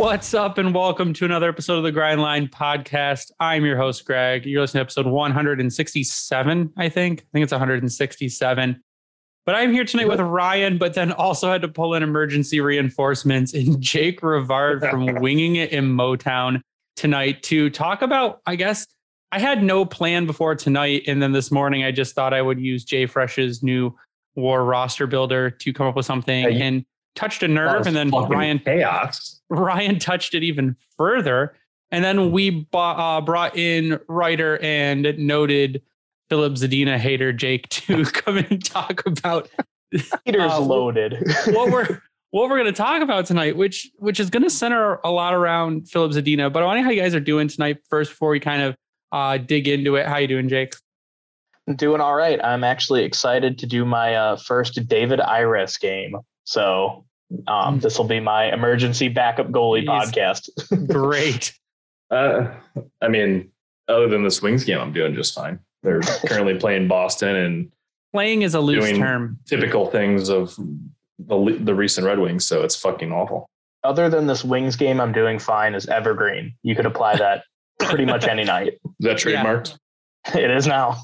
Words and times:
What's 0.00 0.32
up, 0.32 0.56
and 0.56 0.74
welcome 0.74 1.12
to 1.12 1.26
another 1.26 1.50
episode 1.50 1.76
of 1.76 1.82
the 1.82 1.92
Grindline 1.92 2.48
Podcast. 2.48 3.32
I'm 3.38 3.66
your 3.66 3.76
host, 3.76 4.06
Greg. 4.06 4.46
You're 4.46 4.62
listening 4.62 4.80
to 4.80 4.84
episode 4.86 5.04
167, 5.04 6.72
I 6.78 6.88
think. 6.88 7.20
I 7.20 7.26
think 7.34 7.42
it's 7.42 7.52
167. 7.52 8.82
But 9.44 9.54
I'm 9.54 9.74
here 9.74 9.84
tonight 9.84 10.08
with 10.08 10.18
Ryan, 10.20 10.78
but 10.78 10.94
then 10.94 11.12
also 11.12 11.52
had 11.52 11.60
to 11.60 11.68
pull 11.68 11.92
in 11.92 12.02
emergency 12.02 12.62
reinforcements 12.62 13.52
in 13.52 13.78
Jake 13.82 14.22
Rivard 14.22 14.88
from 14.88 15.04
Winging 15.20 15.56
It 15.56 15.70
in 15.70 15.94
Motown 15.94 16.62
tonight 16.96 17.42
to 17.42 17.68
talk 17.68 18.00
about, 18.00 18.40
I 18.46 18.56
guess, 18.56 18.86
I 19.32 19.38
had 19.38 19.62
no 19.62 19.84
plan 19.84 20.24
before 20.24 20.54
tonight. 20.54 21.02
And 21.08 21.22
then 21.22 21.32
this 21.32 21.50
morning, 21.50 21.84
I 21.84 21.92
just 21.92 22.14
thought 22.14 22.32
I 22.32 22.40
would 22.40 22.58
use 22.58 22.84
Jay 22.84 23.04
Fresh's 23.04 23.62
new 23.62 23.94
war 24.34 24.64
roster 24.64 25.06
builder 25.06 25.50
to 25.50 25.72
come 25.74 25.86
up 25.86 25.94
with 25.94 26.06
something 26.06 26.46
and 26.46 26.86
touched 27.16 27.42
a 27.42 27.48
nerve. 27.48 27.86
And 27.86 27.94
then 27.94 28.08
Ryan 28.08 28.60
chaos. 28.60 29.39
Ryan 29.50 29.98
touched 29.98 30.34
it 30.34 30.42
even 30.42 30.76
further. 30.96 31.54
And 31.90 32.04
then 32.04 32.30
we 32.30 32.50
bought, 32.50 32.98
uh, 32.98 33.20
brought 33.20 33.56
in 33.56 33.98
writer 34.08 34.58
and 34.62 35.14
noted 35.18 35.82
Filip 36.28 36.54
Zadina 36.54 36.96
hater 36.96 37.32
Jake 37.32 37.68
to 37.70 38.04
come 38.12 38.38
and 38.38 38.64
talk 38.64 39.04
about 39.06 39.48
Peter's 40.24 40.52
Uh, 40.52 40.60
loaded. 40.60 41.18
what 41.48 41.70
we're 41.70 42.00
what 42.30 42.48
we're 42.48 42.58
going 42.58 42.66
to 42.66 42.72
talk 42.72 43.02
about 43.02 43.26
tonight, 43.26 43.56
which 43.56 43.90
which 43.98 44.20
is 44.20 44.30
going 44.30 44.44
to 44.44 44.50
center 44.50 45.00
a 45.02 45.10
lot 45.10 45.34
around 45.34 45.88
Filip 45.88 46.12
Zadina. 46.12 46.52
But 46.52 46.62
I 46.62 46.66
want 46.66 46.76
to 46.76 46.82
know 46.82 46.84
how 46.84 46.92
you 46.92 47.00
guys 47.02 47.14
are 47.14 47.20
doing 47.20 47.48
tonight 47.48 47.78
first 47.88 48.12
before 48.12 48.30
we 48.30 48.38
kind 48.38 48.62
of 48.62 48.76
uh, 49.10 49.38
dig 49.38 49.66
into 49.66 49.96
it. 49.96 50.06
How 50.06 50.18
you 50.18 50.28
doing, 50.28 50.48
Jake? 50.48 50.74
Doing 51.74 52.00
all 52.00 52.14
right. 52.14 52.42
I'm 52.42 52.62
actually 52.62 53.02
excited 53.02 53.58
to 53.58 53.66
do 53.66 53.84
my 53.84 54.14
uh, 54.14 54.36
first 54.36 54.86
David 54.86 55.20
Ayres 55.20 55.76
game. 55.76 56.16
So 56.44 57.04
um, 57.46 57.78
Mm. 57.78 57.82
this 57.82 57.98
will 57.98 58.06
be 58.06 58.20
my 58.20 58.52
emergency 58.52 59.08
backup 59.08 59.48
goalie 59.50 59.84
Jeez. 59.86 60.12
podcast. 60.12 60.88
Great. 60.92 61.52
Uh, 62.10 62.48
I 63.00 63.08
mean, 63.08 63.50
other 63.88 64.08
than 64.08 64.22
the 64.24 64.30
Swings 64.30 64.64
game, 64.64 64.78
I'm 64.78 64.92
doing 64.92 65.14
just 65.14 65.34
fine. 65.34 65.58
They're 65.82 66.00
currently 66.26 66.54
playing 66.58 66.88
Boston 66.88 67.36
and 67.36 67.72
Playing 68.12 68.42
is 68.42 68.54
a 68.54 68.60
loose 68.60 68.84
Doing- 68.84 69.00
term. 69.00 69.38
typical 69.46 69.86
things 69.86 70.28
of 70.30 70.56
the 71.20 71.56
the 71.60 71.74
recent 71.74 72.04
Red 72.06 72.18
Wings. 72.18 72.44
So 72.44 72.62
it's 72.64 72.74
fucking 72.74 73.12
awful. 73.12 73.48
Other 73.84 74.08
than 74.10 74.26
this 74.26 74.44
Wings 74.44 74.74
game, 74.74 75.00
I'm 75.00 75.12
doing 75.12 75.38
fine 75.38 75.74
as 75.76 75.86
Evergreen. 75.86 76.54
You 76.64 76.74
could 76.74 76.86
apply 76.86 77.16
that 77.18 77.44
pretty 77.78 78.04
much 78.04 78.26
any 78.26 78.42
night. 78.44 78.72
Is 78.84 78.90
that 79.00 79.24
Yeah. 79.24 79.44
trademarked? 79.44 79.76
It 80.34 80.50
is 80.50 80.66
now. 80.66 80.96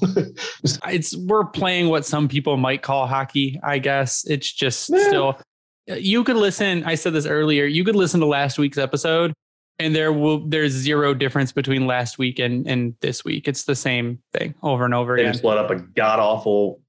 it's 0.87 1.15
we're 1.15 1.45
playing 1.45 1.87
what 1.87 2.05
some 2.05 2.27
people 2.27 2.55
might 2.57 2.81
call 2.83 3.07
hockey 3.07 3.59
i 3.63 3.79
guess 3.79 4.23
it's 4.27 4.51
just 4.53 4.89
Yeah. 4.89 5.07
still 5.07 5.39
you 5.87 6.23
could 6.23 6.35
listen 6.35 6.83
i 6.83 6.95
said 6.95 7.13
this 7.13 7.25
earlier 7.25 7.65
you 7.65 7.83
could 7.83 7.95
listen 7.95 8.19
to 8.19 8.25
last 8.25 8.57
week's 8.59 8.77
episode 8.77 9.33
and 9.79 9.95
there 9.95 10.11
will 10.11 10.45
there's 10.47 10.71
zero 10.73 11.13
difference 11.13 11.51
between 11.51 11.87
last 11.87 12.17
week 12.17 12.39
and 12.39 12.67
and 12.67 12.95
this 13.01 13.23
week 13.23 13.47
it's 13.47 13.63
the 13.63 13.75
same 13.75 14.19
thing 14.33 14.53
over 14.63 14.85
and 14.85 14.93
over 14.93 15.15
They 15.15 15.21
again 15.21 15.31
They 15.31 15.35
just 15.35 15.43
let 15.45 15.57
up 15.57 15.69
a 15.71 15.75
god 15.75 16.19
awful 16.19 16.81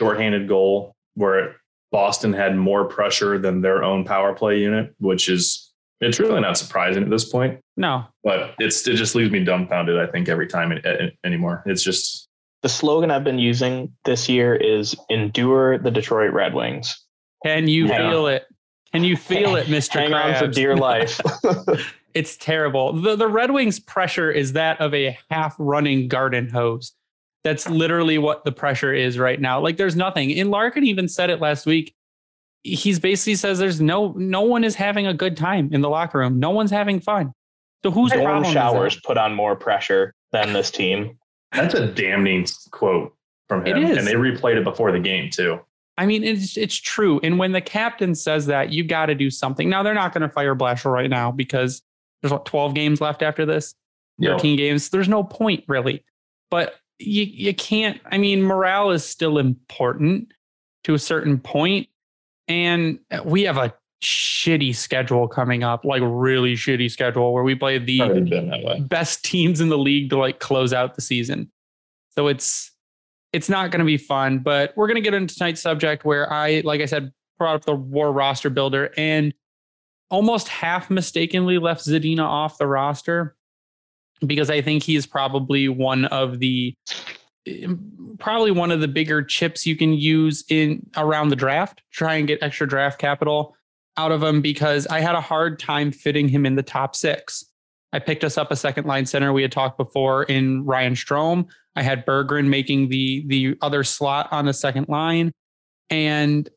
shorthanded 0.00 0.48
goal 0.48 0.92
where 1.14 1.56
Boston 1.92 2.32
had 2.32 2.56
more 2.56 2.84
pressure 2.86 3.38
than 3.38 3.60
their 3.60 3.84
own 3.84 4.04
power 4.04 4.34
play 4.34 4.58
unit, 4.58 4.92
which 4.98 5.28
is 5.28 5.70
it's 6.00 6.18
really 6.18 6.40
not 6.40 6.58
surprising 6.58 7.04
at 7.04 7.10
this 7.10 7.30
point. 7.30 7.60
no 7.76 8.04
But 8.24 8.54
it's 8.58 8.86
it 8.88 8.96
just 8.96 9.14
leaves 9.14 9.30
me 9.30 9.44
dumbfounded. 9.44 9.96
I 9.96 10.06
think 10.10 10.28
every 10.28 10.48
time 10.48 10.72
it, 10.72 10.84
it- 10.84 11.16
anymore. 11.24 11.62
It's 11.66 11.84
just 11.84 12.28
the 12.62 12.68
slogan 12.68 13.12
I've 13.12 13.22
been 13.22 13.38
using 13.38 13.92
this 14.04 14.28
year 14.28 14.56
is 14.56 14.96
endure 15.08 15.78
the 15.78 15.90
Detroit 15.92 16.32
Red 16.32 16.52
Wings. 16.54 17.00
can 17.46 17.68
you 17.68 17.86
Yeah. 17.86 18.10
feel 18.10 18.26
it 18.26 18.44
can 18.94 19.04
you 19.04 19.16
feel 19.16 19.56
it 19.56 19.66
mr 19.66 20.00
Hang 20.00 20.14
on 20.14 20.34
for 20.36 20.46
dear 20.46 20.76
life. 20.76 21.20
it's 22.14 22.36
terrible. 22.36 22.92
The 22.92 23.16
the 23.16 23.28
Red 23.28 23.50
Wings 23.50 23.80
pressure 23.80 24.30
is 24.30 24.52
that 24.52 24.80
of 24.80 24.94
a 24.94 25.18
half 25.30 25.54
running 25.58 26.08
garden 26.08 26.48
hose. 26.48 26.92
That's 27.42 27.68
literally 27.68 28.16
what 28.16 28.44
the 28.44 28.52
pressure 28.52 28.94
is 28.94 29.18
right 29.18 29.38
now. 29.40 29.60
Like 29.60 29.76
there's 29.76 29.96
nothing. 29.96 30.32
And 30.38 30.50
Larkin 30.50 30.84
even 30.84 31.08
said 31.08 31.28
it 31.28 31.40
last 31.40 31.66
week. 31.66 31.94
He's 32.62 32.98
basically 32.98 33.34
says 33.34 33.58
there's 33.58 33.80
no 33.80 34.12
no 34.16 34.42
one 34.42 34.64
is 34.64 34.74
having 34.74 35.06
a 35.06 35.12
good 35.12 35.36
time 35.36 35.70
in 35.72 35.82
the 35.82 35.90
locker 35.90 36.18
room. 36.18 36.38
No 36.38 36.50
one's 36.50 36.70
having 36.70 37.00
fun. 37.00 37.32
So 37.84 37.90
whose 37.90 38.12
Warm 38.14 38.24
problem 38.24 38.52
showers 38.52 38.94
is 38.94 39.00
put 39.04 39.18
on 39.18 39.34
more 39.34 39.56
pressure 39.56 40.14
than 40.32 40.54
this 40.54 40.70
team. 40.70 41.18
that's 41.52 41.74
a 41.74 41.86
damning 41.86 42.46
quote 42.70 43.14
from 43.48 43.66
him. 43.66 43.76
is. 43.76 43.98
And 43.98 44.06
they 44.06 44.14
replayed 44.14 44.56
it 44.56 44.64
before 44.64 44.90
the 44.90 45.00
game 45.00 45.28
too. 45.30 45.60
I 45.96 46.06
mean, 46.06 46.24
it's 46.24 46.56
it's 46.56 46.74
true. 46.74 47.20
And 47.22 47.38
when 47.38 47.52
the 47.52 47.60
captain 47.60 48.14
says 48.14 48.46
that, 48.46 48.72
you 48.72 48.84
got 48.84 49.06
to 49.06 49.14
do 49.14 49.30
something. 49.30 49.68
Now 49.68 49.82
they're 49.82 49.94
not 49.94 50.12
going 50.12 50.22
to 50.22 50.28
fire 50.28 50.54
Blashill 50.56 50.92
right 50.92 51.10
now 51.10 51.30
because 51.30 51.82
there's 52.20 52.32
what 52.32 52.46
12 52.46 52.74
games 52.74 53.00
left 53.00 53.22
after 53.22 53.46
this. 53.46 53.74
You 54.18 54.30
know, 54.30 54.36
13 54.36 54.56
games. 54.56 54.88
There's 54.90 55.08
no 55.08 55.22
point 55.22 55.64
really. 55.68 56.04
But 56.50 56.74
you 56.98 57.24
you 57.24 57.54
can't. 57.54 58.00
I 58.10 58.18
mean, 58.18 58.42
morale 58.42 58.90
is 58.90 59.04
still 59.04 59.38
important 59.38 60.32
to 60.84 60.94
a 60.94 60.98
certain 60.98 61.38
point, 61.38 61.88
and 62.48 62.98
we 63.24 63.42
have 63.42 63.56
a 63.56 63.74
shitty 64.02 64.74
schedule 64.74 65.26
coming 65.26 65.62
up, 65.62 65.84
like 65.84 66.02
really 66.04 66.54
shitty 66.54 66.90
schedule 66.90 67.32
where 67.32 67.42
we 67.42 67.54
play 67.54 67.78
the 67.78 67.98
been 67.98 68.50
that 68.50 68.62
way. 68.62 68.80
best 68.80 69.24
teams 69.24 69.60
in 69.60 69.68
the 69.68 69.78
league 69.78 70.10
to 70.10 70.18
like 70.18 70.38
close 70.40 70.72
out 70.72 70.94
the 70.94 71.00
season. 71.00 71.50
So 72.10 72.28
it's 72.28 72.70
it's 73.34 73.48
not 73.48 73.72
going 73.72 73.80
to 73.80 73.84
be 73.84 73.96
fun, 73.96 74.38
but 74.38 74.72
we're 74.76 74.86
going 74.86 74.94
to 74.94 75.00
get 75.02 75.12
into 75.12 75.34
tonight's 75.34 75.60
subject 75.60 76.04
where 76.04 76.32
I, 76.32 76.62
like 76.64 76.80
I 76.80 76.86
said, 76.86 77.12
brought 77.36 77.56
up 77.56 77.64
the 77.64 77.74
war 77.74 78.12
roster 78.12 78.48
builder 78.48 78.94
and 78.96 79.34
almost 80.08 80.46
half 80.46 80.88
mistakenly 80.88 81.58
left 81.58 81.84
Zadina 81.84 82.22
off 82.22 82.58
the 82.58 82.68
roster 82.68 83.34
because 84.24 84.50
I 84.50 84.62
think 84.62 84.84
he's 84.84 85.04
probably 85.04 85.68
one 85.68 86.04
of 86.06 86.38
the 86.38 86.74
probably 88.18 88.52
one 88.52 88.70
of 88.70 88.80
the 88.80 88.88
bigger 88.88 89.20
chips 89.20 89.66
you 89.66 89.76
can 89.76 89.92
use 89.92 90.44
in 90.48 90.88
around 90.96 91.30
the 91.30 91.36
draft. 91.36 91.82
Try 91.90 92.14
and 92.14 92.28
get 92.28 92.40
extra 92.40 92.68
draft 92.68 93.00
capital 93.00 93.56
out 93.96 94.12
of 94.12 94.22
him 94.22 94.40
because 94.40 94.86
I 94.86 95.00
had 95.00 95.16
a 95.16 95.20
hard 95.20 95.58
time 95.58 95.90
fitting 95.90 96.28
him 96.28 96.46
in 96.46 96.54
the 96.54 96.62
top 96.62 96.94
six. 96.94 97.44
I 97.92 97.98
picked 97.98 98.22
us 98.22 98.38
up 98.38 98.52
a 98.52 98.56
second 98.56 98.86
line 98.86 99.06
center. 99.06 99.32
We 99.32 99.42
had 99.42 99.52
talked 99.52 99.76
before 99.76 100.22
in 100.22 100.64
Ryan 100.64 100.94
Strome. 100.94 101.48
I 101.76 101.82
had 101.82 102.06
Berggren 102.06 102.48
making 102.48 102.88
the 102.88 103.24
the 103.26 103.56
other 103.60 103.84
slot 103.84 104.28
on 104.32 104.46
the 104.46 104.52
second 104.52 104.88
line. 104.88 105.32
And 105.90 106.48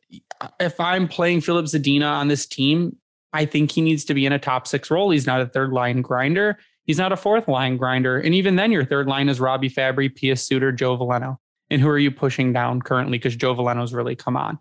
if 0.60 0.80
I'm 0.80 1.08
playing 1.08 1.42
Filip 1.42 1.66
Zadina 1.66 2.10
on 2.10 2.28
this 2.28 2.46
team, 2.46 2.96
I 3.34 3.46
think 3.46 3.72
he 3.72 3.82
needs 3.82 4.06
to 4.06 4.14
be 4.14 4.26
in 4.26 4.32
a 4.34 4.40
top 4.40 4.68
six 4.68 4.90
role. 4.90 5.10
He's 5.10 5.28
not 5.28 5.42
a 5.42 5.48
third 5.48 5.74
line 5.74 6.02
grinder. 6.02 6.58
He's 6.86 6.98
not 6.98 7.12
a 7.12 7.18
fourth 7.18 7.48
line 7.48 7.78
grinder. 7.78 8.18
And 8.18 8.34
even 8.34 8.56
then, 8.56 8.72
your 8.72 8.86
third 8.86 9.08
line 9.08 9.28
is 9.28 9.40
Robbie 9.40 9.70
Fabbri, 9.70 10.10
Pius 10.10 10.46
Suter, 10.46 10.72
Joe 10.72 10.98
Veleno. 10.98 11.38
And 11.70 11.82
who 11.82 11.90
are 11.90 12.00
you 12.00 12.12
pushing 12.12 12.54
down 12.54 12.82
currently? 12.82 13.18
Because 13.18 13.36
Joe 13.36 13.54
Veleno's 13.54 13.94
really 13.94 14.16
come 14.16 14.38
on. 14.38 14.58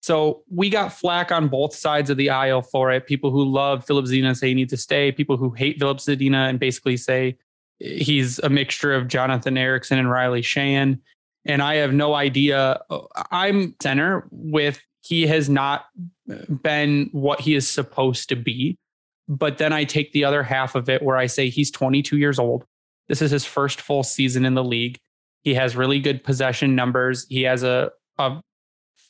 So 0.00 0.44
we 0.48 0.70
got 0.70 0.92
flack 0.92 1.32
on 1.32 1.48
both 1.48 1.74
sides 1.74 2.10
of 2.10 2.16
the 2.16 2.30
aisle 2.30 2.62
for 2.62 2.92
it. 2.92 3.06
People 3.06 3.32
who 3.32 3.44
love 3.44 3.84
Filip 3.84 4.04
Zadina 4.04 4.36
say 4.36 4.48
he 4.48 4.54
needs 4.54 4.70
to 4.70 4.76
stay. 4.76 5.10
People 5.10 5.36
who 5.36 5.50
hate 5.50 5.80
Filip 5.80 5.98
Zadina 5.98 6.48
and 6.48 6.60
basically 6.60 6.96
say 6.96 7.36
he's 7.78 8.38
a 8.40 8.48
mixture 8.48 8.94
of 8.94 9.08
Jonathan 9.08 9.56
Ericsson 9.56 9.98
and 9.98 10.10
Riley 10.10 10.42
Sheahan. 10.42 10.98
And 11.44 11.62
I 11.62 11.76
have 11.76 11.92
no 11.94 12.14
idea. 12.14 12.80
I'm 13.30 13.74
center 13.80 14.26
with 14.30 14.80
he 15.02 15.26
has 15.26 15.48
not 15.48 15.86
been 16.62 17.08
what 17.12 17.40
he 17.40 17.54
is 17.54 17.68
supposed 17.68 18.28
to 18.30 18.36
be. 18.36 18.76
But 19.28 19.58
then 19.58 19.72
I 19.72 19.84
take 19.84 20.12
the 20.12 20.24
other 20.24 20.42
half 20.42 20.74
of 20.74 20.88
it 20.88 21.02
where 21.02 21.16
I 21.16 21.26
say 21.26 21.48
he's 21.50 21.70
22 21.70 22.16
years 22.18 22.38
old. 22.38 22.64
This 23.08 23.22
is 23.22 23.30
his 23.30 23.44
first 23.44 23.80
full 23.80 24.02
season 24.02 24.44
in 24.44 24.54
the 24.54 24.64
league. 24.64 24.98
He 25.42 25.54
has 25.54 25.76
really 25.76 26.00
good 26.00 26.24
possession 26.24 26.74
numbers. 26.74 27.26
He 27.28 27.42
has 27.42 27.62
a, 27.62 27.90
a 28.18 28.40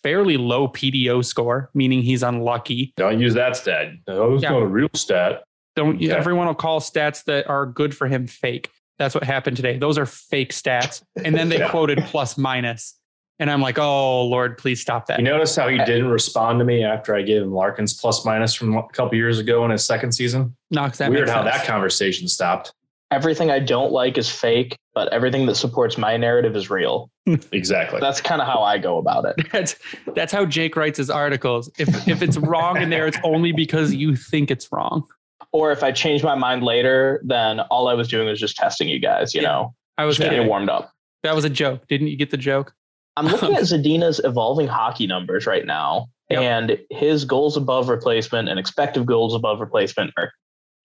fairly 0.03 0.37
low 0.37 0.69
PDO 0.69 1.25
score, 1.25 1.71
meaning 1.75 2.03
he's 2.03 2.23
unlucky. 2.23 2.93
Don't 2.97 3.19
use 3.21 3.35
that 3.35 3.57
stat. 3.57 3.89
That 4.07 4.17
was 4.17 4.43
Yeah. 4.43 4.51
not 4.51 4.63
a 4.63 4.67
real 4.67 4.91
stat. 4.95 5.43
Don't 5.79 6.01
Yeah. 6.01 6.15
everyone 6.17 6.49
will 6.49 6.55
call 6.57 6.81
stats 6.81 7.23
that 7.27 7.49
are 7.49 7.65
good 7.67 7.97
for 7.97 8.09
him 8.09 8.27
fake. 8.27 8.69
That's 8.99 9.15
what 9.15 9.23
happened 9.23 9.57
today. 9.57 9.79
Those 9.79 9.97
are 9.97 10.07
fake 10.07 10.53
stats. 10.53 11.03
And 11.25 11.37
then 11.37 11.49
they 11.49 11.59
Yeah. 11.61 11.69
quoted 11.71 11.99
plus 12.07 12.37
minus. 12.37 12.99
And 13.39 13.49
I'm 13.49 13.61
like, 13.61 13.79
oh 13.79 14.25
Lord, 14.25 14.59
please 14.59 14.81
stop 14.81 15.07
that. 15.07 15.21
You 15.21 15.25
notice 15.25 15.55
how 15.55 15.69
he 15.69 15.79
uh, 15.79 15.85
didn't 15.85 16.09
respond 16.09 16.59
to 16.59 16.65
me 16.65 16.83
after 16.83 17.15
I 17.15 17.23
gave 17.23 17.43
him 17.43 17.53
Larkin's 17.53 17.95
plus 17.95 18.25
minus 18.25 18.55
from 18.55 18.77
a 18.77 18.83
couple 18.89 19.15
years 19.17 19.39
ago 19.39 19.65
in 19.65 19.71
his 19.71 19.85
second 19.85 20.11
season? 20.11 20.57
no, 20.73 20.83
'cause 20.89 20.99
that 20.99 21.11
Weird 21.11 21.27
makes 21.29 21.31
how 21.31 21.45
sense. 21.45 21.57
that 21.59 21.65
conversation 21.65 22.27
stopped. 22.27 22.73
Everything 23.13 23.51
I 23.53 23.61
don't 23.61 23.93
like 23.93 24.19
is 24.19 24.29
fake, 24.29 24.77
but 24.95 25.11
everything 25.13 25.47
that 25.47 25.55
supports 25.55 25.97
my 25.97 26.17
narrative 26.17 26.57
is 26.57 26.69
real. 26.69 27.09
Exactly. 27.53 28.01
That's 28.01 28.21
kind 28.21 28.41
of 28.43 28.49
how 28.49 28.63
I 28.65 28.79
go 28.79 28.99
about 28.99 29.25
it. 29.27 29.37
That's 29.53 29.77
that's 30.17 30.33
how 30.33 30.45
Jake 30.45 30.75
writes 30.75 30.99
his 30.99 31.09
articles. 31.11 31.71
If 31.79 32.09
if 32.09 32.21
it's 32.23 32.37
wrong 32.39 32.83
in 32.83 32.91
there, 32.91 33.07
it's 33.07 33.19
only 33.23 33.53
because 33.53 33.95
you 33.95 34.17
think 34.17 34.51
it's 34.51 34.73
wrong. 34.73 35.05
Or 35.53 35.73
if 35.73 35.83
I 35.83 35.93
change 35.93 36.23
my 36.23 36.35
mind 36.35 36.63
later, 36.63 37.21
then 37.25 37.61
all 37.61 37.89
I 37.89 37.95
was 37.95 38.09
doing 38.09 38.27
was 38.29 38.39
just 38.39 38.57
testing 38.57 38.89
you 38.89 38.99
guys, 38.99 39.35
you 39.35 39.41
Yeah. 39.43 39.49
know, 39.49 39.75
I 39.97 40.05
was 40.05 40.19
getting 40.19 40.47
warmed 40.47 40.69
up. 40.69 40.93
That 41.23 41.35
was 41.35 41.45
a 41.45 41.51
joke. 41.51 41.87
Didn't 41.89 42.09
you 42.09 42.17
get 42.17 42.31
the 42.31 42.37
joke? 42.37 42.75
I'm 43.17 43.27
looking 43.27 43.55
at 43.55 43.63
Zadina's 43.65 44.21
evolving 44.23 44.69
hockey 44.69 45.07
numbers 45.07 45.47
right 45.47 45.65
now, 45.67 46.07
Yep. 46.31 46.41
and 46.43 46.79
his 46.91 47.25
goals 47.25 47.57
above 47.57 47.89
replacement 47.89 48.49
and 48.49 48.59
expected 48.59 49.07
goals 49.07 49.35
above 49.35 49.61
replacement 49.61 50.13
are 50.19 50.31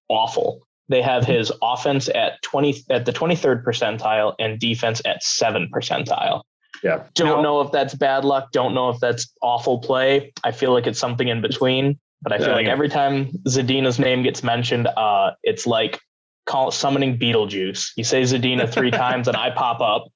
awful. 0.09 0.61
They 0.89 1.01
have 1.01 1.25
his 1.25 1.51
offense 1.61 2.09
at 2.09 2.41
20 2.41 2.83
at 2.89 3.05
the 3.05 3.13
23rd 3.13 3.63
percentile 3.63 4.33
and 4.39 4.59
defense 4.59 5.01
at 5.05 5.23
7 5.23 5.69
percentile. 5.73 6.41
Yeah. 6.83 7.03
Don't 7.15 7.27
No. 7.37 7.41
know 7.41 7.61
if 7.61 7.71
that's 7.71 7.93
bad 7.93 8.25
luck, 8.25 8.51
don't 8.51 8.73
know 8.73 8.89
if 8.89 8.99
that's 8.99 9.31
awful 9.41 9.79
play. 9.79 10.33
I 10.43 10.51
feel 10.51 10.73
like 10.73 10.87
it's 10.87 10.99
something 10.99 11.27
in 11.29 11.41
between, 11.41 11.99
but 12.23 12.33
I 12.33 12.37
feel 12.37 12.47
Yeah, 12.49 12.55
like 12.55 12.65
yeah. 12.65 12.71
every 12.71 12.89
time 12.89 13.27
Zadina's 13.47 13.99
name 13.99 14.23
gets 14.23 14.43
mentioned, 14.43 14.87
uh 14.87 15.31
it's 15.43 15.67
like 15.67 15.99
call 16.45 16.71
summoning 16.71 17.17
Beetlejuice. 17.17 17.91
You 17.95 18.03
say 18.03 18.21
Zadina 18.23 18.69
3 18.69 18.91
times 19.03 19.27
and 19.27 19.37
I 19.37 19.51
pop 19.51 19.79
up. 19.81 20.07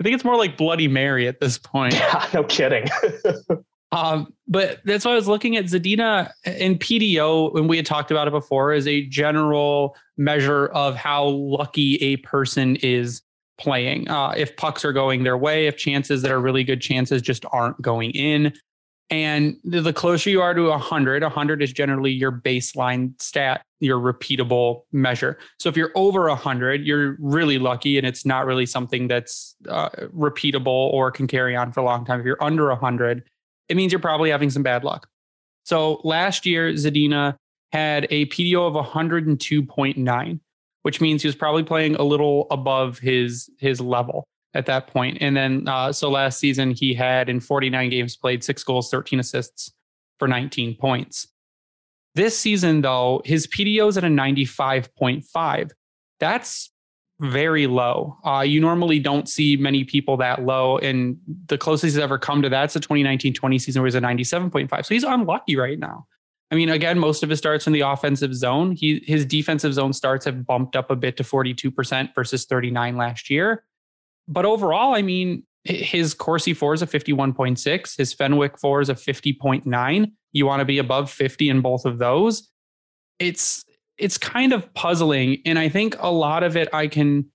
I 0.00 0.04
think 0.04 0.14
it's 0.14 0.24
more 0.24 0.36
like 0.36 0.56
Bloody 0.56 0.88
Mary 0.88 1.26
at 1.28 1.40
this 1.40 1.56
point. 1.58 1.94
Yeah, 1.94 2.26
no 2.34 2.44
kidding. 2.44 2.86
Um, 3.92 4.34
but 4.48 4.80
that's 4.84 5.04
why 5.04 5.12
I 5.12 5.14
was 5.14 5.28
looking 5.28 5.56
at 5.56 5.66
Zadina 5.66 6.32
and 6.44 6.80
PDO, 6.80 7.54
when 7.54 7.68
we 7.68 7.76
had 7.76 7.86
talked 7.86 8.10
about 8.10 8.26
it 8.26 8.32
before, 8.32 8.72
as 8.72 8.88
a 8.88 9.02
general 9.06 9.96
measure 10.16 10.66
of 10.66 10.96
how 10.96 11.26
lucky 11.26 11.94
a 12.02 12.16
person 12.16 12.74
is 12.76 13.22
playing. 13.56 14.08
Uh, 14.08 14.34
if 14.36 14.56
pucks 14.56 14.84
are 14.84 14.92
going 14.92 15.22
their 15.22 15.38
way, 15.38 15.68
if 15.68 15.76
chances 15.76 16.22
that 16.22 16.32
are 16.32 16.40
really 16.40 16.64
good 16.64 16.80
chances 16.80 17.22
just 17.22 17.44
aren't 17.52 17.80
going 17.80 18.10
in. 18.10 18.52
And 19.10 19.56
the 19.64 19.92
closer 19.92 20.30
you 20.30 20.40
are 20.40 20.54
to 20.54 20.68
100, 20.68 21.22
100 21.22 21.62
is 21.62 21.72
generally 21.72 22.10
your 22.10 22.32
baseline 22.32 23.20
stat, 23.20 23.62
your 23.80 23.98
repeatable 23.98 24.82
measure. 24.92 25.38
So 25.58 25.68
if 25.68 25.76
you're 25.76 25.92
over 25.94 26.26
100, 26.28 26.86
you're 26.86 27.16
really 27.20 27.58
lucky 27.58 27.98
and 27.98 28.06
it's 28.06 28.24
not 28.24 28.46
really 28.46 28.64
something 28.64 29.06
that's 29.06 29.56
uh, 29.68 29.90
repeatable 30.16 30.66
or 30.66 31.10
can 31.10 31.26
carry 31.26 31.54
on 31.54 31.70
for 31.70 31.80
a 31.80 31.84
long 31.84 32.06
time. 32.06 32.18
If 32.18 32.26
you're 32.26 32.42
under 32.42 32.68
100, 32.68 33.22
it 33.68 33.76
means 33.76 33.92
you're 33.92 34.00
probably 34.00 34.30
having 34.30 34.50
some 34.50 34.62
bad 34.62 34.84
luck. 34.84 35.06
So 35.64 36.00
last 36.02 36.46
year, 36.46 36.72
Zadina 36.72 37.36
had 37.72 38.06
a 38.10 38.26
PDO 38.26 38.68
of 38.68 38.86
102.9, 38.86 40.40
which 40.82 41.00
means 41.00 41.22
he 41.22 41.28
was 41.28 41.34
probably 41.34 41.62
playing 41.62 41.96
a 41.96 42.02
little 42.02 42.46
above 42.50 42.98
his 42.98 43.50
his 43.58 43.80
level 43.80 44.26
at 44.54 44.66
that 44.66 44.86
point. 44.86 45.18
And 45.20 45.36
then, 45.36 45.68
uh, 45.68 45.92
so 45.92 46.10
last 46.10 46.38
season 46.38 46.70
he 46.70 46.94
had 46.94 47.28
in 47.28 47.40
49 47.40 47.90
games 47.90 48.16
played 48.16 48.44
six 48.44 48.62
goals, 48.62 48.90
13 48.90 49.20
assists 49.20 49.72
for 50.18 50.28
19 50.28 50.76
points. 50.76 51.28
This 52.14 52.38
season, 52.38 52.80
though, 52.80 53.22
his 53.24 53.46
PDO 53.48 53.88
is 53.88 53.98
at 53.98 54.04
a 54.04 54.08
95.5. 54.08 55.70
That's 56.20 56.70
very 57.20 57.66
low. 57.66 58.18
Uh, 58.24 58.40
you 58.40 58.60
normally 58.60 58.98
don't 58.98 59.28
see 59.28 59.56
many 59.56 59.84
people 59.84 60.16
that 60.18 60.44
low. 60.44 60.78
And 60.78 61.16
the 61.46 61.58
closest 61.58 61.84
he's 61.84 61.98
ever 61.98 62.18
come 62.18 62.42
to 62.42 62.48
that's 62.48 62.74
the 62.74 62.80
2019 62.80 63.34
20 63.34 63.58
season 63.58 63.82
where 63.82 63.86
he's 63.86 63.94
a 63.94 64.00
97.5. 64.00 64.70
So 64.84 64.94
he's 64.94 65.04
unlucky 65.04 65.56
right 65.56 65.78
now. 65.78 66.06
I 66.50 66.56
mean, 66.56 66.68
again, 66.68 66.98
most 66.98 67.22
of 67.22 67.30
his 67.30 67.38
starts 67.38 67.66
in 67.66 67.72
the 67.72 67.80
offensive 67.80 68.34
zone. 68.34 68.72
He 68.72 69.02
his 69.06 69.24
defensive 69.24 69.74
zone 69.74 69.92
starts 69.92 70.24
have 70.24 70.46
bumped 70.46 70.76
up 70.76 70.90
a 70.90 70.96
bit 70.96 71.16
to 71.16 71.22
42% 71.22 72.14
versus 72.14 72.44
39 72.44 72.96
last 72.96 73.30
year. 73.30 73.64
But 74.28 74.44
overall, 74.44 74.94
I 74.94 75.02
mean, 75.02 75.44
his 75.64 76.14
Corsi 76.14 76.54
for 76.54 76.74
is 76.74 76.82
a 76.82 76.86
51.6, 76.86 77.96
his 77.96 78.12
Fenwick 78.12 78.58
for 78.58 78.80
is 78.80 78.88
a 78.88 78.94
50.9. 78.94 80.12
You 80.32 80.46
want 80.46 80.60
to 80.60 80.64
be 80.64 80.78
above 80.78 81.10
50 81.10 81.48
in 81.48 81.60
both 81.60 81.84
of 81.84 81.98
those. 81.98 82.50
It's 83.18 83.64
it's 83.96 84.18
kind 84.18 84.52
of 84.52 84.72
puzzling. 84.74 85.40
And 85.46 85.56
I 85.56 85.68
think 85.68 85.96
a 86.00 86.10
lot 86.10 86.42
of 86.42 86.56
it 86.56 86.68
I 86.74 86.88
can 86.88 87.26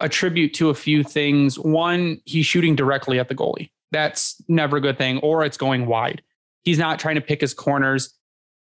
attribute 0.00 0.54
to 0.54 0.70
a 0.70 0.74
few 0.74 1.04
things. 1.04 1.58
One, 1.58 2.20
he's 2.24 2.46
shooting 2.46 2.74
directly 2.74 3.18
at 3.18 3.28
the 3.28 3.34
goalie. 3.34 3.70
That's 3.92 4.40
never 4.48 4.78
a 4.78 4.80
good 4.80 4.96
thing, 4.96 5.18
or 5.18 5.44
it's 5.44 5.58
going 5.58 5.86
wide. 5.86 6.22
He's 6.64 6.78
not 6.78 6.98
trying 6.98 7.16
to 7.16 7.20
pick 7.20 7.42
his 7.42 7.52
corners 7.52 8.14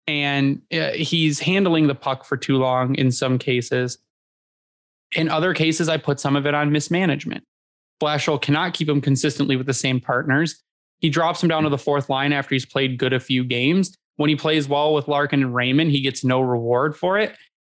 and 0.08 0.62
uh, 0.72 0.92
he's 0.92 1.40
handling 1.40 1.88
the 1.88 1.96
puck 1.96 2.26
for 2.26 2.38
too 2.38 2.58
long 2.58 2.96
in 2.96 3.12
some 3.12 3.38
cases. 3.38 3.98
In 5.16 5.30
other 5.30 5.54
cases, 5.54 5.90
I 5.90 5.98
put 5.98 6.20
some 6.20 6.36
of 6.36 6.46
it 6.46 6.54
on 6.54 6.72
mismanagement. 6.72 7.44
Blashill 8.02 8.42
cannot 8.42 8.74
keep 8.74 8.90
him 8.90 9.02
consistently 9.02 9.56
with 9.56 9.68
the 9.68 9.74
same 9.74 10.00
partners. 10.00 10.62
He 11.00 11.10
drops 11.10 11.44
him 11.44 11.50
down 11.50 11.64
to 11.64 11.70
the 11.70 11.78
fourth 11.78 12.10
line 12.10 12.34
after 12.34 12.56
he's 12.56 12.66
played 12.66 12.98
good 12.98 13.14
a 13.14 13.20
few 13.20 13.44
games. 13.44 13.96
When 14.16 14.30
he 14.30 14.36
plays 14.36 14.68
well 14.68 14.94
with 14.94 15.08
Larkin 15.08 15.42
and 15.42 15.54
Raymond, 15.54 15.92
he 15.92 16.02
gets 16.02 16.24
no 16.24 16.42
reward 16.42 16.96
for 16.96 17.18
it. 17.18 17.36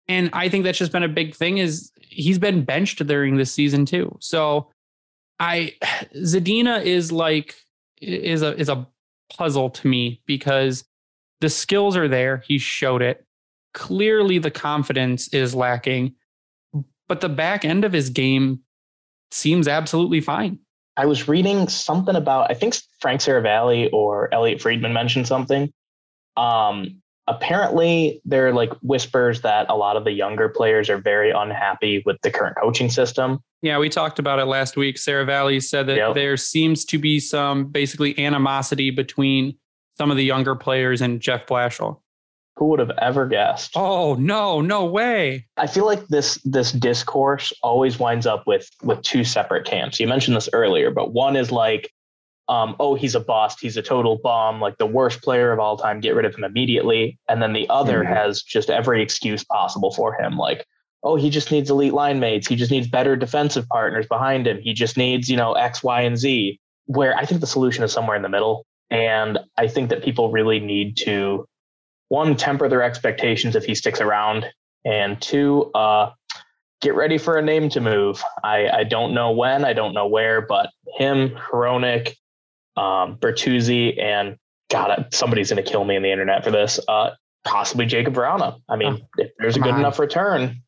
And 0.08 0.30
I 0.32 0.48
think 0.48 0.64
that's 0.64 0.78
just 0.78 0.92
been 0.92 1.02
a 1.02 1.08
big 1.08 1.34
thing 1.34 1.58
is 1.58 1.90
he's 2.00 2.38
been 2.38 2.64
benched 2.64 3.04
during 3.06 3.36
this 3.36 3.52
season 3.52 3.84
too. 3.84 4.16
So 4.20 4.70
I 5.40 5.74
Zadina 6.16 6.84
is 6.84 7.10
like 7.12 7.54
is 8.00 8.42
a 8.42 8.56
is 8.58 8.68
a 8.68 8.86
puzzle 9.30 9.70
to 9.70 9.88
me 9.88 10.20
because 10.26 10.84
the 11.40 11.50
skills 11.50 11.96
are 11.96 12.08
there. 12.08 12.42
He 12.46 12.58
showed 12.58 13.02
it. 13.02 13.24
Clearly 13.74 14.38
the 14.38 14.50
confidence 14.50 15.28
is 15.28 15.54
lacking, 15.54 16.14
but 17.08 17.20
the 17.20 17.28
back 17.28 17.64
end 17.64 17.84
of 17.84 17.92
his 17.92 18.08
game 18.08 18.60
seems 19.30 19.68
absolutely 19.68 20.20
fine. 20.20 20.58
I 20.96 21.06
was 21.06 21.28
reading 21.28 21.68
something 21.68 22.16
about 22.16 22.50
I 22.50 22.54
think 22.54 22.76
Frank 23.00 23.20
Seravalli 23.20 23.90
or 23.92 24.32
Elliotte 24.32 24.60
Friedman 24.62 24.92
mentioned 24.92 25.26
something. 25.26 25.70
Um, 26.36 27.02
apparently, 27.26 28.20
there 28.24 28.48
are 28.48 28.52
like 28.52 28.72
whispers 28.82 29.42
that 29.42 29.66
a 29.68 29.76
lot 29.76 29.96
of 29.96 30.04
the 30.04 30.12
younger 30.12 30.48
players 30.48 30.88
are 30.88 30.98
very 30.98 31.30
unhappy 31.30 32.02
with 32.06 32.16
the 32.22 32.30
current 32.30 32.56
coaching 32.60 32.88
system. 32.88 33.40
Yeah, 33.62 33.78
we 33.78 33.88
talked 33.88 34.18
about 34.18 34.38
it 34.38 34.44
last 34.46 34.76
week. 34.76 34.96
Seravalli 34.96 35.62
said 35.62 35.86
that 35.88 35.96
Yep. 35.96 36.14
there 36.14 36.36
seems 36.36 36.84
to 36.86 36.98
be 36.98 37.20
some 37.20 37.66
basically 37.66 38.18
animosity 38.18 38.90
between 38.90 39.56
some 39.98 40.10
of 40.10 40.16
the 40.16 40.24
younger 40.24 40.54
players 40.54 41.00
and 41.00 41.20
Jeff 41.20 41.46
Blashill. 41.46 42.00
Who 42.56 42.66
would 42.68 42.78
have 42.78 42.92
ever 42.98 43.26
guessed? 43.26 43.72
Oh 43.76 44.14
no, 44.14 44.60
no 44.62 44.86
way. 44.86 45.46
I 45.58 45.66
feel 45.66 45.84
like 45.84 46.06
this 46.08 46.36
this 46.44 46.72
discourse 46.72 47.52
always 47.62 47.98
winds 47.98 48.26
up 48.26 48.46
with 48.46 48.70
with 48.82 49.02
two 49.02 49.24
separate 49.24 49.66
camps. 49.66 50.00
You 50.00 50.06
mentioned 50.08 50.36
this 50.36 50.48
earlier, 50.52 50.90
but 50.90 51.12
one 51.12 51.36
is 51.36 51.52
like, 51.52 51.92
um, 52.48 52.74
oh, 52.80 52.94
he's 52.94 53.14
a 53.14 53.20
bust, 53.20 53.60
he's 53.60 53.76
a 53.76 53.82
total 53.82 54.18
bomb, 54.22 54.60
like 54.60 54.78
the 54.78 54.86
worst 54.86 55.22
player 55.22 55.52
of 55.52 55.58
all 55.58 55.76
time. 55.76 56.00
Get 56.00 56.14
rid 56.14 56.24
of 56.24 56.34
him 56.34 56.44
immediately. 56.44 57.18
And 57.28 57.42
then 57.42 57.52
the 57.52 57.68
other 57.68 58.02
Mhm. 58.04 58.08
has 58.16 58.42
just 58.42 58.70
every 58.70 59.02
excuse 59.02 59.44
possible 59.44 59.92
for 59.92 60.14
him, 60.14 60.38
like, 60.38 60.64
oh, 61.02 61.16
he 61.16 61.28
just 61.28 61.52
needs 61.52 61.68
elite 61.68 61.92
line 61.92 62.20
mates. 62.20 62.48
He 62.48 62.56
just 62.56 62.70
needs 62.70 62.88
better 62.88 63.16
defensive 63.16 63.68
partners 63.68 64.06
behind 64.06 64.46
him. 64.46 64.60
He 64.62 64.72
just 64.72 64.96
needs 64.96 65.28
you 65.28 65.36
know 65.36 65.52
X, 65.52 65.82
Y, 65.82 66.00
and 66.00 66.16
Z. 66.16 66.58
Where 66.86 67.14
I 67.18 67.26
think 67.26 67.42
the 67.42 67.46
solution 67.46 67.84
is 67.84 67.92
somewhere 67.92 68.16
in 68.16 68.22
the 68.22 68.30
middle, 68.30 68.64
and 68.90 69.38
I 69.58 69.66
think 69.68 69.90
that 69.90 70.02
people 70.02 70.30
really 70.30 70.58
need 70.60 70.96
to 70.98 71.46
one 72.08 72.36
temper 72.36 72.68
their 72.68 72.82
expectations 72.82 73.56
if 73.56 73.64
he 73.64 73.74
sticks 73.74 74.00
around. 74.00 74.46
And 74.84 75.20
two 75.20 75.70
uh 75.74 76.10
get 76.82 76.94
ready 76.94 77.18
for 77.18 77.36
a 77.36 77.42
name 77.42 77.68
to 77.70 77.80
move. 77.80 78.22
I 78.44 78.68
i 78.68 78.84
don't 78.84 79.14
know 79.14 79.32
when 79.32 79.64
i 79.64 79.72
don't 79.72 79.94
know 79.94 80.06
where 80.06 80.42
but 80.42 80.70
him 80.96 81.30
Hronek, 81.30 82.14
um 82.76 83.16
bertuzzi 83.18 84.00
and 84.00 84.36
god 84.70 85.08
somebody's 85.12 85.48
gonna 85.48 85.62
kill 85.62 85.84
me 85.84 85.96
in 85.96 86.02
the 86.02 86.10
internet 86.12 86.44
for 86.44 86.50
this 86.50 86.78
uh 86.88 87.10
possibly 87.44 87.86
Jakub 87.86 88.14
Vrana 88.14 88.60
i 88.68 88.76
mean 88.76 89.06
if 89.18 89.30
there's 89.38 89.56
a 89.56 89.60
good 89.60 89.72
on. 89.74 89.78
enough 89.80 89.98
return 89.98 90.62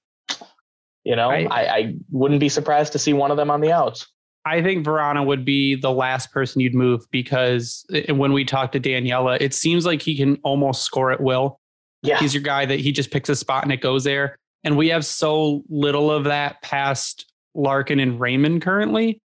you 1.05 1.17
know 1.17 1.31
I- 1.31 1.47
I, 1.51 1.77
I 1.77 1.95
wouldn't 2.11 2.41
be 2.41 2.49
surprised 2.49 2.93
to 2.93 2.99
see 2.99 3.13
one 3.13 3.31
of 3.31 3.37
them 3.37 3.51
on 3.51 3.61
the 3.61 3.73
outs 3.73 4.07
I 4.49 4.63
think 4.63 4.87
Vrana 4.87 5.25
would 5.25 5.45
be 5.45 5.75
the 5.75 5.93
last 5.93 6.33
person 6.33 6.61
you'd 6.61 6.75
move 6.75 7.05
because 7.11 7.85
uh, 7.95 8.15
when 8.15 8.33
we 8.33 8.45
talked 8.45 8.73
to 8.73 8.81
Daniela, 8.81 9.39
it 9.41 9.53
seems 9.53 9.85
like 9.85 10.01
he 10.01 10.17
can 10.17 10.37
almost 10.43 10.83
score 10.83 11.13
at 11.13 11.21
will. 11.21 11.61
yeah 12.03 12.19
He's 12.19 12.33
your 12.33 12.43
guy 12.43 12.65
that 12.65 12.81
he 12.81 12.91
just 12.91 13.11
picks 13.11 13.29
a 13.29 13.37
spot 13.37 13.63
and 13.63 13.73
it 13.73 13.81
goes 13.81 14.05
there. 14.05 14.37
And 14.65 14.77
we 14.77 14.89
have 14.89 15.05
so 15.05 15.63
little 15.69 16.11
of 16.11 16.25
that 16.25 16.63
past 16.63 17.31
Larkin 17.55 18.01
and 18.01 18.19
Raymond 18.19 18.63
currently, 18.63 19.21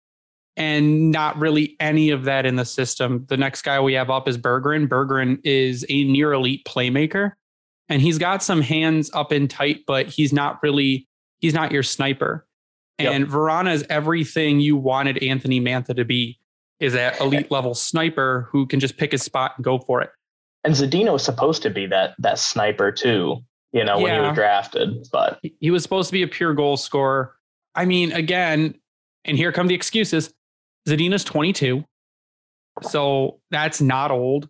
and 0.56 1.10
not 1.10 1.38
really 1.38 1.76
any 1.80 2.10
of 2.10 2.24
that 2.24 2.46
in 2.46 2.56
the 2.56 2.64
system. 2.64 3.26
The 3.28 3.36
next 3.36 3.62
guy 3.62 3.80
we 3.80 3.92
have 3.94 4.10
up 4.10 4.28
is 4.28 4.38
Berggren. 4.38 4.88
Berggren 4.88 5.38
is 5.44 5.84
a 5.88 6.04
near 6.04 6.32
elite 6.32 6.64
playmaker, 6.64 7.32
and 7.88 8.00
he's 8.02 8.18
got 8.18 8.42
some 8.42 8.60
hands 8.60 9.10
up 9.14 9.32
in 9.32 9.48
tight, 9.48 9.84
but 9.86 10.06
he's 10.06 10.32
not 10.32 10.62
really 10.62 11.06
he's 11.40 11.54
not 11.54 11.72
your 11.72 11.82
sniper. 11.82 12.46
Yep. 13.04 13.12
And 13.12 13.26
Vrana 13.28 13.72
is 13.74 13.84
everything 13.90 14.60
you 14.60 14.76
wanted 14.76 15.22
Anthony 15.22 15.60
Mantha 15.60 15.94
to 15.96 16.04
be. 16.04 16.38
Is 16.80 16.94
that 16.94 17.20
elite 17.20 17.50
level 17.50 17.74
sniper 17.74 18.48
who 18.50 18.66
can 18.66 18.80
just 18.80 18.96
pick 18.96 19.12
his 19.12 19.22
spot 19.22 19.52
and 19.56 19.64
go 19.64 19.78
for 19.78 20.00
it. 20.00 20.10
and 20.64 20.74
Zadina 20.74 21.12
was 21.12 21.22
supposed 21.24 21.62
to 21.62 21.70
be 21.70 21.86
that 21.86 22.14
that 22.18 22.38
sniper 22.38 22.90
too 22.92 23.38
you 23.72 23.84
know 23.84 23.98
when 23.98 24.14
he 24.14 24.20
was 24.20 24.34
drafted 24.34 25.06
but 25.12 25.38
He- 25.42 25.54
He 25.60 25.70
was 25.70 25.82
supposed 25.82 26.08
to 26.08 26.12
be 26.12 26.22
a 26.22 26.28
pure 26.28 26.54
goal 26.54 26.76
scorer. 26.76 27.34
I 27.74 27.84
mean, 27.84 28.12
again, 28.12 28.74
and 29.24 29.36
here 29.36 29.52
come 29.52 29.66
the 29.68 29.74
excuses. 29.74 30.32
Zadina's 30.88 31.22
22. 31.24 31.84
So 32.82 33.40
that's 33.50 33.80
not 33.80 34.10
old. 34.10 34.48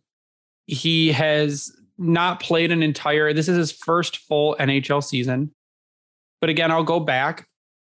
He 0.66 1.12
has 1.12 1.70
not 1.98 2.40
played 2.40 2.70
an 2.70 2.82
entire, 2.82 3.32
this 3.32 3.48
is 3.48 3.56
his 3.56 3.72
first 3.72 4.18
full 4.18 4.56
NHL 4.58 5.02
season. 5.02 5.52
But 6.40 6.48
again, 6.50 6.70
I'll 6.70 6.84
go 6.84 7.00
back. 7.00 7.46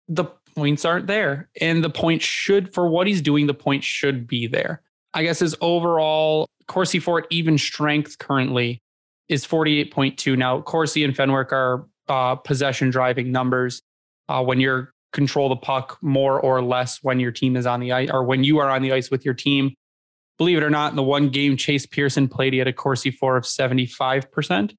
The 0.09 0.25
points 0.55 0.85
aren't 0.85 1.07
there. 1.07 1.49
And 1.59 1.83
the 1.83 1.89
point 1.89 2.21
should, 2.21 2.73
for 2.73 2.87
what 2.87 3.07
he's 3.07 3.21
doing, 3.21 3.47
the 3.47 3.53
point 3.53 3.83
should 3.83 4.27
be 4.27 4.47
there. 4.47 4.81
I 5.13 5.23
guess 5.23 5.39
his 5.39 5.55
overall 5.61 6.47
Corsi 6.67 6.99
for 6.99 7.25
even 7.29 7.57
strength 7.57 8.17
currently 8.17 8.81
is 9.27 9.45
48.2. 9.45 10.37
Now, 10.37 10.61
Corsi 10.61 11.03
and 11.03 11.15
Fenwick 11.15 11.51
are 11.51 11.85
uh, 12.07 12.35
possession 12.35 12.89
driving 12.89 13.31
numbers 13.31 13.81
uh, 14.29 14.43
when 14.43 14.59
you're 14.59 14.93
control 15.11 15.49
the 15.49 15.55
puck 15.55 15.97
more 16.01 16.39
or 16.39 16.61
less 16.61 16.99
when 17.01 17.19
your 17.19 17.31
team 17.31 17.55
is 17.55 17.65
on 17.65 17.79
the 17.79 17.91
ice 17.91 18.09
or 18.11 18.23
when 18.23 18.43
you 18.43 18.59
are 18.59 18.69
on 18.69 18.81
the 18.81 18.93
ice 18.93 19.11
with 19.11 19.25
your 19.25 19.33
team. 19.33 19.73
Believe 20.37 20.57
it 20.57 20.63
or 20.63 20.69
not, 20.69 20.91
in 20.91 20.95
the 20.95 21.03
one 21.03 21.29
game 21.29 21.57
Chase 21.57 21.85
Pearson 21.85 22.27
played, 22.27 22.53
he 22.53 22.59
had 22.59 22.67
a 22.67 22.73
Corsi 22.73 23.11
for 23.11 23.37
of 23.37 23.43
75%. 23.43 24.75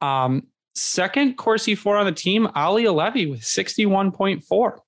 Um, 0.00 0.48
second 0.76 1.36
Corsi 1.36 1.74
for 1.74 1.96
on 1.96 2.06
the 2.06 2.12
team, 2.12 2.48
Ali 2.54 2.84
Alevi 2.84 3.30
with 3.30 3.40
61.4. 3.40 4.78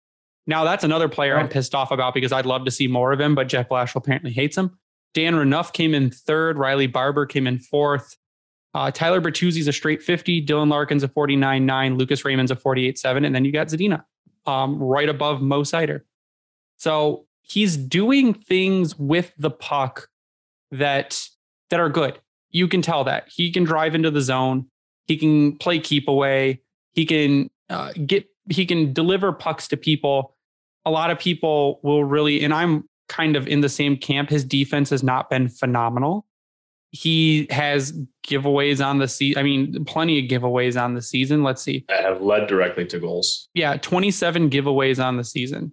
Now 0.46 0.64
that's 0.64 0.84
another 0.84 1.08
player 1.08 1.38
I'm 1.38 1.48
pissed 1.48 1.74
off 1.74 1.90
about 1.90 2.14
because 2.14 2.32
I'd 2.32 2.46
love 2.46 2.64
to 2.64 2.70
see 2.70 2.86
more 2.86 3.12
of 3.12 3.20
him, 3.20 3.34
but 3.34 3.48
Jeff 3.48 3.68
Blashill 3.68 3.96
apparently 3.96 4.32
hates 4.32 4.56
him. 4.56 4.78
Dan 5.14 5.34
Renouf 5.34 5.72
came 5.72 5.94
in 5.94 6.10
third. 6.10 6.58
Riley 6.58 6.86
Barber 6.86 7.26
came 7.26 7.46
in 7.46 7.58
fourth. 7.58 8.16
Uh, 8.74 8.90
Tyler 8.90 9.20
Bertuzzi's 9.20 9.66
a 9.66 9.72
straight 9.72 10.02
50. 10.02 10.44
Dylan 10.46 10.68
Larkin's 10.68 11.02
a 11.02 11.08
49.9. 11.08 11.98
Lucas 11.98 12.24
Raymond's 12.24 12.50
a 12.50 12.56
48.7. 12.56 13.26
And 13.26 13.34
then 13.34 13.44
you 13.44 13.52
got 13.52 13.68
Zadina 13.68 14.04
um, 14.46 14.82
right 14.82 15.08
above 15.08 15.42
Mo 15.42 15.62
Seider. 15.62 16.02
So 16.76 17.26
he's 17.42 17.76
doing 17.76 18.34
things 18.34 18.98
with 18.98 19.32
the 19.38 19.50
puck 19.50 20.08
that 20.70 21.20
that 21.70 21.80
are 21.80 21.88
good. 21.88 22.18
You 22.50 22.68
can 22.68 22.82
tell 22.82 23.04
that 23.04 23.28
he 23.28 23.50
can 23.50 23.64
drive 23.64 23.94
into 23.94 24.10
the 24.10 24.20
zone. 24.20 24.66
He 25.08 25.16
can 25.16 25.56
play 25.56 25.80
keep 25.80 26.06
away. 26.06 26.62
He 26.92 27.04
can 27.04 27.50
uh, 27.68 27.92
get. 28.06 28.26
He 28.50 28.64
can 28.64 28.92
deliver 28.92 29.32
pucks 29.32 29.68
to 29.68 29.76
people. 29.76 30.36
A 30.84 30.90
lot 30.90 31.10
of 31.10 31.18
people 31.18 31.80
will 31.82 32.04
really, 32.04 32.44
and 32.44 32.54
I'm 32.54 32.88
kind 33.08 33.36
of 33.36 33.48
in 33.48 33.60
the 33.60 33.68
same 33.68 33.96
camp. 33.96 34.30
His 34.30 34.44
defense 34.44 34.90
has 34.90 35.02
not 35.02 35.28
been 35.28 35.48
phenomenal. 35.48 36.26
He 36.90 37.46
has 37.50 37.92
giveaways 38.26 38.84
on 38.84 38.98
the 38.98 39.08
season. 39.08 39.38
I 39.38 39.42
mean, 39.42 39.84
plenty 39.84 40.18
of 40.18 40.30
giveaways 40.30 40.80
on 40.80 40.94
the 40.94 41.02
season. 41.02 41.42
Let's 41.42 41.60
see. 41.60 41.84
That 41.88 42.04
have 42.04 42.22
led 42.22 42.46
directly 42.46 42.86
to 42.86 42.98
goals. 42.98 43.48
Yeah, 43.52 43.76
27 43.76 44.48
giveaways 44.48 45.02
on 45.02 45.16
the 45.16 45.24
season. 45.24 45.72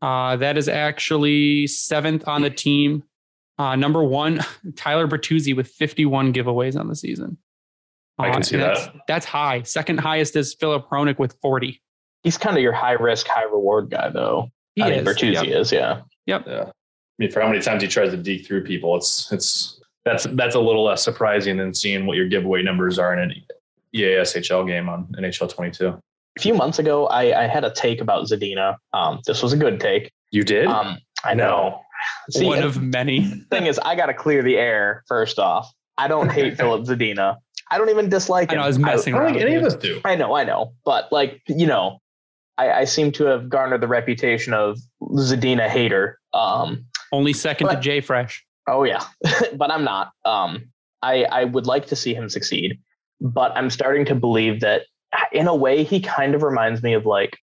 Uh, 0.00 0.36
that 0.36 0.56
is 0.56 0.68
actually 0.68 1.66
seventh 1.66 2.26
on 2.26 2.42
the 2.42 2.50
team. 2.50 3.02
Uh, 3.58 3.76
number 3.76 4.02
one, 4.02 4.40
Tyler 4.76 5.06
Bertuzzi 5.06 5.54
with 5.54 5.68
51 5.68 6.32
giveaways 6.32 6.78
on 6.78 6.88
the 6.88 6.96
season. 6.96 7.38
I 8.18 8.30
can 8.30 8.42
see 8.42 8.54
and 8.56 8.62
that. 8.62 8.74
That's, 8.76 8.88
that's 9.08 9.26
high. 9.26 9.62
Second 9.62 9.98
highest 10.00 10.36
is 10.36 10.54
Filip 10.54 10.88
Hronek 10.88 11.18
with 11.18 11.36
40. 11.42 11.80
He's 12.22 12.38
kind 12.38 12.56
of 12.56 12.62
your 12.62 12.72
high 12.72 12.92
risk, 12.92 13.26
high 13.26 13.44
reward 13.44 13.90
guy, 13.90 14.08
though. 14.10 14.48
He 14.76 14.82
I 14.82 14.90
is. 14.90 15.04
mean, 15.04 15.14
Bertuzzi 15.14 15.32
Yep. 15.34 15.46
is, 15.46 15.72
yeah. 15.72 16.00
Yeah. 16.26 16.38
I 16.46 16.72
mean, 17.18 17.30
for 17.30 17.40
how 17.40 17.48
many 17.48 17.60
times 17.60 17.82
he 17.82 17.88
tries 17.88 18.10
to 18.10 18.16
deke 18.16 18.46
through 18.46 18.64
people, 18.64 18.96
it's 18.96 19.30
it's 19.30 19.80
that's 20.04 20.24
that's 20.32 20.54
a 20.54 20.60
little 20.60 20.84
less 20.84 21.02
surprising 21.02 21.56
than 21.58 21.72
seeing 21.74 22.06
what 22.06 22.16
your 22.16 22.28
giveaway 22.28 22.62
numbers 22.62 22.98
are 22.98 23.12
in 23.12 23.18
an 23.30 23.34
EASHL 23.94 24.66
game 24.66 24.88
on 24.88 25.06
NHL 25.18 25.48
22. 25.52 25.88
A 26.36 26.40
few 26.40 26.54
months 26.54 26.78
ago, 26.80 27.06
I, 27.06 27.44
I 27.44 27.46
had 27.46 27.64
a 27.64 27.70
take 27.70 28.00
about 28.00 28.24
Zadina. 28.26 28.76
Um, 28.92 29.20
this 29.26 29.42
was 29.42 29.52
a 29.52 29.56
good 29.56 29.78
take. 29.80 30.10
You 30.32 30.42
did? 30.42 30.66
Um, 30.66 30.98
I 31.22 31.34
know. 31.34 31.80
See, 32.30 32.44
One 32.44 32.62
of 32.62 32.82
many. 32.82 33.24
thing 33.50 33.66
is, 33.66 33.78
I 33.78 33.94
got 33.94 34.06
to 34.06 34.14
clear 34.14 34.42
the 34.42 34.56
air 34.56 35.04
first 35.06 35.38
off. 35.38 35.72
I 35.96 36.08
don't 36.08 36.30
hate 36.30 36.56
Filip 36.58 36.82
Zadina. 36.82 37.36
I 37.74 37.78
don't 37.78 37.90
even 37.90 38.08
dislike 38.08 38.52
I 38.52 38.56
know 38.56 38.62
I 38.62 38.66
was 38.68 38.78
messing 38.78 39.14
I 39.14 39.18
don't 39.18 39.24
around. 39.26 39.34
think 39.34 39.44
with 39.44 39.52
any 39.52 39.56
of 39.56 39.64
us 39.64 39.74
do. 39.74 40.00
I 40.04 40.14
know, 40.14 40.34
I 40.34 40.44
know, 40.44 40.72
but 40.84 41.10
like 41.12 41.40
you 41.48 41.66
know, 41.66 41.98
I, 42.56 42.70
I 42.70 42.84
seem 42.84 43.10
to 43.12 43.24
have 43.24 43.48
garnered 43.48 43.80
the 43.80 43.88
reputation 43.88 44.54
of 44.54 44.78
Zadina 45.02 45.68
hater. 45.68 46.18
Um, 46.32 46.86
Only 47.12 47.32
second 47.32 47.68
to 47.68 47.74
But- 47.74 47.80
Jay 47.82 48.00
Fresh. 48.00 48.44
oh 48.68 48.84
yeah, 48.84 49.02
but 49.56 49.70
I'm 49.70 49.84
not. 49.84 50.12
Um, 50.24 50.70
I 51.02 51.24
I 51.24 51.44
would 51.44 51.66
like 51.66 51.86
to 51.86 51.96
see 51.96 52.14
him 52.14 52.28
succeed, 52.28 52.78
but 53.20 53.50
I'm 53.56 53.70
starting 53.70 54.04
to 54.06 54.14
believe 54.14 54.60
that 54.60 54.82
in 55.32 55.48
a 55.48 55.54
way 55.54 55.82
he 55.84 56.00
kind 56.00 56.34
of 56.34 56.42
reminds 56.42 56.82
me 56.82 56.92
of 56.94 57.06
like 57.06 57.36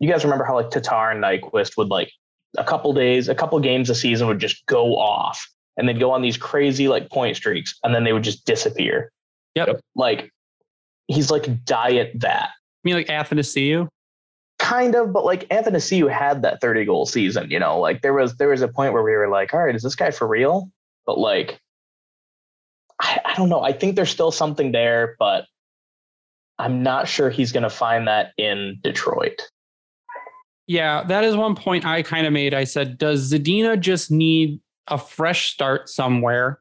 you 0.00 0.08
guys 0.10 0.24
remember 0.24 0.44
how 0.44 0.54
like 0.54 0.70
Tatar 0.70 1.10
and 1.10 1.22
Nyquist 1.22 1.76
would 1.76 1.88
like 1.88 2.10
a 2.58 2.64
couple 2.64 2.92
days, 2.92 3.28
a 3.28 3.34
couple 3.34 3.58
games 3.60 3.90
a 3.90 3.94
season 3.94 4.26
would 4.28 4.38
just 4.38 4.64
go 4.66 4.96
off 4.96 5.44
and 5.76 5.88
they'd 5.88 5.98
go 6.00 6.10
on 6.12 6.22
these 6.22 6.36
crazy 6.36 6.86
like 6.88 7.10
point 7.10 7.36
streaks 7.36 7.76
and 7.82 7.92
then 7.94 8.04
they 8.04 8.12
would 8.12 8.22
just 8.24 8.44
disappear. 8.44 9.10
Yep. 9.54 9.80
Like 9.94 10.30
he's 11.06 11.30
like 11.30 11.64
diet 11.64 12.12
that. 12.20 12.50
I 12.50 12.80
mean, 12.82 12.94
like 12.94 13.06
Athanasiu. 13.06 13.88
kind 14.58 14.94
of, 14.94 15.12
but 15.12 15.24
like 15.24 15.48
Athanasiu 15.48 16.10
had 16.10 16.42
that 16.42 16.60
30 16.60 16.84
goal 16.84 17.06
season, 17.06 17.50
you 17.50 17.58
know, 17.58 17.78
like 17.78 18.02
there 18.02 18.14
was 18.14 18.36
there 18.36 18.48
was 18.48 18.62
a 18.62 18.68
point 18.68 18.92
where 18.92 19.02
we 19.02 19.12
were 19.12 19.28
like, 19.28 19.54
all 19.54 19.64
right, 19.64 19.74
is 19.74 19.82
this 19.82 19.94
guy 19.94 20.10
for 20.10 20.26
real? 20.26 20.70
But 21.06 21.18
like 21.18 21.60
I, 23.00 23.20
I 23.24 23.34
don't 23.34 23.48
know. 23.48 23.62
I 23.62 23.72
think 23.72 23.96
there's 23.96 24.10
still 24.10 24.30
something 24.30 24.72
there, 24.72 25.16
but 25.18 25.46
I'm 26.58 26.82
not 26.82 27.08
sure 27.08 27.30
he's 27.30 27.52
gonna 27.52 27.70
find 27.70 28.06
that 28.08 28.32
in 28.38 28.78
Detroit. 28.82 29.42
Yeah, 30.66 31.04
that 31.04 31.24
is 31.24 31.36
one 31.36 31.54
point 31.56 31.84
I 31.84 32.02
kind 32.02 32.26
of 32.26 32.32
made. 32.32 32.54
I 32.54 32.64
said, 32.64 32.96
does 32.96 33.30
Zadina 33.30 33.78
just 33.78 34.10
need 34.10 34.60
a 34.88 34.96
fresh 34.96 35.52
start 35.52 35.90
somewhere? 35.90 36.60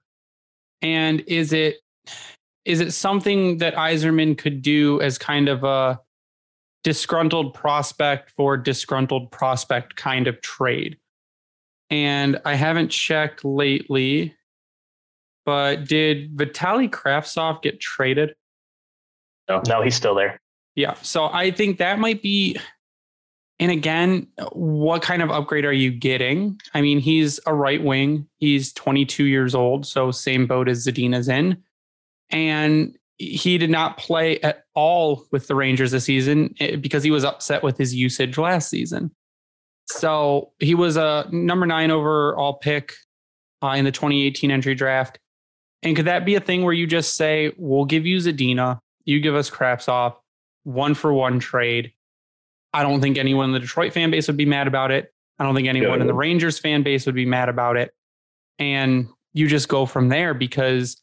And 0.82 1.22
is 1.28 1.54
it 1.54 1.78
is 2.66 2.80
it 2.80 2.92
something 2.94 3.58
that 3.58 3.76
Yzerman 3.76 4.38
could 4.38 4.62
do 4.62 5.02
as 5.02 5.18
kind 5.18 5.50
of 5.50 5.64
a 5.64 6.00
disgruntled 6.84 7.54
prospect 7.54 8.32
for 8.32 8.58
disgruntled 8.58 9.32
prospect 9.32 9.96
kind 9.96 10.28
of 10.28 10.42
trade? 10.42 10.98
And 11.90 12.40
I 12.46 12.56
haven't 12.56 12.90
checked 12.90 13.44
lately, 13.46 14.36
but 15.46 15.86
did 15.88 16.38
Vitali 16.38 16.88
Kravtsov 16.88 17.62
get 17.62 17.80
traded? 17.80 18.36
No, 19.50 19.62
No, 19.68 19.82
he's 19.82 19.96
still 19.96 20.16
there. 20.16 20.40
Yeah. 20.76 20.94
So 21.02 21.26
I 21.26 21.52
think 21.52 21.78
that 21.78 22.00
might 22.00 22.22
be. 22.22 22.58
And 23.60 23.72
again, 23.72 24.28
what 24.52 25.04
kind 25.04 25.22
of 25.22 25.30
upgrade 25.30 25.64
are 25.64 25.74
you 25.74 25.92
getting? 25.92 26.60
I 26.74 26.82
mean, 26.82 27.00
he's 27.00 27.40
a 27.46 27.54
right 27.54 27.82
wing. 27.82 28.28
He's 28.40 28.74
22 28.74 29.26
years 29.26 29.54
old, 29.54 29.86
so 29.86 30.10
same 30.10 30.48
boat 30.48 30.68
as 30.68 30.86
Zadina's 30.86 31.30
in. 31.30 31.62
And 32.34 32.98
he 33.20 33.58
did 33.58 33.70
not 33.70 33.98
play 33.98 34.40
at 34.42 34.66
all 34.74 35.26
with 35.32 35.48
the 35.48 35.56
Rangers 35.56 35.92
this 35.92 36.06
season 36.06 36.54
eh, 36.60 36.76
because 36.76 37.04
he 37.04 37.12
was 37.12 37.24
upset 37.24 37.64
with 37.64 37.78
his 37.78 37.94
usage 37.94 38.38
last 38.38 38.70
season. 38.70 39.12
So 39.88 40.52
he 40.60 40.76
was 40.76 40.98
a 40.98 41.28
number 41.32 41.66
nine 41.66 41.92
overall 41.92 42.56
pick 42.56 42.94
uh, 43.62 43.76
in 43.78 43.86
the 43.86 43.92
2018 43.92 44.52
entry 44.52 44.76
draft. 44.76 45.20
And 45.84 45.96
could 45.96 46.06
that 46.06 46.26
be 46.26 46.36
a 46.36 46.40
thing 46.40 46.64
where 46.64 46.74
you 46.74 46.88
just 46.88 47.16
say, 47.16 47.54
we'll 47.58 47.86
give 47.86 48.06
you 48.06 48.18
Zadina, 48.18 48.80
you 49.06 49.20
give 49.20 49.36
us 49.36 49.50
Kravtsov, 49.50 50.16
one 50.64 50.96
for 50.96 51.14
one 51.14 51.40
trade? 51.40 51.94
I 52.74 52.82
don't 52.82 53.02
think 53.02 53.18
anyone 53.18 53.46
in 53.46 53.52
the 53.52 53.60
Detroit 53.60 53.94
fan 53.94 54.10
base 54.10 54.28
would 54.28 54.38
be 54.38 54.46
mad 54.46 54.68
about 54.68 54.92
it. 54.92 55.14
I 55.38 55.44
don't 55.44 55.56
think 55.56 55.68
anyone 55.68 56.02
in 56.02 56.08
the. 56.08 56.14
Rangers 56.14 56.58
fan 56.58 56.84
base 56.84 57.06
would 57.06 57.16
be 57.16 57.26
mad 57.26 57.50
about 57.50 57.78
it. 57.78 57.94
And 58.58 59.10
you 59.34 59.48
just 59.48 59.68
go 59.68 59.86
from 59.86 60.10
there 60.10 60.34
because 60.34 61.02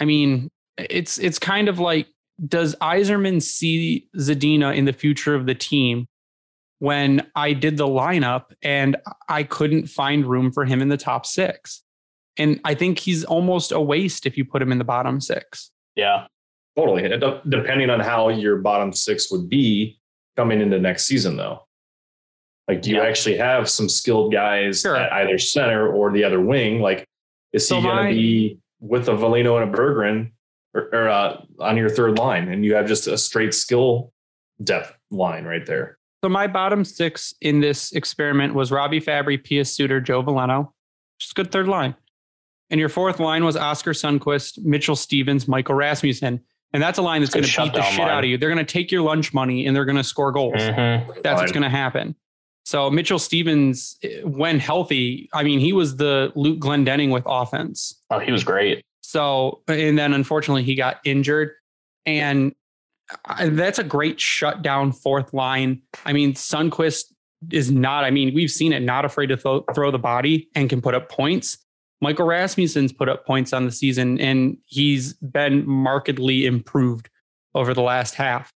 I 0.00 0.04
mean, 0.04 0.50
it's 0.78 1.18
it's 1.18 1.38
kind 1.38 1.68
of 1.68 1.78
like 1.78 2.06
does 2.48 2.74
Yzerman 2.82 3.40
see 3.42 4.08
Zadina 4.16 4.74
in 4.74 4.84
the 4.86 4.92
future 4.92 5.34
of 5.34 5.46
the 5.46 5.54
team 5.54 6.06
when 6.80 7.24
I 7.36 7.52
did 7.52 7.76
the 7.76 7.86
lineup 7.86 8.46
and 8.62 8.96
I 9.28 9.44
couldn't 9.44 9.86
find 9.86 10.26
room 10.26 10.50
for 10.50 10.64
him 10.64 10.82
in 10.82 10.88
the 10.88 10.96
top 10.96 11.26
6? 11.26 11.82
And 12.36 12.60
I 12.64 12.74
think 12.74 12.98
he's 12.98 13.22
almost 13.24 13.70
a 13.70 13.80
waste 13.80 14.26
if 14.26 14.36
you 14.36 14.44
put 14.44 14.60
him 14.60 14.72
in 14.72 14.78
the 14.78 14.84
bottom 14.84 15.20
6. 15.20 15.70
Yeah. 15.94 16.26
Totally. 16.76 17.02
Depending 17.48 17.88
on 17.90 18.00
how 18.00 18.30
your 18.30 18.56
bottom 18.56 18.92
six 18.92 19.30
would 19.30 19.48
be 19.48 20.00
coming 20.36 20.60
into 20.60 20.80
next 20.80 21.04
season, 21.06 21.36
though. 21.36 21.60
Like, 22.66 22.82
do 22.82 22.90
you 22.90 22.96
Yeah. 22.96 23.04
actually 23.06 23.36
have 23.36 23.70
some 23.70 23.88
skilled 23.88 24.32
guys 24.32 24.80
Sure. 24.80 24.96
at 24.96 25.12
either 25.12 25.38
center 25.38 25.86
or 25.88 26.10
the 26.10 26.24
other 26.24 26.40
wing? 26.40 26.80
Like, 26.80 27.04
is 27.52 27.68
So 27.68 27.76
he 27.76 27.82
going 27.82 28.08
to 28.08 28.12
be 28.12 28.58
with 28.80 29.08
a 29.08 29.12
Veleno 29.12 29.62
and 29.62 29.72
a 29.72 29.76
Berggren 29.78 30.32
or, 30.74 30.88
or 30.92 31.08
uh, 31.08 31.40
on 31.60 31.76
your 31.76 31.88
third 31.88 32.18
line? 32.18 32.48
And 32.48 32.64
you 32.64 32.74
have 32.74 32.86
just 32.86 33.06
a 33.06 33.16
straight 33.16 33.54
skill 33.54 34.12
depth 34.62 34.94
line 35.10 35.44
right 35.44 35.64
there. 35.64 35.98
So 36.22 36.28
my 36.28 36.46
bottom 36.46 36.84
six 36.84 37.34
in 37.40 37.60
this 37.60 37.92
experiment 37.92 38.54
was 38.54 38.70
Robbie 38.72 39.00
Fabbri, 39.00 39.36
Pius 39.42 39.74
Suter, 39.74 40.00
Joe 40.00 40.22
Veleno. 40.22 40.70
Just 41.18 41.32
a 41.32 41.34
good 41.34 41.52
third 41.52 41.68
line. 41.68 41.94
And 42.70 42.80
your 42.80 42.88
fourth 42.88 43.20
line 43.20 43.44
was 43.44 43.56
Oskar 43.56 43.92
Sundqvist, 43.92 44.64
Mitchell 44.64 44.96
Stevens, 44.96 45.46
Michael 45.46 45.74
Rasmussen. 45.74 46.40
And 46.72 46.82
that's 46.82 46.98
a 46.98 47.02
line 47.02 47.20
that's 47.20 47.32
going 47.32 47.44
to 47.44 47.62
beat 47.62 47.72
the 47.72 47.82
shit 47.82 48.00
line. 48.00 48.08
out 48.08 48.24
of 48.24 48.30
you. 48.30 48.36
They're 48.38 48.48
going 48.48 48.64
to 48.64 48.72
take 48.72 48.90
your 48.90 49.02
lunch 49.02 49.32
money 49.32 49.66
and 49.66 49.76
they're 49.76 49.84
going 49.84 49.96
to 49.98 50.02
score 50.02 50.32
goals. 50.32 50.54
Mhm. 50.56 51.22
That's 51.22 51.40
what's 51.40 51.52
going 51.52 51.62
to 51.62 51.68
happen. 51.68 52.16
So 52.64 52.90
Mitchell 52.90 53.18
Stevens, 53.18 53.96
eh, 54.02 54.22
when 54.22 54.58
healthy, 54.58 55.28
I 55.34 55.44
mean, 55.44 55.60
he 55.60 55.72
was 55.74 55.96
the 55.96 56.32
Luke 56.34 56.58
Glendening 56.58 57.12
with 57.12 57.22
offense. 57.26 58.00
Oh, 58.10 58.18
he 58.18 58.32
was 58.32 58.42
great. 58.42 58.82
So, 59.06 59.60
and 59.68 59.98
then 59.98 60.14
unfortunately 60.14 60.62
he 60.62 60.74
got 60.74 60.96
injured. 61.04 61.50
And 62.06 62.54
I- 63.26 63.50
that's 63.50 63.78
a 63.78 63.84
great 63.84 64.18
shutdown 64.18 64.92
fourth 64.92 65.34
line. 65.34 65.82
I 66.06 66.14
mean, 66.14 66.32
Sundqvist 66.32 67.04
is 67.52 67.70
not, 67.70 68.04
I 68.04 68.10
mean, 68.10 68.34
we've 68.34 68.50
seen 68.50 68.72
it, 68.72 68.80
not 68.80 69.04
afraid 69.04 69.26
to 69.26 69.36
throw, 69.36 69.62
throw 69.74 69.90
the 69.90 69.98
body 69.98 70.48
and 70.54 70.70
can 70.70 70.80
put 70.80 70.94
up 70.94 71.10
points. 71.10 71.58
Michael 72.00 72.24
Rasmussen's 72.26 72.92
put 72.94 73.10
up 73.10 73.26
points 73.26 73.52
on 73.52 73.66
the 73.66 73.72
season 73.72 74.18
and 74.20 74.56
he's 74.64 75.12
been 75.14 75.68
markedly 75.68 76.46
improved 76.46 77.10
over 77.54 77.74
the 77.74 77.82
last 77.82 78.14
half. 78.14 78.50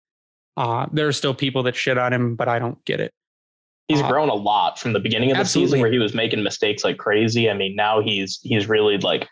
Uh, 0.57 0.87
there 0.93 1.07
are 1.07 1.13
still 1.13 1.35
people 1.35 1.63
that 1.65 1.77
shit 1.77 1.99
on 1.99 2.13
him, 2.13 2.37
but 2.37 2.49
I 2.49 2.59
don't 2.59 2.83
get 2.87 3.01
it. 3.01 3.13
He's 3.87 4.01
Uh, 4.01 4.09
grown 4.09 4.29
a 4.31 4.35
lot 4.35 4.79
from 4.79 4.95
the 4.95 5.01
beginning 5.01 5.31
of 5.31 5.37
the 5.37 5.41
absolutely. 5.41 5.69
season 5.69 5.81
where 5.81 5.93
he 5.93 5.99
was 5.99 6.15
making 6.15 6.43
mistakes 6.43 6.85
like 6.85 6.97
crazy. 6.99 7.49
I 7.51 7.55
mean, 7.55 7.77
now 7.77 8.01
he's 8.01 8.39
he's 8.43 8.67
really 8.67 8.99
like 8.99 9.29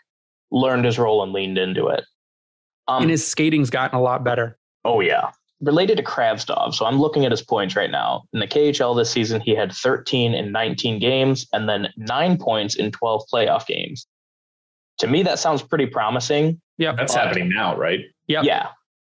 learned 0.51 0.85
his 0.85 0.97
role 0.97 1.23
and 1.23 1.31
leaned 1.33 1.57
into 1.57 1.87
it. 1.87 2.03
Um, 2.87 3.03
and 3.03 3.11
his 3.11 3.25
skating's 3.27 3.69
gotten 3.69 3.97
a 3.97 4.01
lot 4.01 4.23
better. 4.23 4.57
Oh 4.85 5.01
yeah. 5.01 5.31
Related 5.59 5.97
to 5.97 6.03
Kravtsov, 6.03 6.75
so 6.75 6.85
I'm 6.85 6.99
looking 6.99 7.25
at 7.25 7.31
his 7.31 7.41
points 7.41 7.75
right 7.75 7.89
now. 7.89 8.23
In 8.31 8.39
the 8.39 8.47
KHL 8.47 8.95
this 8.95 9.09
season, 9.09 9.41
he 9.41 9.55
had 9.55 9.73
13 9.73 10.35
in 10.35 10.51
19 10.51 10.99
games 10.99 11.47
and 11.51 11.67
then 11.67 11.87
nine 11.97 12.37
points 12.37 12.75
in 12.75 12.91
12 12.91 13.23
playoff 13.33 13.65
games. 13.65 14.05
To 14.99 15.07
me, 15.07 15.23
that 15.23 15.39
sounds 15.39 15.63
pretty 15.63 15.87
promising. 15.87 16.61
Yeah, 16.77 16.91
That's 16.93 17.13
But- 17.15 17.25
happening 17.25 17.49
now, 17.49 17.75
right? 17.75 18.01
Yeah, 18.27 18.43
Yeah, 18.43 18.67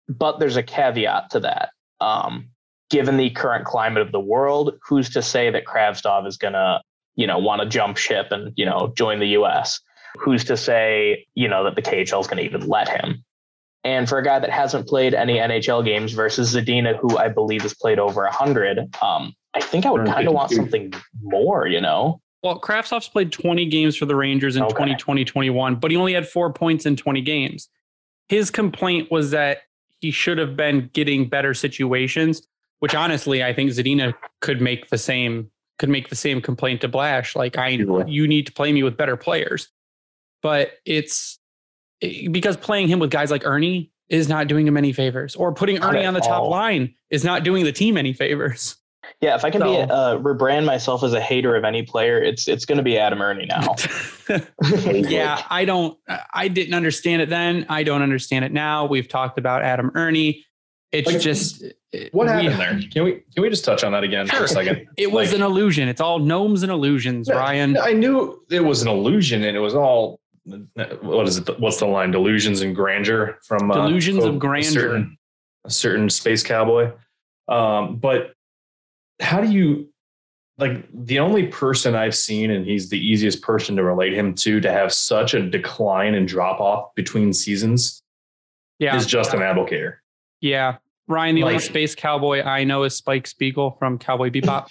but 0.08 0.38
there's 0.38 0.56
a 0.56 0.62
caveat 0.62 1.30
to 1.30 1.40
that. 1.40 1.70
Um, 2.00 2.48
given 2.90 3.16
the 3.16 3.30
current 3.30 3.64
climate 3.64 4.02
of 4.02 4.12
the 4.12 4.20
world, 4.20 4.74
who's 4.88 5.10
to 5.10 5.22
say 5.22 5.50
that 5.50 5.64
Kravtsov 5.64 6.26
is 6.28 6.36
gonna, 6.36 6.80
you 7.16 7.26
know, 7.26 7.38
want 7.38 7.60
to 7.62 7.68
jump 7.68 7.96
ship 7.96 8.28
and 8.30 8.52
you 8.56 8.64
know 8.64 8.92
join 8.96 9.18
the 9.18 9.28
U.S. 9.28 9.80
Who's 10.18 10.44
to 10.44 10.56
say, 10.56 11.26
you 11.34 11.48
know, 11.48 11.64
that 11.64 11.74
the 11.76 11.82
KHL 11.82 12.20
is 12.20 12.26
going 12.26 12.38
to 12.38 12.44
even 12.44 12.68
let 12.68 12.88
him? 12.88 13.24
And 13.84 14.08
for 14.08 14.18
a 14.18 14.24
guy 14.24 14.40
that 14.40 14.50
hasn't 14.50 14.88
played 14.88 15.14
any 15.14 15.34
NHL 15.34 15.84
games 15.84 16.12
versus 16.12 16.54
Zadina, 16.54 16.96
who 16.96 17.16
I 17.16 17.28
believe 17.28 17.62
has 17.62 17.72
played 17.72 18.00
over 18.00 18.22
100, 18.22 18.78
um, 19.00 19.32
I 19.54 19.60
think 19.60 19.86
I 19.86 19.90
would 19.90 20.06
kind 20.06 20.26
of 20.26 20.34
want 20.34 20.50
something 20.50 20.92
more, 21.22 21.68
you 21.68 21.80
know? 21.80 22.20
Well, 22.42 22.60
Kravtsov's 22.60 23.08
played 23.08 23.32
20 23.32 23.66
games 23.66 23.96
for 23.96 24.06
the 24.06 24.16
Rangers 24.16 24.56
in 24.56 24.62
Okay. 24.62 24.72
2020 24.72 25.24
21, 25.24 25.76
but 25.76 25.90
he 25.90 25.96
only 25.96 26.12
had 26.12 26.28
four 26.28 26.52
points 26.52 26.84
in 26.84 26.96
20 26.96 27.20
games. 27.20 27.68
His 28.28 28.50
complaint 28.50 29.10
was 29.10 29.30
that 29.30 29.62
he 30.00 30.10
should 30.10 30.38
have 30.38 30.56
been 30.56 30.90
getting 30.92 31.28
better 31.28 31.54
situations, 31.54 32.46
which 32.80 32.94
honestly, 32.94 33.42
I 33.42 33.52
think 33.52 33.70
Zadina 33.70 34.14
could 34.40 34.60
make 34.60 34.90
the 34.90 34.98
same 34.98 35.50
could 35.78 35.88
make 35.88 36.08
the 36.08 36.16
same 36.16 36.40
complaint 36.40 36.80
to 36.80 36.88
Blash. 36.88 37.36
Like 37.36 37.58
I 37.58 37.68
you 37.68 38.26
need 38.26 38.46
to 38.46 38.52
play 38.52 38.72
me 38.72 38.82
with 38.82 38.96
better 38.96 39.16
players. 39.16 39.68
But 40.42 40.72
it's 40.84 41.38
eh, 42.02 42.28
because 42.30 42.56
playing 42.56 42.88
him 42.88 42.98
with 42.98 43.10
guys 43.10 43.30
like 43.30 43.44
Erne 43.44 43.88
is 44.08 44.28
not 44.28 44.46
doing 44.48 44.66
him 44.66 44.76
any 44.76 44.92
favors, 44.92 45.34
or 45.34 45.52
putting 45.52 45.76
Not 45.80 45.94
Erne 45.94 46.06
on 46.06 46.14
the 46.14 46.20
top 46.20 46.42
all. 46.42 46.50
line 46.50 46.94
is 47.10 47.24
not 47.24 47.42
doing 47.44 47.64
the 47.64 47.72
team 47.72 47.96
any 47.96 48.12
favors. 48.12 48.76
Yeah, 49.20 49.36
if 49.36 49.44
I 49.44 49.50
can 49.50 49.62
be 49.62 49.68
uh, 49.80 50.18
rebrand 50.18 50.64
myself 50.66 51.02
as 51.04 51.12
a 51.12 51.20
hater 51.20 51.54
of 51.56 51.64
any 51.64 51.82
player, 51.82 52.20
it's 52.22 52.48
it's 52.48 52.64
going 52.64 52.78
to 52.78 52.84
be 52.84 52.98
Adam 52.98 53.20
Erne 53.22 53.46
now. 53.48 53.74
yeah, 55.08 55.42
I 55.48 55.64
don't. 55.64 55.96
I 56.34 56.48
didn't 56.48 56.74
understand 56.74 57.22
it 57.22 57.28
then. 57.28 57.66
I 57.68 57.82
don't 57.84 58.02
understand 58.02 58.44
it 58.44 58.52
now. 58.52 58.84
We've 58.86 59.08
talked 59.08 59.38
about 59.38 59.62
Adam 59.62 59.90
Erne. 59.94 60.34
It's 60.92 61.06
Like, 61.06 61.20
just 61.20 61.64
What 62.12 62.26
we- 62.26 62.32
happened 62.32 62.60
there? 62.60 62.80
Can 62.90 63.04
we 63.04 63.12
can 63.34 63.42
we 63.42 63.48
just 63.50 63.64
touch 63.64 63.84
on 63.84 63.92
that 63.92 64.04
again 64.04 64.26
for 64.28 64.44
a 64.44 64.48
second? 64.48 64.86
It 64.96 65.10
was 65.10 65.28
Like- 65.30 65.36
an 65.36 65.42
illusion. 65.44 65.88
It's 65.88 66.00
all 66.00 66.18
gnomes 66.18 66.62
and 66.62 66.70
illusions, 66.72 67.28
No, 67.28 67.36
Ryan. 67.36 67.76
I 67.76 67.92
knew 67.92 68.40
it 68.50 68.64
was 68.64 68.82
an 68.82 68.88
illusion, 68.88 69.42
and 69.44 69.56
it 69.56 69.60
was 69.60 69.74
all 69.74 70.20
what 71.00 71.26
is 71.28 71.38
it? 71.38 71.60
What's 71.60 71.78
the 71.78 71.86
line? 71.86 72.10
Delusions 72.10 72.60
and 72.62 72.74
grandeur 72.74 73.38
from 73.46 73.70
uh, 73.70 73.74
Delusions 73.86 74.24
of 74.24 74.36
a 74.36 74.38
grandeur. 74.38 74.70
certain, 74.72 75.18
a 75.64 75.70
certain 75.70 76.08
space 76.10 76.42
cowboy. 76.42 76.92
Um, 77.48 77.96
but 77.96 78.32
how 79.20 79.40
do 79.40 79.50
you 79.50 79.88
like 80.58 80.86
the 80.92 81.18
only 81.18 81.48
person 81.48 81.94
I've 81.94 82.14
seen, 82.14 82.50
and 82.50 82.64
he's 82.64 82.88
the 82.88 82.98
easiest 82.98 83.42
person 83.42 83.76
to 83.76 83.82
relate 83.82 84.14
him 84.14 84.34
to, 84.36 84.60
to 84.60 84.72
have 84.72 84.92
such 84.92 85.34
a 85.34 85.48
decline 85.48 86.14
and 86.14 86.26
drop 86.26 86.60
off 86.60 86.94
between 86.94 87.32
seasons 87.32 88.02
Yeah, 88.78 88.96
is 88.96 89.06
Justin 89.06 89.40
Abdelkader. 89.40 89.96
yeah. 90.40 90.76
Ryan, 91.08 91.36
the 91.36 91.44
only 91.44 91.60
space 91.60 91.94
cowboy 91.94 92.42
I 92.42 92.64
know 92.64 92.82
is 92.82 92.96
Spike 92.96 93.28
Spiegel 93.28 93.76
from 93.78 93.96
Cowboy 93.96 94.28
Bebop. 94.30 94.66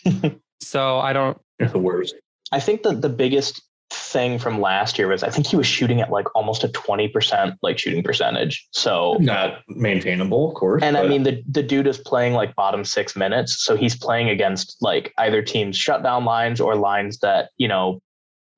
so 0.60 0.98
I 1.00 1.14
don't. 1.14 1.40
You're 1.62 1.70
the 1.70 1.80
worst. 1.80 2.14
I 2.52 2.60
think 2.60 2.84
that 2.84 3.02
the 3.02 3.08
biggest 3.08 3.62
thing 3.92 4.40
from 4.40 4.60
last 4.60 4.98
year 4.98 5.08
was 5.08 5.24
I 5.24 5.30
think 5.30 5.46
he 5.48 5.56
was 5.56 5.68
shooting 5.68 6.02
at 6.02 6.10
like 6.10 6.26
almost 6.36 6.64
a 6.64 6.68
20% 6.70 7.58
like 7.62 7.78
shooting 7.78 8.02
percentage. 8.04 8.68
So 8.72 9.18
Not 9.20 9.62
maintainable, 9.68 10.50
of 10.50 10.56
course. 10.56 10.82
and 10.84 10.98
I 10.98 11.08
mean 11.08 11.24
the 11.24 11.44
the 11.50 11.62
dude 11.64 11.88
is 11.88 11.98
playing 12.00 12.34
like 12.34 12.56
bottom 12.56 12.84
6 12.84 13.16
minutes, 13.16 13.64
so 13.64 13.76
he's 13.76 13.96
playing 13.96 14.30
against 14.30 14.78
like 14.82 15.14
either 15.20 15.42
teams 15.42 15.78
shutdown 15.78 16.26
lines 16.26 16.60
or 16.60 16.76
lines 16.76 17.20
that, 17.20 17.50
you 17.58 17.68
know, 17.68 18.02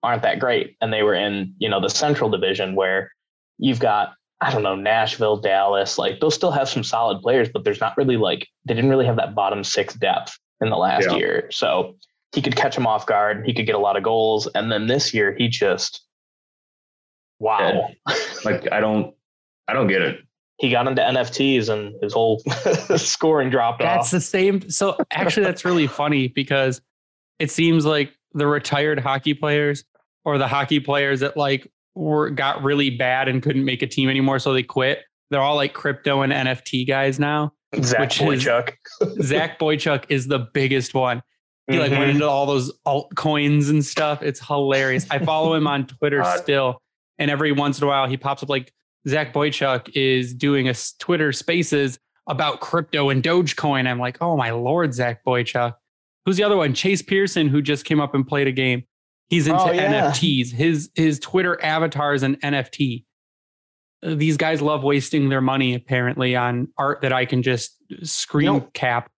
aren't 0.04 0.22
that 0.22 0.40
great 0.40 0.78
and 0.80 0.94
they 0.94 1.04
were 1.04 1.16
in, 1.16 1.54
you 1.58 1.68
know, 1.68 1.82
the 1.82 1.90
central 1.90 2.30
division 2.30 2.76
where 2.76 3.12
you've 3.58 3.80
got 3.80 4.14
I 4.40 4.52
don't 4.52 4.62
know, 4.64 4.76
Nashville, 4.76 5.38
Dallas, 5.38 5.98
like 5.98 6.20
those 6.20 6.36
still 6.36 6.52
have 6.52 6.70
some 6.70 6.84
solid 6.84 7.22
players, 7.22 7.50
but 7.50 7.64
there's 7.64 7.82
not 7.82 7.98
really 7.98 8.18
like 8.18 8.48
they 8.66 8.76
didn't 8.76 8.90
really 8.92 9.06
have 9.08 9.16
that 9.18 9.36
bottom 9.36 9.64
6 9.64 9.94
depth 9.96 10.38
in 10.62 10.70
the 10.70 10.78
last 10.78 11.08
Yeah. 11.10 11.18
year. 11.18 11.48
So 11.52 11.96
he 12.34 12.42
could 12.42 12.56
catch 12.56 12.78
him 12.78 12.86
off 12.88 13.06
guard. 13.06 13.44
He 13.46 13.54
could 13.54 13.66
get 13.66 13.76
a 13.76 13.80
lot 13.80 13.98
of 13.98 14.04
goals. 14.04 14.48
And 14.56 14.72
then 14.72 14.88
this 14.88 15.14
year, 15.14 15.36
he 15.38 15.48
just, 15.48 16.02
wow. 17.40 17.90
like 18.46 18.72
I 18.72 18.80
don't, 18.80 19.14
I 19.68 19.74
don't 19.74 19.88
get 19.88 20.02
it. 20.02 20.20
he 20.58 20.70
got 20.70 20.88
into 20.88 21.02
NFTs 21.02 21.70
and 21.70 21.94
his 22.02 22.14
whole 22.14 22.40
scoring 22.98 23.50
dropped 23.50 23.80
That's 23.80 23.90
off. 23.90 23.96
That's 23.98 24.12
the 24.12 24.22
same. 24.22 24.70
So 24.70 24.98
actually, 25.12 25.46
that's 25.46 25.66
really 25.66 25.88
funny 26.02 26.28
because 26.28 26.82
it 27.40 27.52
seems 27.52 27.86
like 27.86 28.12
the 28.34 28.48
retired 28.48 29.00
hockey 29.00 29.34
players 29.34 29.84
or 30.26 30.38
the 30.38 30.48
hockey 30.48 30.80
players 30.80 31.20
that 31.22 31.38
like 31.38 31.72
were 31.96 32.30
got 32.30 32.64
really 32.64 32.90
bad 32.90 33.28
and 33.28 33.42
couldn't 33.42 33.66
make 33.66 33.82
a 33.82 33.88
team 33.88 34.10
anymore, 34.10 34.40
so 34.40 34.54
they 34.54 34.64
quit. 34.64 35.00
They're 35.30 35.42
all 35.42 35.56
like 35.56 35.74
crypto 35.74 36.22
and 36.22 36.32
NFT 36.32 36.88
guys 36.88 37.20
now. 37.20 37.54
Zach 37.82 38.00
which 38.02 38.22
is- 38.22 38.46
Boychuk. 38.46 38.72
Zach 39.22 39.60
Boychuk 39.60 40.06
is 40.10 40.28
the 40.28 40.40
biggest 40.54 40.94
one. 40.94 41.22
He 41.68 41.78
like 41.80 41.92
went 41.92 42.06
Mhm. 42.06 42.10
into 42.16 42.28
all 42.28 42.46
those 42.46 42.72
altcoins 42.86 43.70
and 43.70 43.84
stuff. 43.84 44.22
It's 44.24 44.46
hilarious. 44.46 45.06
I 45.12 45.20
follow 45.20 45.54
him 45.54 45.68
on 45.68 45.86
Twitter 45.88 46.22
God. 46.22 46.40
still, 46.44 46.82
and 47.18 47.30
every 47.30 47.52
once 47.52 47.80
in 47.80 47.84
a 47.84 47.88
while 47.88 48.08
he 48.08 48.16
pops 48.18 48.42
up 48.44 48.50
like 48.50 48.72
Zach 49.08 49.34
Boychuk 49.34 49.90
is 49.96 50.34
doing 50.34 50.70
a 50.70 50.74
Twitter 51.00 51.32
Spaces 51.32 52.00
about 52.28 52.60
crypto 52.62 53.10
and 53.10 53.22
Dogecoin. 53.24 53.88
I'm 53.88 54.00
like, 54.00 54.18
oh 54.22 54.36
my 54.38 54.52
lord, 54.52 54.94
Zach 54.94 55.24
Boychuk. 55.26 55.74
Who's 56.26 56.38
the 56.38 56.44
other 56.44 56.58
one? 56.58 56.74
Chase 56.74 57.02
Pearson, 57.02 57.48
who 57.48 57.62
just 57.62 57.86
came 57.86 58.00
up 58.02 58.14
and 58.16 58.28
played 58.28 58.48
a 58.48 58.52
game. 58.52 58.84
He's 59.30 59.48
into 59.48 59.62
Oh, 59.62 59.72
yeah. 59.72 60.12
NFTs. 60.12 60.52
His 60.52 60.90
his 60.96 61.20
Twitter 61.20 61.62
avatar 61.64 62.14
is 62.14 62.24
an 62.24 62.36
NFT. 62.38 63.04
Uh, 64.04 64.16
These 64.16 64.38
guys 64.38 64.62
love 64.62 64.84
wasting 64.84 65.28
their 65.30 65.42
money 65.42 65.74
apparently 65.74 66.36
on 66.36 66.70
art 66.78 67.02
that 67.02 67.12
I 67.12 67.26
can 67.26 67.44
just 67.44 67.76
screen 68.04 68.46
You 68.46 68.60
know- 68.60 68.70
cap. 68.74 69.10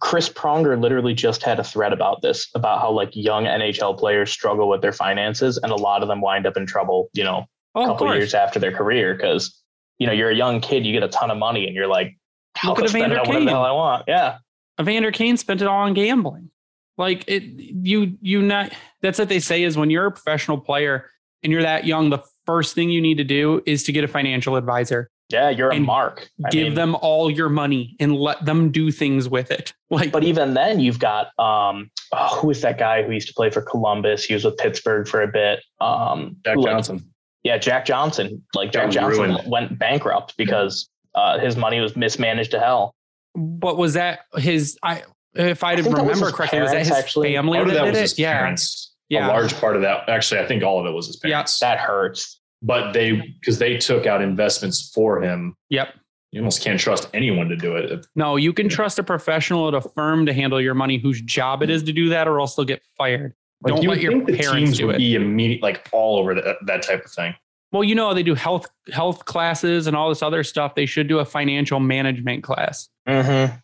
Chris 0.00 0.28
Pronger 0.28 0.80
literally 0.80 1.14
just 1.14 1.42
had 1.42 1.60
a 1.60 1.64
thread 1.64 1.92
about 1.92 2.22
this, 2.22 2.48
about 2.54 2.80
how 2.80 2.90
like 2.90 3.10
young 3.14 3.44
NHL 3.44 3.98
players 3.98 4.30
struggle 4.30 4.68
with 4.68 4.80
their 4.80 4.92
finances, 4.92 5.58
and 5.58 5.70
a 5.70 5.76
lot 5.76 6.02
of 6.02 6.08
them 6.08 6.20
wind 6.20 6.46
up 6.46 6.56
in 6.56 6.66
trouble, 6.66 7.08
you 7.12 7.24
know, 7.24 7.44
Oh, 7.76 7.82
a 7.82 7.86
couple 7.88 8.14
years 8.14 8.34
after 8.34 8.60
their 8.60 8.70
career 8.70 9.14
because 9.14 9.60
you 9.98 10.06
know 10.06 10.12
you're 10.12 10.30
a 10.30 10.34
young 10.34 10.60
kid, 10.60 10.86
you 10.86 10.92
get 10.92 11.02
a 11.02 11.08
ton 11.08 11.30
of 11.30 11.38
money, 11.38 11.66
and 11.66 11.74
you're 11.74 11.88
like, 11.88 12.16
how 12.56 12.70
Look 12.70 12.80
at 12.80 12.88
spend 12.88 13.12
Evander 13.12 13.16
it 13.16 13.18
on 13.20 13.26
whatever 13.26 13.44
the 13.44 13.46
Kane. 13.46 13.54
hell 13.54 13.64
I 13.64 13.72
want? 13.72 14.04
Yeah, 14.06 14.38
Evander 14.80 15.10
Kane 15.10 15.36
spent 15.36 15.60
it 15.60 15.66
all 15.66 15.82
on 15.82 15.92
gambling. 15.92 16.50
Like 16.96 17.24
it, 17.26 17.42
you, 17.42 18.16
you 18.20 18.42
not. 18.42 18.72
That's 19.02 19.18
what 19.18 19.28
they 19.28 19.40
say 19.40 19.64
is 19.64 19.76
when 19.76 19.90
you're 19.90 20.06
a 20.06 20.12
professional 20.12 20.58
player 20.60 21.10
and 21.42 21.52
you're 21.52 21.62
that 21.62 21.84
young, 21.84 22.10
the 22.10 22.22
first 22.46 22.76
thing 22.76 22.90
you 22.90 23.00
need 23.00 23.16
to 23.18 23.24
do 23.24 23.60
is 23.66 23.82
to 23.84 23.92
get 23.92 24.04
a 24.04 24.08
financial 24.08 24.54
advisor. 24.54 25.10
Yeah, 25.30 25.48
you're 25.50 25.70
a 25.70 25.80
mark. 25.80 26.28
I 26.44 26.50
Give 26.50 26.64
mean, 26.68 26.74
them 26.74 26.94
all 26.96 27.30
your 27.30 27.48
money 27.48 27.96
and 27.98 28.14
let 28.14 28.44
them 28.44 28.70
do 28.70 28.90
things 28.90 29.28
with 29.28 29.50
it. 29.50 29.72
Like, 29.90 30.10
But 30.10 30.24
even 30.24 30.54
then, 30.54 30.80
you've 30.80 30.98
got 30.98 31.26
um, 31.38 31.88
oh, 32.12 32.40
who 32.40 32.50
is 32.50 32.62
that 32.62 32.78
guy 32.78 33.04
who 33.04 33.12
used 33.12 33.28
to 33.28 33.34
play 33.34 33.48
for 33.50 33.62
Columbus? 33.62 34.24
He 34.24 34.34
was 34.34 34.44
with 34.44 34.56
Pittsburgh 34.56 35.06
for 35.06 35.22
a 35.22 35.28
bit. 35.28 35.60
Um, 35.80 36.36
Jack 36.44 36.56
like, 36.56 36.66
Johnson. 36.66 37.14
Yeah, 37.44 37.58
Jack 37.58 37.84
Johnson. 37.84 38.42
Like 38.54 38.72
Jack 38.72 38.90
Johnson 38.90 39.30
ruined. 39.30 39.48
went 39.48 39.78
bankrupt 39.78 40.36
because 40.36 40.88
uh, 41.14 41.38
his 41.38 41.56
money 41.56 41.78
was 41.78 41.94
mismanaged 41.96 42.50
to 42.52 42.58
hell. 42.58 42.96
what 43.34 43.76
was 43.76 43.94
that? 43.94 44.20
His, 44.36 44.76
I, 44.82 45.04
if 45.34 45.62
I, 45.62 45.72
I 45.72 45.76
think 45.76 45.94
that 45.94 46.02
remember 46.02 46.26
his 46.26 46.34
correctly, 46.34 46.60
was 46.60 46.72
that 46.72 46.78
his 46.78 46.90
actually. 46.90 47.34
family 47.34 47.58
Part 47.58 47.68
of 47.68 47.74
that 47.74 47.80
that 47.80 47.84
did 47.84 47.90
was 47.90 47.98
it? 47.98 48.02
his 48.02 48.18
Yeah, 48.18 48.36
parents. 48.38 48.94
Yeah. 49.10 49.26
A 49.26 49.28
large 49.28 49.54
part 49.60 49.76
of 49.76 49.82
that, 49.82 50.08
actually, 50.08 50.40
I 50.40 50.46
think 50.46 50.64
all 50.64 50.80
of 50.80 50.86
it 50.86 50.90
was 50.92 51.06
his 51.06 51.16
parents. 51.18 51.30
Yeah. 51.30 51.36
parents. 51.36 51.60
That 51.60 51.78
hurts. 51.78 52.40
But 52.66 52.92
they, 52.92 53.12
because 53.40 53.58
they 53.58 53.76
took 53.76 54.06
out 54.06 54.22
investments 54.22 54.90
for 54.94 55.22
him. 55.22 55.54
Yep. 55.70 55.94
You 56.32 56.40
almost 56.40 56.62
can't 56.64 56.80
trust 56.80 57.08
anyone 57.14 57.48
to 57.48 57.56
do 57.56 57.76
it. 57.76 58.06
No, 58.16 58.34
you 58.36 58.52
can 58.52 58.68
trust 58.68 58.98
a 58.98 59.02
professional 59.04 59.68
at 59.68 59.74
a 59.74 59.80
firm 59.80 60.26
to 60.26 60.32
handle 60.32 60.60
your 60.60 60.74
money 60.74 60.98
whose 60.98 61.20
job 61.20 61.62
it 61.62 61.70
is 61.70 61.82
to 61.84 61.92
do 61.92 62.08
that, 62.08 62.26
or 62.26 62.40
else 62.40 62.56
they'll 62.56 62.64
get 62.64 62.82
fired. 62.98 63.34
Like 63.62 63.74
Don't 63.74 63.82
you 63.84 63.90
let 63.90 64.00
your 64.00 64.12
think 64.12 64.26
the 64.26 64.36
parents 64.38 64.54
teams 64.54 64.78
do 64.78 64.86
would 64.88 64.96
it. 64.96 64.98
be 64.98 65.14
immediate, 65.14 65.62
like 65.62 65.88
all 65.92 66.18
over 66.18 66.34
that, 66.34 66.56
that 66.66 66.82
type 66.82 67.04
of 67.04 67.10
thing. 67.12 67.34
Well, 67.70 67.84
you 67.84 67.94
know, 67.94 68.14
they 68.14 68.22
do 68.22 68.34
health 68.34 68.66
health 68.92 69.24
classes 69.26 69.86
and 69.86 69.94
all 69.96 70.08
this 70.08 70.22
other 70.22 70.42
stuff. 70.42 70.74
They 70.74 70.86
should 70.86 71.06
do 71.06 71.18
a 71.20 71.24
financial 71.24 71.80
management 71.80 72.42
class, 72.44 72.88
Mm-hmm. 73.08 73.56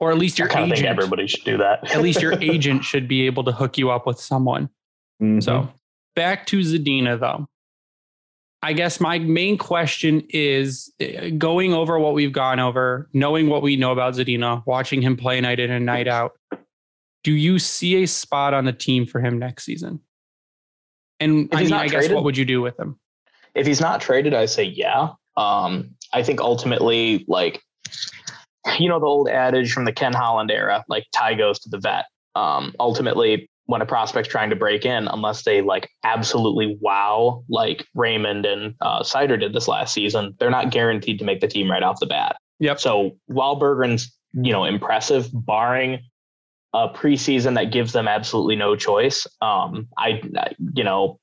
or 0.00 0.10
at 0.10 0.18
least 0.18 0.38
your 0.38 0.48
kind 0.48 0.64
of 0.64 0.68
think 0.76 0.84
agent. 0.84 0.98
everybody 0.98 1.26
should 1.26 1.44
do 1.44 1.56
that. 1.58 1.90
at 1.94 2.02
least 2.02 2.20
your 2.20 2.34
agent 2.42 2.84
should 2.84 3.06
be 3.08 3.26
able 3.26 3.44
to 3.44 3.52
hook 3.52 3.78
you 3.78 3.90
up 3.90 4.06
with 4.06 4.18
someone. 4.20 4.68
Mm-hmm. 5.22 5.40
So 5.40 5.68
back 6.14 6.46
to 6.46 6.58
Zadina 6.60 7.18
though. 7.18 7.48
I 8.62 8.72
guess 8.72 9.00
my 9.00 9.18
main 9.18 9.56
question 9.56 10.26
is 10.30 10.92
uh, 11.00 11.30
going 11.38 11.72
over 11.72 11.98
what 11.98 12.14
we've 12.14 12.32
gone 12.32 12.58
over, 12.58 13.08
knowing 13.12 13.48
what 13.48 13.62
we 13.62 13.76
know 13.76 13.92
about 13.92 14.14
Zadina, 14.14 14.64
watching 14.66 15.00
him 15.00 15.16
play 15.16 15.40
night 15.40 15.60
in 15.60 15.70
and 15.70 15.86
night 15.86 16.08
out. 16.08 16.32
Do 17.22 17.32
you 17.32 17.58
see 17.58 18.02
a 18.02 18.06
spot 18.06 18.54
on 18.54 18.64
the 18.64 18.72
team 18.72 19.06
for 19.06 19.20
him 19.20 19.38
next 19.38 19.64
season? 19.64 20.00
And 21.20 21.48
I 21.52 21.64
mean, 21.64 21.72
I 21.72 21.88
guess 21.88 22.08
what 22.08 22.24
would 22.24 22.36
you 22.36 22.44
do 22.44 22.60
with 22.60 22.78
him? 22.78 22.98
If 23.54 23.66
he's 23.66 23.80
not 23.80 24.00
traded, 24.00 24.34
I 24.34 24.46
say 24.46 24.64
yeah. 24.64 25.10
Um, 25.36 25.90
I 26.12 26.22
think 26.22 26.40
ultimately, 26.40 27.24
like, 27.28 27.62
you 28.78 28.88
know, 28.88 28.98
the 28.98 29.06
old 29.06 29.28
adage 29.28 29.72
from 29.72 29.84
the 29.84 29.92
Ken 29.92 30.12
Holland 30.12 30.50
era, 30.50 30.84
like 30.88 31.04
tie 31.14 31.34
goes 31.34 31.58
to 31.60 31.68
the 31.68 31.78
vet. 31.78 32.06
Um, 32.34 32.74
ultimately, 32.78 33.48
when 33.68 33.82
a 33.82 33.86
prospect's 33.86 34.30
trying 34.30 34.48
to 34.48 34.56
break 34.56 34.86
in, 34.86 35.08
unless 35.08 35.42
they 35.42 35.60
like 35.60 35.90
absolutely 36.02 36.78
wow, 36.80 37.44
like 37.50 37.86
Raymond 37.94 38.46
and 38.46 38.74
uh, 38.80 39.02
Seider 39.02 39.38
did 39.38 39.52
this 39.52 39.68
last 39.68 39.92
season, 39.92 40.34
they're 40.38 40.48
not 40.48 40.70
guaranteed 40.70 41.18
to 41.18 41.26
make 41.26 41.40
the 41.40 41.48
team 41.48 41.70
right 41.70 41.82
off 41.82 42.00
the 42.00 42.06
bat. 42.06 42.36
Yep. 42.60 42.80
So 42.80 43.18
while 43.26 43.60
Berggren's, 43.60 44.10
you 44.32 44.52
know, 44.52 44.64
impressive, 44.64 45.28
barring 45.34 46.00
a 46.72 46.88
preseason 46.88 47.56
that 47.56 47.70
gives 47.70 47.92
them 47.92 48.08
absolutely 48.08 48.56
no 48.56 48.74
choice, 48.74 49.26
um, 49.42 49.86
I, 49.98 50.22
you 50.74 50.82
know, 50.82 51.20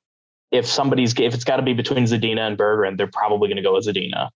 if 0.51 0.67
somebody's 0.67 1.19
if 1.19 1.33
it's 1.33 1.45
got 1.45 1.57
to 1.57 1.63
be 1.63 1.73
between 1.73 2.03
Zadina 2.03 2.41
and 2.41 2.59
Berggren, 2.59 2.95
they're 2.95 3.07
probably 3.07 3.47
going 3.47 3.57
to 3.57 3.63
go 3.63 3.73
with 3.73 3.87
Zadina. 3.87 4.29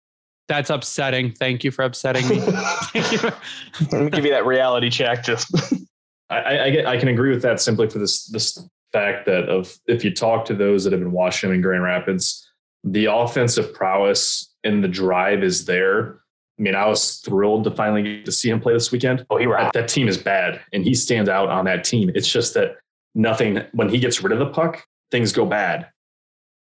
That's 0.47 0.69
upsetting. 0.69 1.33
Thank 1.33 1.65
you 1.65 1.71
for 1.71 1.83
upsetting 1.83 2.25
me. 2.29 2.39
Let 3.91 4.01
me 4.01 4.09
give 4.11 4.23
you 4.23 4.31
that 4.31 4.45
reality 4.45 4.89
check. 4.89 5.25
Just 5.25 5.53
I, 6.29 6.59
I, 6.59 6.69
get 6.69 6.85
I 6.85 6.97
can 6.97 7.07
agree 7.07 7.29
with 7.29 7.41
that 7.43 7.61
simply 7.61 7.89
for 7.89 7.99
this 7.99 8.25
this 8.25 8.57
fact 8.91 9.25
that 9.25 9.49
of 9.49 9.77
if 9.87 10.03
you 10.03 10.13
talk 10.13 10.45
to 10.45 10.53
those 10.53 10.83
that 10.83 10.93
have 10.93 10.99
been 10.99 11.11
watching 11.11 11.49
him 11.49 11.55
in 11.55 11.61
Grand 11.61 11.83
Rapids, 11.83 12.49
the 12.83 13.05
offensive 13.05 13.73
prowess 13.73 14.53
and 14.63 14.83
the 14.83 14.87
drive 14.87 15.43
is 15.43 15.65
there. 15.65 16.21
I 16.59 16.63
mean, 16.63 16.75
I 16.75 16.87
was 16.87 17.17
thrilled 17.17 17.65
to 17.65 17.71
finally 17.71 18.01
get 18.01 18.25
to 18.25 18.31
see 18.31 18.49
him 18.49 18.59
play 18.59 18.73
this 18.73 18.91
weekend. 18.91 19.25
Oh, 19.29 19.37
he 19.37 19.45
that, 19.45 19.73
that 19.73 19.87
team 19.87 20.07
is 20.07 20.17
bad, 20.17 20.61
and 20.73 20.83
he 20.83 20.95
stands 20.95 21.29
out 21.29 21.49
on 21.49 21.65
that 21.65 21.83
team. 21.83 22.11
It's 22.15 22.31
just 22.31 22.53
that 22.55 22.77
nothing 23.13 23.61
when 23.73 23.89
he 23.89 23.99
gets 23.99 24.23
rid 24.23 24.33
of 24.33 24.39
the 24.39 24.47
puck, 24.47 24.83
things 25.11 25.31
go 25.31 25.45
bad. 25.45 25.87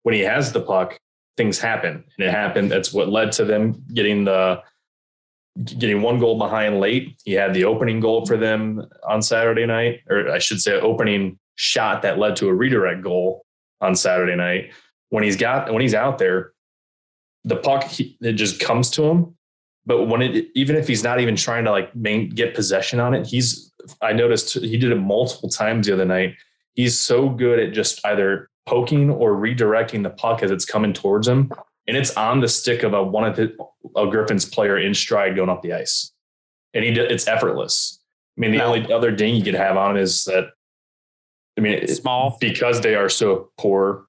When 0.03 0.15
he 0.15 0.21
has 0.21 0.51
the 0.51 0.61
puck, 0.61 0.97
things 1.37 1.59
happen, 1.59 2.03
and 2.17 2.27
it 2.27 2.31
happened. 2.31 2.71
That's 2.71 2.93
what 2.93 3.09
led 3.09 3.31
to 3.33 3.45
them 3.45 3.83
getting 3.93 4.23
the 4.23 4.63
getting 5.63 6.01
one 6.01 6.19
goal 6.19 6.37
behind 6.37 6.79
late. 6.79 7.21
He 7.25 7.33
had 7.33 7.53
the 7.53 7.65
opening 7.65 7.99
goal 7.99 8.25
for 8.25 8.37
them 8.37 8.85
on 9.07 9.21
Saturday 9.21 9.65
night, 9.65 10.01
or 10.09 10.29
I 10.29 10.39
should 10.39 10.61
say, 10.61 10.73
opening 10.73 11.37
shot 11.55 12.01
that 12.01 12.17
led 12.17 12.35
to 12.37 12.47
a 12.47 12.53
redirect 12.53 13.01
goal 13.01 13.45
on 13.81 13.95
Saturday 13.95 14.35
night. 14.35 14.71
When 15.09 15.23
he's 15.23 15.35
got 15.35 15.71
when 15.71 15.81
he's 15.81 15.93
out 15.93 16.17
there, 16.17 16.53
the 17.43 17.57
puck 17.57 17.83
he, 17.83 18.17
it 18.21 18.33
just 18.33 18.59
comes 18.59 18.89
to 18.91 19.03
him. 19.03 19.35
But 19.85 20.05
when 20.05 20.21
it 20.21 20.47
even 20.55 20.75
if 20.75 20.87
he's 20.87 21.03
not 21.03 21.19
even 21.19 21.35
trying 21.35 21.65
to 21.65 21.71
like 21.71 21.93
main, 21.95 22.29
get 22.29 22.55
possession 22.55 22.99
on 22.99 23.13
it, 23.13 23.27
he's 23.27 23.71
I 24.01 24.13
noticed 24.13 24.53
he 24.53 24.77
did 24.77 24.91
it 24.91 24.95
multiple 24.95 25.49
times 25.49 25.87
the 25.87 25.93
other 25.93 26.05
night. 26.05 26.35
He's 26.75 26.97
so 26.97 27.27
good 27.27 27.59
at 27.59 27.73
just 27.73 27.99
either 28.05 28.49
poking 28.65 29.09
or 29.09 29.33
redirecting 29.33 30.03
the 30.03 30.11
puck 30.11 30.43
as 30.43 30.51
it's 30.51 30.65
coming 30.65 30.93
towards 30.93 31.27
him 31.27 31.51
and 31.87 31.97
it's 31.97 32.15
on 32.15 32.39
the 32.39 32.47
stick 32.47 32.83
of 32.83 32.93
a 32.93 33.03
one 33.03 33.25
of 33.25 33.35
the 33.35 33.55
a 33.95 34.07
Griffin's 34.07 34.45
player 34.45 34.77
in 34.77 34.93
stride 34.93 35.35
going 35.35 35.49
up 35.49 35.61
the 35.61 35.73
ice, 35.73 36.11
and 36.73 36.83
he 36.83 36.91
it's 36.91 37.27
effortless. 37.27 37.99
I 38.37 38.41
mean, 38.41 38.51
the 38.51 38.59
no. 38.59 38.67
only 38.67 38.91
other 38.91 39.11
ding 39.11 39.35
you 39.35 39.43
could 39.43 39.55
have 39.55 39.77
on 39.77 39.97
it 39.97 40.01
is 40.01 40.23
that, 40.23 40.45
I 41.57 41.61
mean, 41.61 41.73
it's 41.73 41.95
small 41.95 42.37
because 42.39 42.81
they 42.81 42.95
are 42.95 43.09
so 43.09 43.51
poor. 43.57 44.05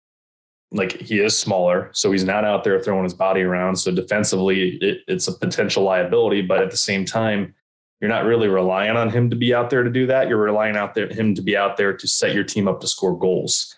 Like 0.70 0.92
he 0.92 1.18
is 1.18 1.38
smaller, 1.38 1.90
so 1.92 2.12
he's 2.12 2.24
not 2.24 2.44
out 2.44 2.64
there 2.64 2.80
throwing 2.80 3.04
his 3.04 3.12
body 3.12 3.42
around. 3.42 3.76
So 3.76 3.92
defensively, 3.92 4.76
it, 4.76 5.00
it's 5.06 5.28
a 5.28 5.38
potential 5.38 5.82
liability. 5.82 6.40
But 6.40 6.62
at 6.62 6.70
the 6.70 6.78
same 6.78 7.04
time, 7.04 7.54
you're 8.00 8.08
not 8.08 8.24
really 8.24 8.48
relying 8.48 8.96
on 8.96 9.10
him 9.10 9.28
to 9.28 9.36
be 9.36 9.54
out 9.54 9.68
there 9.68 9.82
to 9.82 9.90
do 9.90 10.06
that. 10.06 10.28
You're 10.28 10.38
relying 10.38 10.76
out 10.76 10.94
there 10.94 11.08
him 11.08 11.34
to 11.34 11.42
be 11.42 11.56
out 11.56 11.76
there 11.76 11.94
to 11.94 12.08
set 12.08 12.34
your 12.34 12.44
team 12.44 12.68
up 12.68 12.80
to 12.80 12.86
score 12.86 13.18
goals. 13.18 13.74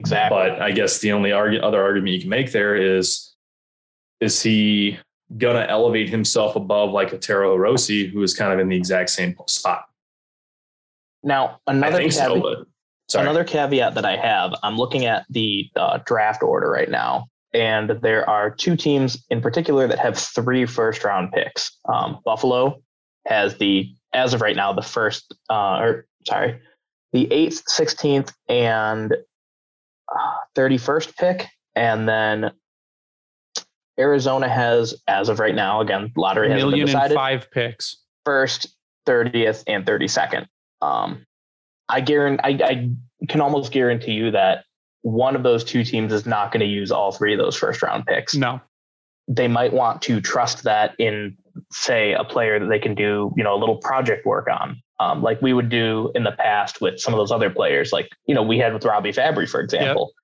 Exactly. 0.00 0.36
But 0.36 0.60
I 0.60 0.70
guess 0.70 0.98
the 0.98 1.12
only 1.12 1.32
argue, 1.32 1.60
other 1.60 1.82
argument 1.82 2.12
you 2.12 2.20
can 2.20 2.28
make 2.28 2.52
there 2.52 2.76
is 2.76 3.33
is 4.24 4.42
he 4.42 4.98
going 5.38 5.56
to 5.56 5.68
elevate 5.68 6.08
himself 6.08 6.56
above 6.56 6.90
like 6.90 7.12
a 7.12 7.18
Taro 7.18 7.56
Hirose, 7.56 8.10
who 8.10 8.22
is 8.22 8.34
kind 8.34 8.52
of 8.52 8.58
in 8.58 8.68
the 8.68 8.76
exact 8.76 9.10
same 9.10 9.36
spot? 9.46 9.84
Now, 11.22 11.60
another 11.66 11.98
caveat, 11.98 12.66
so, 13.08 13.20
another 13.20 13.44
caveat 13.44 13.94
that 13.94 14.04
I 14.04 14.16
have, 14.16 14.54
I'm 14.62 14.76
looking 14.76 15.06
at 15.06 15.24
the 15.30 15.70
uh, 15.76 15.98
draft 16.04 16.42
order 16.42 16.70
right 16.70 16.90
now, 16.90 17.28
and 17.52 17.90
there 18.02 18.28
are 18.28 18.50
two 18.50 18.76
teams 18.76 19.24
in 19.30 19.40
particular 19.40 19.86
that 19.86 19.98
have 19.98 20.18
three 20.18 20.66
first 20.66 21.04
round 21.04 21.32
picks. 21.32 21.78
Um, 21.92 22.20
Buffalo 22.24 22.82
has 23.26 23.56
the, 23.56 23.90
as 24.12 24.34
of 24.34 24.40
right 24.40 24.56
now, 24.56 24.72
the 24.72 24.82
first, 24.82 25.34
uh, 25.50 25.78
or 25.78 26.06
sorry, 26.26 26.60
the 27.12 27.30
eighth, 27.32 27.62
16th, 27.70 28.32
and 28.48 29.14
31st 30.56 31.08
uh, 31.08 31.12
pick. 31.18 31.48
And 31.76 32.08
then 32.08 32.50
Arizona 33.98 34.48
has, 34.48 34.94
as 35.06 35.28
of 35.28 35.38
right 35.38 35.54
now, 35.54 35.80
again, 35.80 36.12
lottery 36.16 36.50
has 36.50 36.62
been 36.62 36.86
decided. 36.86 37.12
And 37.12 37.14
five 37.14 37.50
picks. 37.50 37.96
First, 38.24 38.66
30th, 39.06 39.64
and 39.66 39.84
32nd. 39.84 40.46
Um, 40.82 41.26
I 41.88 42.00
guarantee, 42.00 42.40
I, 42.42 42.66
I 42.66 42.90
can 43.28 43.40
almost 43.40 43.72
guarantee 43.72 44.12
you 44.12 44.30
that 44.32 44.64
one 45.02 45.36
of 45.36 45.42
those 45.42 45.62
two 45.64 45.84
teams 45.84 46.12
is 46.12 46.26
not 46.26 46.50
going 46.50 46.60
to 46.60 46.66
use 46.66 46.90
all 46.90 47.12
three 47.12 47.34
of 47.34 47.38
those 47.38 47.56
first 47.56 47.82
round 47.82 48.06
picks. 48.06 48.34
No. 48.34 48.60
They 49.28 49.48
might 49.48 49.72
want 49.72 50.02
to 50.02 50.20
trust 50.20 50.64
that 50.64 50.94
in, 50.98 51.36
say, 51.70 52.12
a 52.12 52.24
player 52.24 52.58
that 52.58 52.66
they 52.66 52.78
can 52.78 52.94
do, 52.94 53.32
you 53.36 53.44
know, 53.44 53.54
a 53.54 53.60
little 53.60 53.76
project 53.76 54.26
work 54.26 54.48
on. 54.48 54.80
Um, 55.00 55.22
like 55.22 55.42
we 55.42 55.52
would 55.52 55.68
do 55.68 56.10
in 56.14 56.24
the 56.24 56.32
past 56.32 56.80
with 56.80 57.00
some 57.00 57.12
of 57.12 57.18
those 57.18 57.32
other 57.32 57.50
players, 57.50 57.92
like, 57.92 58.08
you 58.26 58.34
know, 58.34 58.42
we 58.42 58.58
had 58.58 58.72
with 58.72 58.84
Robbie 58.84 59.12
Fabbri, 59.12 59.48
for 59.48 59.60
example. 59.60 60.12
Yep 60.14 60.23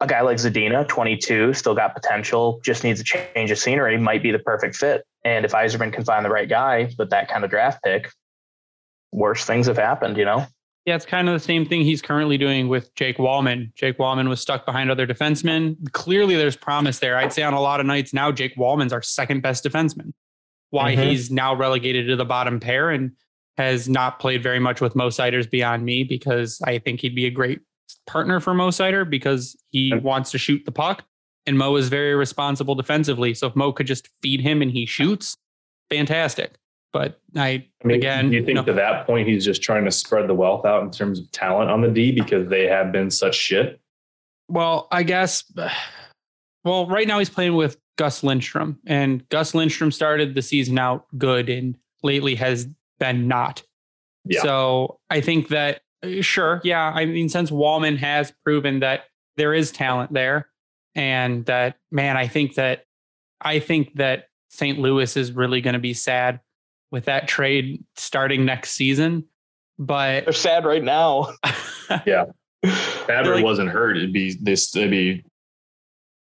a 0.00 0.06
guy 0.06 0.22
like 0.22 0.38
Zadina, 0.38 0.86
22, 0.88 1.52
still 1.52 1.74
got 1.74 1.94
potential, 1.94 2.60
just 2.64 2.84
needs 2.84 3.00
a 3.00 3.04
change 3.04 3.50
of 3.50 3.58
scenery, 3.58 3.98
might 3.98 4.22
be 4.22 4.30
the 4.30 4.38
perfect 4.38 4.76
fit. 4.76 5.04
And 5.24 5.44
if 5.44 5.52
Yzerman 5.52 5.92
can 5.92 6.04
find 6.04 6.24
the 6.24 6.30
right 6.30 6.48
guy 6.48 6.90
with 6.98 7.10
that 7.10 7.28
kind 7.28 7.44
of 7.44 7.50
draft 7.50 7.82
pick, 7.82 8.10
worse 9.12 9.44
things 9.44 9.66
have 9.66 9.76
happened, 9.76 10.16
you 10.16 10.24
know? 10.24 10.46
Yeah, 10.86 10.96
it's 10.96 11.04
kind 11.04 11.28
of 11.28 11.34
the 11.34 11.40
same 11.40 11.66
thing 11.66 11.82
he's 11.82 12.00
currently 12.00 12.38
doing 12.38 12.68
with 12.68 12.94
Jake 12.94 13.18
Walman. 13.18 13.74
Jake 13.74 13.98
Walman 13.98 14.30
was 14.30 14.40
stuck 14.40 14.64
behind 14.64 14.90
other 14.90 15.06
defensemen. 15.06 15.76
Clearly, 15.92 16.36
there's 16.36 16.56
promise 16.56 16.98
there. 16.98 17.18
I'd 17.18 17.34
say 17.34 17.42
on 17.42 17.52
a 17.52 17.60
lot 17.60 17.80
of 17.80 17.86
nights 17.86 18.14
now, 18.14 18.32
Jake 18.32 18.56
Walman's 18.56 18.92
our 18.92 19.02
second 19.02 19.42
best 19.42 19.62
defenseman. 19.62 20.14
Why 20.70 20.94
mm-hmm. 20.94 21.02
he's 21.02 21.30
now 21.30 21.54
relegated 21.54 22.06
to 22.06 22.16
the 22.16 22.24
bottom 22.24 22.60
pair 22.60 22.88
and 22.90 23.12
has 23.58 23.90
not 23.90 24.20
played 24.20 24.42
very 24.42 24.58
much 24.58 24.80
with 24.80 24.96
Mo 24.96 25.10
Seiders 25.10 25.46
beyond 25.46 25.84
me 25.84 26.02
because 26.02 26.62
I 26.64 26.78
think 26.78 27.00
he'd 27.00 27.14
be 27.14 27.26
a 27.26 27.30
great 27.30 27.60
partner 28.06 28.40
for 28.40 28.54
Mo 28.54 28.68
Seider 28.68 29.08
because 29.08 29.56
he 29.70 29.94
wants 29.94 30.30
to 30.32 30.38
shoot 30.38 30.64
the 30.64 30.72
puck. 30.72 31.04
And 31.46 31.56
Mo 31.56 31.76
is 31.76 31.88
very 31.88 32.14
responsible 32.14 32.74
defensively. 32.74 33.34
So 33.34 33.46
if 33.46 33.56
Mo 33.56 33.72
could 33.72 33.86
just 33.86 34.08
feed 34.22 34.40
him 34.40 34.62
and 34.62 34.70
he 34.70 34.86
shoots, 34.86 35.36
fantastic. 35.88 36.56
But 36.92 37.20
I, 37.36 37.48
I 37.48 37.66
mean, 37.84 37.96
again, 37.96 38.30
do 38.30 38.36
you 38.36 38.44
think 38.44 38.56
know, 38.56 38.64
to 38.64 38.72
that 38.72 39.06
point 39.06 39.28
he's 39.28 39.44
just 39.44 39.62
trying 39.62 39.84
to 39.84 39.90
spread 39.90 40.28
the 40.28 40.34
wealth 40.34 40.66
out 40.66 40.82
in 40.82 40.90
terms 40.90 41.20
of 41.20 41.30
talent 41.30 41.70
on 41.70 41.80
the 41.80 41.88
D 41.88 42.10
because 42.12 42.48
they 42.48 42.66
have 42.66 42.90
been 42.92 43.10
such 43.10 43.36
shit? 43.36 43.80
Well, 44.48 44.88
I 44.90 45.02
guess. 45.02 45.44
Well, 46.62 46.86
right 46.86 47.08
now 47.08 47.18
he's 47.18 47.30
playing 47.30 47.54
with 47.54 47.78
Gus 47.96 48.22
Lindstrom, 48.22 48.78
and 48.86 49.26
Gus 49.30 49.54
Lindstrom 49.54 49.90
started 49.90 50.34
the 50.34 50.42
season 50.42 50.78
out 50.78 51.06
good, 51.16 51.48
and 51.48 51.74
lately 52.02 52.34
has 52.34 52.68
been 52.98 53.28
not. 53.28 53.62
Yeah. 54.26 54.42
So 54.42 54.98
I 55.08 55.22
think 55.22 55.48
that 55.48 55.80
Uh, 56.02 56.22
sure. 56.22 56.60
Yeah. 56.64 56.92
I 56.94 57.06
mean, 57.06 57.28
since 57.28 57.50
Walman 57.50 57.98
has 57.98 58.32
proven 58.44 58.80
that 58.80 59.04
there 59.36 59.54
is 59.54 59.70
talent 59.72 60.12
there 60.12 60.48
and 60.94 61.44
that, 61.46 61.76
man, 61.90 62.16
I 62.16 62.26
think 62.26 62.54
that, 62.54 62.84
I 63.40 63.58
think 63.58 63.94
that 63.94 64.28
St. 64.50 64.78
Louis 64.78 65.16
is 65.16 65.32
really 65.32 65.60
going 65.60 65.74
to 65.74 65.80
be 65.80 65.94
sad 65.94 66.40
with 66.90 67.04
that 67.04 67.28
trade 67.28 67.84
starting 67.96 68.44
next 68.44 68.72
season. 68.72 69.24
But 69.78 70.24
they're 70.24 70.32
sad 70.32 70.66
right 70.66 70.82
now. 70.82 71.32
yeah. 72.06 72.26
Fabbri 72.64 73.36
like, 73.36 73.44
wasn't 73.44 73.70
hurt. 73.70 73.96
It'd 73.96 74.12
be 74.12 74.34
this, 74.34 74.74
it'd 74.76 74.90
be 74.90 75.24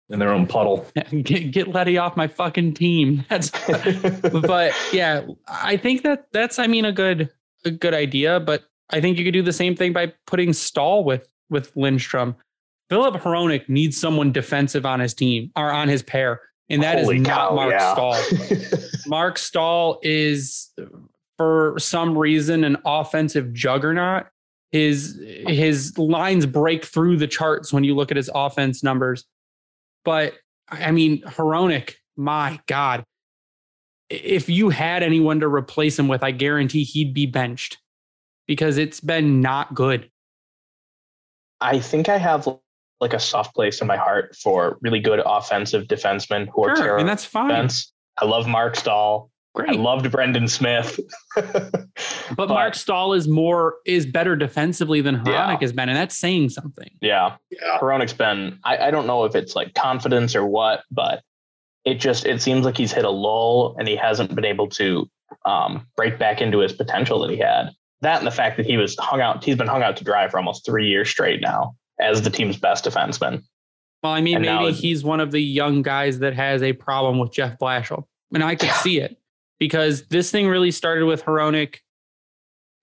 in 0.09 0.19
their 0.19 0.31
own 0.31 0.47
puddle. 0.47 0.87
Get, 1.23 1.51
get 1.51 1.69
Leddy 1.69 1.99
off 1.99 2.17
my 2.17 2.29
fucking 2.29 2.75
team. 2.75 3.25
That's, 3.31 3.51
but 4.31 4.73
yeah, 4.93 5.27
I 5.49 5.77
think 5.77 6.03
that 6.03 6.27
that's, 6.33 6.59
I 6.59 6.67
mean, 6.67 6.85
a 6.85 6.93
good, 6.93 7.31
a 7.65 7.71
good 7.71 7.95
idea, 7.95 8.39
but 8.41 8.65
I 8.91 9.01
think 9.01 9.19
you 9.19 9.25
could 9.25 9.33
do 9.33 9.43
the 9.43 9.53
same 9.53 9.75
thing 9.75 9.93
by 9.93 10.13
putting 10.27 10.53
Staal 10.53 11.05
with 11.05 11.29
with 11.51 11.77
Lindstrom. 11.77 12.37
Philip 12.89 13.17
Hronek 13.17 13.69
needs 13.69 13.97
someone 13.97 14.33
defensive 14.33 14.87
on 14.87 15.01
his 15.01 15.15
team 15.15 15.51
or 15.57 15.73
on 15.73 15.89
his 15.89 16.03
pair, 16.03 16.41
and 16.69 16.83
that 16.83 17.01
Holy 17.01 17.19
is 17.19 17.27
cow, 17.27 17.51
not 17.51 17.55
Mark 17.55 17.73
yeah. 17.73 17.93
Staal. 17.93 18.89
Marc 19.07 19.39
Staal 19.39 19.99
is, 20.03 20.73
for 21.37 21.75
some 21.79 22.17
reason, 22.17 22.65
an 22.65 22.77
offensive 22.85 23.53
juggernaut. 23.53 24.27
His 24.71 25.21
his 25.47 25.97
lines 25.99 26.47
break 26.47 26.85
through 26.85 27.17
the 27.17 27.27
charts 27.27 27.73
when 27.73 27.85
you 27.85 27.95
look 27.95 28.11
at 28.11 28.17
his 28.17 28.31
offense 28.35 28.83
numbers. 28.83 29.25
But 30.05 30.35
I 30.69 30.93
mean, 30.93 31.23
Hronek, 31.23 31.95
my 32.17 32.61
God. 32.67 33.05
If 34.09 34.49
you 34.49 34.71
had 34.71 35.03
anyone 35.03 35.41
to 35.41 35.49
replace 35.49 35.99
him 35.99 36.07
with, 36.07 36.23
I 36.23 36.31
guarantee 36.31 36.85
he'd 36.85 37.13
be 37.13 37.27
benched 37.27 37.79
because 38.47 38.79
it's 38.79 39.01
been 39.01 39.41
not 39.41 39.75
good. 39.75 40.11
I 41.61 41.81
think 41.81 42.09
I 42.09 42.19
have 42.19 42.49
like 43.01 43.13
a 43.13 43.21
soft 43.21 43.55
place 43.55 43.81
in 43.81 43.87
my 43.87 43.97
heart 43.97 44.37
for 44.37 44.79
really 44.81 45.01
good 45.01 45.21
offensive 45.25 45.87
defensemen 45.87 46.49
who 46.55 46.65
are 46.65 46.77
sure, 46.77 46.99
and 46.99 47.09
that's 47.09 47.25
fine. 47.25 47.49
Defense. 47.49 47.93
I 48.19 48.25
love 48.25 48.47
Marc 48.47 48.77
Staal. 48.77 49.31
Great. 49.55 49.71
I 49.71 49.73
loved 49.73 50.11
Brendan 50.11 50.49
Smith. 50.49 51.01
but, 51.35 51.87
but, 52.37 52.49
Marc 52.49 52.75
Staal 52.75 53.15
is 53.15 53.27
more 53.27 53.77
is 53.87 54.05
better 54.05 54.37
defensively 54.37 55.01
than 55.01 55.17
Hronek 55.17 55.27
yeah. 55.27 55.59
has 55.59 55.73
been, 55.73 55.89
and 55.89 55.97
that's 55.97 56.17
saying 56.17 56.51
something. 56.51 56.91
Yeah. 57.01 57.37
yeah. 57.51 57.79
Hronek's 57.79 58.13
been 58.13 58.59
I, 58.65 58.89
I 58.89 58.91
don't 58.91 59.07
know 59.07 59.25
if 59.25 59.35
it's 59.35 59.57
like 59.57 59.73
confidence 59.73 60.37
or 60.37 60.45
what, 60.45 60.85
but 60.91 61.23
it 61.87 61.95
just 61.95 62.27
it 62.27 62.43
seems 62.43 62.67
like 62.67 62.77
he's 62.77 62.93
hit 62.93 63.07
a 63.07 63.11
lull 63.11 63.77
and 63.79 63.89
he 63.89 63.97
hasn't 63.97 64.35
been 64.35 64.45
able 64.45 64.69
to 64.71 65.09
um, 65.47 65.87
break 65.97 66.19
back 66.19 66.43
into 66.43 66.59
his 66.59 66.75
potential 66.75 67.21
that 67.21 67.31
he 67.31 67.39
had. 67.39 67.71
That 68.03 68.19
and 68.19 68.27
the 68.27 68.33
fact 68.33 68.57
that 68.59 68.67
he 68.67 68.77
was 68.77 68.97
hung 68.99 69.21
out, 69.21 69.43
he's 69.43 69.57
been 69.57 69.67
hung 69.67 69.83
out 69.83 69.97
to 69.97 70.05
dry 70.05 70.29
for 70.29 70.39
almost 70.39 70.67
three 70.67 70.89
years 70.89 71.09
straight 71.09 71.41
now 71.41 71.77
as 72.01 72.23
the 72.23 72.31
team's 72.31 72.57
best 72.57 72.85
defenseman. 72.85 73.43
Well, 74.03 74.13
I 74.13 74.21
mean, 74.21 74.37
and 74.37 74.45
maybe 74.45 74.73
he's 74.73 75.03
one 75.03 75.21
of 75.21 75.31
the 75.31 75.41
young 75.41 75.83
guys 75.83 76.19
that 76.19 76.35
has 76.35 76.63
a 76.63 76.73
problem 76.75 77.19
with 77.19 77.33
Jeff 77.33 77.59
Blashill. 77.59 78.05
And 78.33 78.45
I 78.45 78.55
could 78.55 78.71
see 78.71 79.01
it 79.01 79.17
because 79.59 80.07
this 80.09 80.31
thing 80.31 80.47
really 80.49 80.71
started 80.71 81.07
with 81.07 81.25
Hronek 81.25 81.79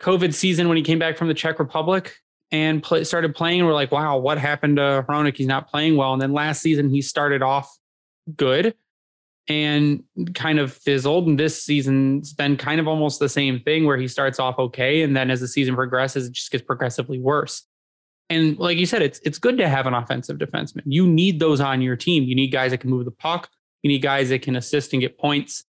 COVID 0.02 0.34
season 0.34 0.68
when 0.68 0.78
he 0.78 0.84
came 0.84 1.00
back 1.00 1.18
from 1.18 1.28
the 1.28 1.34
Czech 1.34 1.60
Republic 1.60 2.16
and 2.52 2.82
play, 2.82 3.04
started 3.04 3.36
playing. 3.36 3.60
And 3.60 3.68
we're 3.68 3.74
like, 3.74 3.92
wow, 3.92 4.18
what 4.18 4.38
happened 4.38 4.78
to 4.78 5.06
Hronek? 5.08 5.38
He's 5.38 5.48
not 5.48 5.70
playing 5.70 5.96
well. 5.96 6.14
And 6.14 6.22
then 6.22 6.34
last 6.34 6.62
season 6.62 6.90
he 6.90 7.02
started 7.02 7.42
off 7.42 7.72
good 8.36 8.74
and 9.48 10.04
kind 10.36 10.60
of 10.60 10.74
fizzled. 10.74 11.28
And 11.28 11.40
this 11.40 11.62
season's 11.62 12.34
been 12.34 12.56
kind 12.56 12.80
of 12.80 12.88
almost 12.88 13.20
the 13.20 13.30
same 13.30 13.60
thing 13.60 13.86
where 13.86 13.98
he 13.98 14.08
starts 14.08 14.40
off 14.40 14.58
okay. 14.58 15.02
And 15.02 15.16
then 15.16 15.30
as 15.30 15.42
the 15.42 15.48
season 15.48 15.76
progresses, 15.76 16.28
it 16.28 16.34
just 16.34 16.52
gets 16.52 16.64
progressively 16.64 17.20
worse. 17.20 17.66
And 18.30 18.58
like 18.58 18.78
you 18.78 18.86
said, 18.86 19.02
it's 19.02 19.20
it's 19.20 19.38
good 19.38 19.58
to 19.58 19.68
have 19.68 19.86
an 19.86 19.94
offensive 19.94 20.38
defenseman. 20.38 20.84
You 20.86 21.06
need 21.06 21.40
those 21.40 21.60
on 21.60 21.82
your 21.82 21.96
team. 21.96 22.24
You 22.24 22.36
need 22.36 22.52
guys 22.52 22.72
that 22.72 22.80
can 22.80 22.90
move 22.90 23.06
the 23.06 23.12
puck. 23.12 23.50
You 23.84 23.90
need 23.90 24.02
guys 24.02 24.30
that 24.30 24.42
can 24.42 24.56
assist 24.56 24.94
and 24.94 25.02
get 25.02 25.20
points. 25.20 25.66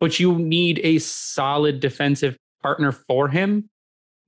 But 0.00 0.18
you 0.18 0.38
need 0.38 0.80
a 0.82 0.98
solid 0.98 1.78
defensive 1.78 2.38
partner 2.62 2.90
for 2.90 3.28
him, 3.28 3.68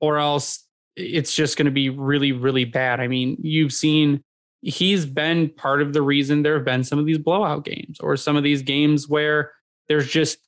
or 0.01 0.19
else 0.19 0.67
it's 0.97 1.35
just 1.35 1.57
going 1.57 1.65
to 1.65 1.73
be 1.73 1.89
really, 1.89 2.33
really 2.33 2.67
bad. 2.67 3.01
I 3.01 3.09
mean, 3.09 3.39
you've 3.41 3.73
seen 3.73 4.23
he's 4.63 5.05
been 5.05 5.49
part 5.51 5.83
of 5.83 5.93
the 5.93 6.03
reason 6.03 6.43
there 6.43 6.55
have 6.55 6.65
been 6.65 6.85
some 6.85 6.99
of 6.99 7.07
these 7.07 7.19
blowout 7.19 7.65
games 7.65 7.99
or 8.01 8.17
some 8.17 8.37
of 8.37 8.43
these 8.43 8.63
games 8.63 9.09
where 9.09 9.53
there's 9.89 10.09
just 10.09 10.39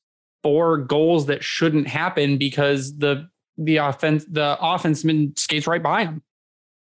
four 0.43 0.79
goals 0.79 1.27
that 1.27 1.43
shouldn't 1.43 1.89
happen 1.89 2.39
because 2.39 2.97
the 2.99 3.29
the 3.59 3.77
offense 3.77 4.25
the 4.29 4.57
offenseman 4.61 5.37
skates 5.39 5.67
right 5.67 5.83
by 5.83 6.05
him. 6.05 6.23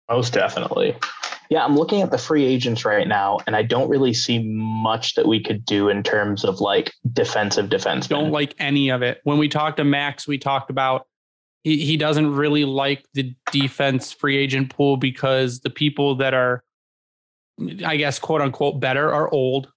Most 0.09 0.33
definitely. 0.33 0.97
Yeah, 1.51 1.65
I'm 1.65 1.77
looking 1.77 2.03
at 2.03 2.11
the 2.11 2.19
free 2.19 2.45
agents 2.45 2.85
right 2.85 3.09
now, 3.09 3.39
and 3.47 3.57
I 3.57 3.63
don't 3.63 3.89
really 3.89 4.13
see 4.13 4.39
much 4.51 5.15
that 5.15 5.27
we 5.27 5.43
could 5.43 5.65
do 5.65 5.89
in 5.89 6.03
terms 6.03 6.45
of 6.45 6.61
like 6.61 6.93
defensive 7.11 7.71
defense. 7.71 8.07
Don't 8.07 8.31
like 8.31 8.55
any 8.59 8.91
of 8.91 9.01
it. 9.03 9.21
When 9.25 9.39
we 9.39 9.49
talked 9.49 9.79
to 9.79 9.85
Max, 9.85 10.29
we 10.29 10.37
talked 10.37 10.69
about 10.69 11.07
he, 11.65 11.85
he 11.85 11.97
doesn't 11.97 12.35
really 12.35 12.65
like 12.67 13.05
the 13.15 13.35
defense 13.51 14.13
free 14.13 14.37
agent 14.37 14.75
pool 14.75 14.99
because 14.99 15.61
the 15.61 15.71
people 15.71 16.17
that 16.17 16.35
are, 16.35 16.63
I 17.85 17.97
guess, 17.97 18.19
quote 18.19 18.41
unquote, 18.41 18.81
better 18.81 19.13
are 19.13 19.31
old. 19.33 19.73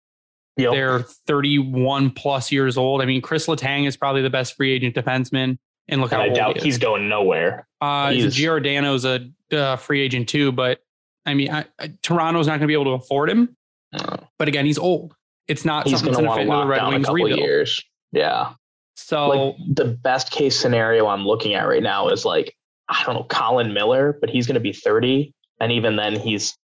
Yep. 0.58 0.72
They're 0.74 1.00
31 1.00 2.12
plus 2.12 2.52
years 2.52 2.78
old. 2.78 3.02
I 3.02 3.06
mean, 3.06 3.22
Chris 3.22 3.48
Letang 3.48 3.88
is 3.88 3.98
probably 3.98 4.22
the 4.22 4.30
best 4.30 4.56
free 4.56 4.72
agent 4.72 4.96
defenseman. 4.96 5.58
And 5.88 6.02
look 6.02 6.12
and 6.12 6.22
how 6.22 6.28
I 6.28 6.30
doubt 6.30 6.58
he 6.58 6.65
he's 6.65 6.78
going 6.78 7.10
nowhere. 7.10 7.67
Uh, 7.82 8.13
Giordano's 8.13 9.04
a 9.04 9.30
uh, 9.52 9.76
free 9.76 10.02
agent 10.02 10.30
too, 10.30 10.52
but 10.52 10.80
I 11.26 11.34
mean, 11.34 11.52
I, 11.52 11.65
I, 11.80 11.94
Toronto's 12.02 12.48
not 12.48 12.54
going 12.54 12.62
to 12.62 12.67
be 12.67 12.74
able 12.74 12.86
to 12.86 12.91
afford 12.91 13.30
him. 13.30 13.56
No. 13.91 14.28
But 14.38 14.48
again, 14.48 14.65
he's 14.65 14.78
old. 14.78 15.15
It's 15.48 15.65
not 15.65 15.88
he's 15.88 16.00
something 16.00 16.13
to 16.13 16.34
fit 16.34 16.41
into 16.41 16.56
the 16.56 16.65
Red 16.65 16.88
Wings 16.88 17.10
rebuild. 17.10 17.39
Years. 17.39 17.84
Yeah. 18.12 18.54
So 18.96 19.28
like 19.28 19.56
the 19.76 19.86
best 19.86 20.32
case 20.32 20.58
scenario 20.58 21.08
I'm 21.08 21.26
looking 21.26 21.56
at 21.56 21.63
right 21.63 21.84
now 21.84 22.10
is 22.10 22.24
like 22.24 22.56
I 22.88 23.04
don't 23.06 23.15
know 23.15 23.24
Colin 23.24 23.74
Miller, 23.74 24.17
but 24.20 24.30
he's 24.30 24.48
going 24.48 24.56
to 24.56 24.62
be 24.62 24.74
30, 24.74 25.34
and 25.60 25.72
even 25.72 25.96
then 25.96 26.17
he's 26.17 26.56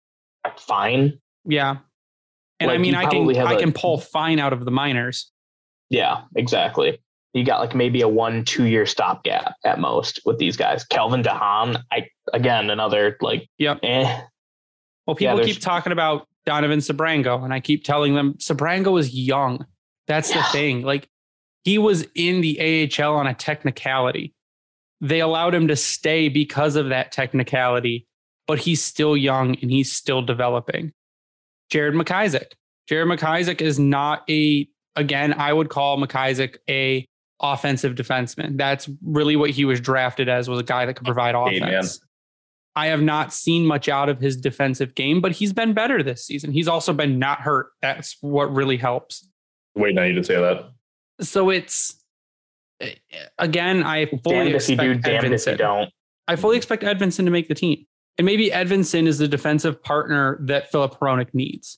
fine. 0.58 1.18
Yeah. 1.44 1.76
And 2.60 2.68
like 2.68 2.76
I 2.76 2.78
mean, 2.78 2.94
I 2.94 3.06
can 3.06 3.36
I 3.36 3.54
a, 3.54 3.58
can 3.58 3.72
pull 3.72 3.98
fine 3.98 4.38
out 4.38 4.52
of 4.52 4.64
the 4.64 4.70
minors. 4.70 5.30
Yeah, 5.90 6.22
exactly 6.34 7.00
you 7.36 7.44
got 7.44 7.60
like 7.60 7.74
maybe 7.74 8.00
a 8.00 8.08
one 8.08 8.44
two 8.44 8.64
year 8.64 8.86
stopgap 8.86 9.54
at 9.62 9.78
most 9.78 10.20
with 10.24 10.38
these 10.38 10.56
guys. 10.56 10.84
Calvin 10.84 11.20
de 11.20 11.32
Haan, 11.32 11.84
I 11.92 12.08
again 12.32 12.70
another 12.70 13.16
like 13.20 13.48
yep. 13.58 13.78
Eh. 13.82 14.20
Well, 15.06 15.14
people 15.14 15.38
yeah, 15.38 15.44
keep 15.44 15.60
talking 15.60 15.92
about 15.92 16.26
Donovan 16.46 16.78
Sebrango, 16.78 17.44
and 17.44 17.52
I 17.52 17.60
keep 17.60 17.84
telling 17.84 18.14
them 18.14 18.34
Sebrango 18.34 18.92
was 18.92 19.14
young. 19.14 19.66
That's 20.08 20.30
yeah. 20.30 20.42
the 20.42 20.48
thing. 20.48 20.82
Like 20.82 21.08
he 21.64 21.76
was 21.76 22.06
in 22.14 22.40
the 22.40 22.90
AHL 22.90 23.14
on 23.14 23.26
a 23.26 23.34
technicality. 23.34 24.34
They 25.02 25.20
allowed 25.20 25.54
him 25.54 25.68
to 25.68 25.76
stay 25.76 26.30
because 26.30 26.74
of 26.74 26.88
that 26.88 27.12
technicality, 27.12 28.05
but 28.46 28.58
he's 28.58 28.82
still 28.82 29.16
young 29.16 29.56
and 29.60 29.70
he's 29.70 29.92
still 29.92 30.22
developing. 30.22 30.92
Jared 31.70 31.94
McIsaac. 31.94 32.52
Jared 32.88 33.08
McIsaac 33.08 33.60
is 33.60 33.78
not 33.78 34.22
a 34.30 34.68
again, 34.94 35.34
I 35.34 35.52
would 35.52 35.68
call 35.68 35.98
McIsaac 35.98 36.56
a 36.68 37.06
offensive 37.40 37.94
defenseman. 37.94 38.56
That's 38.56 38.88
really 39.04 39.36
what 39.36 39.50
he 39.50 39.64
was 39.64 39.80
drafted 39.80 40.28
as 40.28 40.48
was 40.48 40.60
a 40.60 40.64
guy 40.64 40.86
that 40.86 40.94
could 40.94 41.04
provide 41.04 41.34
offense. 41.34 41.98
Hey, 41.98 42.02
I 42.76 42.86
have 42.88 43.00
not 43.00 43.32
seen 43.32 43.64
much 43.64 43.88
out 43.88 44.08
of 44.08 44.20
his 44.20 44.36
defensive 44.36 44.94
game, 44.94 45.20
but 45.20 45.32
he's 45.32 45.52
been 45.52 45.72
better 45.72 46.02
this 46.02 46.26
season. 46.26 46.52
He's 46.52 46.68
also 46.68 46.92
been 46.92 47.18
not 47.18 47.40
hurt. 47.40 47.68
That's 47.80 48.16
what 48.20 48.54
really 48.54 48.76
helps. 48.76 49.28
Wait, 49.74 49.94
now 49.94 50.02
you 50.02 50.12
didn't 50.12 50.26
say 50.26 50.36
that. 50.36 50.70
So 51.20 51.48
it's 51.48 52.02
eh, 52.80 52.94
again, 53.38 53.82
I 53.82 54.06
fully 54.06 54.20
damned 54.24 54.54
expect 54.54 54.80
if 54.80 54.86
you 54.86 54.94
do, 54.94 55.00
damned 55.00 55.34
if 55.34 55.46
you 55.46 55.56
don't. 55.56 55.90
I 56.28 56.36
fully 56.36 56.58
expect 56.58 56.82
Edvinsson 56.82 57.24
to 57.24 57.30
make 57.30 57.48
the 57.48 57.54
team. 57.54 57.86
And 58.18 58.24
maybe 58.24 58.50
Edvinsson 58.50 59.06
is 59.06 59.18
the 59.18 59.28
defensive 59.28 59.82
partner 59.82 60.38
that 60.42 60.70
Filip 60.70 60.98
Hronek 60.98 61.34
needs. 61.34 61.76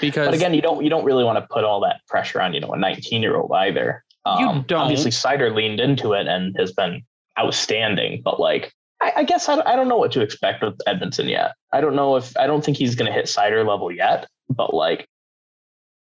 Because 0.00 0.28
but 0.28 0.34
again, 0.34 0.54
you 0.54 0.62
don't 0.62 0.84
you 0.84 0.90
don't 0.90 1.04
really 1.04 1.24
want 1.24 1.38
to 1.38 1.46
put 1.52 1.64
all 1.64 1.80
that 1.80 2.00
pressure 2.06 2.40
on 2.40 2.54
you 2.54 2.60
know 2.60 2.72
a 2.72 2.78
19 2.78 3.22
year 3.22 3.36
old 3.36 3.50
either. 3.52 4.04
Um, 4.24 4.38
you 4.38 4.64
don't. 4.66 4.82
Obviously, 4.82 5.10
Seider 5.10 5.52
leaned 5.54 5.80
into 5.80 6.12
it 6.12 6.28
and 6.28 6.54
has 6.56 6.72
been 6.72 7.02
outstanding, 7.38 8.22
but 8.22 8.38
like 8.38 8.72
I, 9.00 9.12
I 9.16 9.24
guess 9.24 9.48
I, 9.48 9.60
I 9.60 9.74
don't 9.74 9.88
know 9.88 9.96
what 9.96 10.12
to 10.12 10.20
expect 10.20 10.62
with 10.62 10.78
Edvinsson 10.86 11.28
yet. 11.28 11.54
I 11.72 11.80
don't 11.80 11.96
know 11.96 12.16
if 12.16 12.36
I 12.36 12.46
don't 12.46 12.64
think 12.64 12.76
he's 12.76 12.94
going 12.94 13.10
to 13.10 13.12
hit 13.12 13.26
Seider 13.26 13.66
level 13.66 13.90
yet, 13.90 14.28
but 14.48 14.72
like 14.72 15.08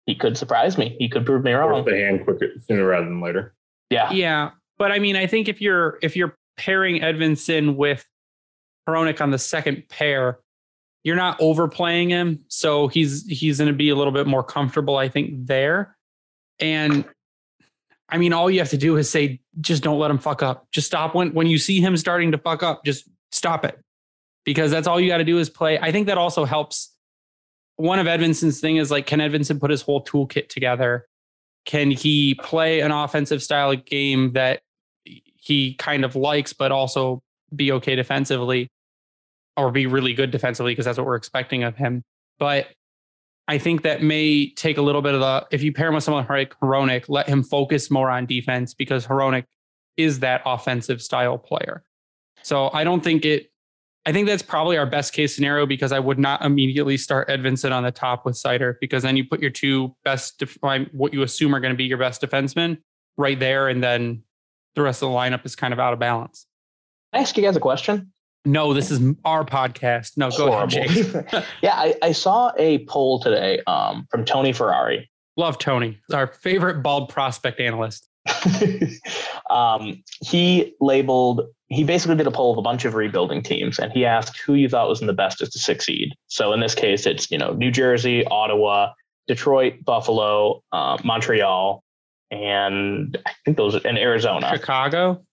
he 0.07 0.15
could 0.15 0.37
surprise 0.37 0.77
me. 0.77 0.95
He 0.97 1.07
could 1.07 1.25
prove 1.25 1.43
me 1.43 1.51
wrong. 1.51 1.85
the 1.85 1.91
hand 1.91 2.23
quicker 2.23 2.47
sooner 2.67 2.85
rather 2.85 3.05
than 3.05 3.21
later. 3.21 3.53
Yeah, 3.91 4.11
yeah. 4.11 4.51
But 4.79 4.91
I 4.91 4.97
mean, 4.97 5.15
I 5.15 5.27
think 5.27 5.47
if 5.47 5.61
you're 5.61 5.99
if 6.01 6.15
you're 6.15 6.35
pairing 6.57 7.01
Edvinsson 7.01 7.75
with 7.75 8.03
On 8.95 9.31
the 9.31 9.37
second 9.37 9.89
pair, 9.89 10.39
you're 11.03 11.15
not 11.15 11.37
overplaying 11.39 12.09
him, 12.09 12.43
so 12.47 12.87
he's 12.87 13.25
he's 13.25 13.57
going 13.57 13.69
to 13.69 13.77
be 13.77 13.89
a 13.89 13.95
little 13.95 14.13
bit 14.13 14.27
more 14.27 14.43
comfortable, 14.43 14.97
I 14.97 15.09
think, 15.09 15.47
there. 15.47 15.95
And 16.59 17.05
I 18.09 18.17
mean, 18.17 18.33
all 18.33 18.49
you 18.51 18.59
have 18.59 18.69
to 18.71 18.77
do 18.77 18.97
is 18.97 19.09
say, 19.09 19.39
just 19.61 19.81
don't 19.83 19.99
let 19.99 20.11
him 20.11 20.17
fuck 20.17 20.43
up. 20.43 20.67
Just 20.71 20.87
stop 20.87 21.15
when 21.15 21.33
when 21.33 21.47
you 21.47 21.57
see 21.57 21.79
him 21.79 21.95
starting 21.95 22.31
to 22.31 22.37
fuck 22.37 22.63
up. 22.63 22.83
Just 22.83 23.07
stop 23.31 23.63
it, 23.63 23.79
because 24.43 24.71
that's 24.71 24.87
all 24.87 24.99
you 24.99 25.07
got 25.07 25.17
to 25.19 25.23
do 25.23 25.37
is 25.37 25.49
play. 25.49 25.79
I 25.79 25.91
think 25.91 26.07
that 26.07 26.17
also 26.17 26.45
helps. 26.45 26.93
One 27.77 27.97
of 27.97 28.07
Edvinsson's 28.07 28.59
thing 28.59 28.75
is 28.75 28.91
like, 28.91 29.05
can 29.07 29.19
Edvinsson 29.19 29.57
put 29.57 29.71
his 29.71 29.81
whole 29.81 30.03
toolkit 30.03 30.49
together? 30.49 31.07
Can 31.65 31.91
he 31.91 32.35
play 32.35 32.81
an 32.81 32.91
offensive 32.91 33.41
style 33.41 33.71
of 33.71 33.85
game 33.85 34.33
that 34.33 34.59
he 35.03 35.75
kind 35.75 36.03
of 36.03 36.17
likes, 36.17 36.51
but 36.51 36.73
also 36.73 37.23
be 37.55 37.71
okay 37.71 37.95
defensively? 37.95 38.67
Or 39.59 39.71
be 39.71 39.85
really 39.85 40.13
good 40.13 40.31
defensively 40.31 40.71
because 40.71 40.85
that's 40.85 40.97
what 40.97 41.05
we're 41.05 41.15
expecting 41.15 41.63
of 41.63 41.75
him. 41.75 42.03
But 42.39 42.67
I 43.47 43.57
think 43.57 43.81
that 43.81 44.03
may 44.03 44.51
take 44.51 44.77
a 44.77 44.81
little 44.81 45.01
bit 45.01 45.15
of 45.15 45.21
the 45.21 45.47
if 45.51 45.63
you 45.63 45.73
pair 45.73 45.87
him 45.87 45.95
with 45.95 46.03
someone 46.03 46.25
like 46.29 46.55
Hronek, 46.59 47.05
let 47.09 47.27
him 47.27 47.43
focus 47.43 47.89
more 47.89 48.09
on 48.09 48.25
defense 48.25 48.73
because 48.73 49.07
Hronek 49.07 49.45
is 49.97 50.19
that 50.19 50.41
offensive 50.45 51.01
style 51.01 51.37
player. 51.37 51.83
So 52.43 52.69
I 52.73 52.83
don't 52.83 53.03
think 53.03 53.25
it. 53.25 53.51
I 54.05 54.13
think 54.13 54.27
that's 54.27 54.41
probably 54.41 54.77
our 54.77 54.85
best 54.85 55.13
case 55.13 55.35
scenario 55.35 55.65
because 55.65 55.91
I 55.91 55.99
would 55.99 56.17
not 56.17 56.43
immediately 56.43 56.95
start 56.95 57.27
Edvinsson 57.27 57.71
on 57.71 57.83
the 57.83 57.91
top 57.91 58.25
with 58.25 58.35
Seider 58.35 58.75
because 58.79 59.03
then 59.03 59.17
you 59.17 59.25
put 59.25 59.41
your 59.41 59.51
two 59.51 59.93
best, 60.05 60.41
what 60.93 61.13
you 61.13 61.21
assume 61.21 61.53
are 61.53 61.59
going 61.59 61.73
to 61.73 61.77
be 61.77 61.83
your 61.83 61.97
best 61.97 62.21
defensemen 62.21 62.77
right 63.17 63.37
there, 63.39 63.67
and 63.67 63.83
then 63.83 64.23
the 64.75 64.81
rest 64.81 65.03
of 65.03 65.09
the 65.09 65.15
lineup 65.15 65.45
is 65.45 65.55
kind 65.55 65.73
of 65.73 65.79
out 65.79 65.91
of 65.91 65.99
balance. 65.99 66.47
I 67.11 67.19
ask 67.19 67.35
you 67.35 67.43
guys 67.43 67.55
a 67.55 67.59
question. 67.59 68.13
No, 68.45 68.73
this 68.73 68.89
is 68.89 69.01
our 69.25 69.43
podcast. 69.43 70.17
No, 70.17 70.29
go 70.29 70.51
Horrible. 70.51 70.77
ahead, 70.77 70.89
Jake. 70.89 71.45
yeah, 71.61 71.75
I, 71.75 71.95
I 72.01 72.11
saw 72.11 72.51
a 72.57 72.85
poll 72.85 73.19
today 73.19 73.61
um, 73.67 74.07
from 74.09 74.25
Tony 74.25 74.53
Ferrari. 74.53 75.09
Love 75.37 75.57
Tony, 75.57 75.97
our 76.13 76.27
favorite 76.27 76.81
bald 76.81 77.09
prospect 77.09 77.59
analyst. 77.59 78.07
um, 79.49 80.03
he 80.21 80.75
labeled, 80.81 81.41
he 81.67 81.83
basically 81.83 82.15
did 82.17 82.27
a 82.27 82.31
poll 82.31 82.51
of 82.51 82.57
a 82.57 82.61
bunch 82.61 82.83
of 82.83 82.93
rebuilding 82.93 83.41
teams 83.41 83.79
and 83.79 83.91
he 83.93 84.05
asked 84.05 84.37
who 84.39 84.53
you 84.53 84.67
thought 84.67 84.89
was 84.89 84.99
in 84.99 85.07
the 85.07 85.13
best 85.13 85.39
to 85.39 85.45
succeed. 85.47 86.13
So 86.27 86.51
in 86.51 86.59
this 86.59 86.75
case, 86.75 87.05
it's, 87.05 87.31
you 87.31 87.37
know, 87.37 87.53
New 87.53 87.71
Jersey, 87.71 88.25
Ottawa, 88.25 88.91
Detroit, 89.27 89.85
Buffalo, 89.85 90.61
uh, 90.71 90.97
Montreal, 91.03 91.83
and 92.31 93.17
I 93.25 93.31
think 93.45 93.57
those 93.57 93.75
are 93.75 93.87
in 93.87 93.97
Arizona. 93.97 94.49
Chicago. 94.53 95.23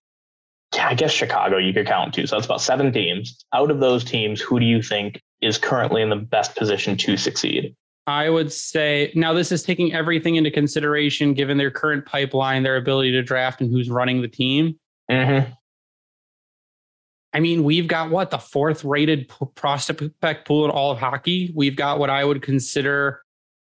Yeah, 0.74 0.88
I 0.88 0.94
guess 0.94 1.12
Chicago 1.12 1.58
you 1.58 1.72
could 1.72 1.86
count 1.86 2.14
too. 2.14 2.26
So 2.26 2.36
that's 2.36 2.46
about 2.46 2.60
seven 2.60 2.92
teams. 2.92 3.44
Out 3.54 3.70
of 3.70 3.80
those 3.80 4.04
teams, 4.04 4.40
who 4.40 4.60
do 4.60 4.66
you 4.66 4.82
think 4.82 5.20
is 5.40 5.58
currently 5.58 6.02
in 6.02 6.10
the 6.10 6.16
best 6.16 6.56
position 6.56 6.96
to 6.98 7.16
succeed? 7.16 7.74
I 8.06 8.30
would 8.30 8.52
say 8.52 9.12
now 9.14 9.32
this 9.32 9.50
is 9.50 9.62
taking 9.62 9.92
everything 9.92 10.36
into 10.36 10.50
consideration, 10.50 11.34
given 11.34 11.58
their 11.58 11.70
current 11.70 12.06
pipeline, 12.06 12.62
their 12.62 12.76
ability 12.76 13.12
to 13.12 13.22
draft, 13.22 13.60
and 13.60 13.70
who's 13.70 13.90
running 13.90 14.22
the 14.22 14.28
team. 14.28 14.78
Mm-hmm. 15.10 15.52
I 17.32 17.40
mean, 17.40 17.64
we've 17.64 17.88
got 17.88 18.10
what 18.10 18.30
the 18.30 18.38
fourth 18.38 18.84
rated 18.84 19.30
prospect 19.56 20.46
pool 20.46 20.64
in 20.64 20.70
all 20.70 20.92
of 20.92 20.98
hockey. 20.98 21.52
We've 21.54 21.76
got 21.76 21.98
what 21.98 22.08
I 22.08 22.24
would 22.24 22.42
consider 22.42 23.22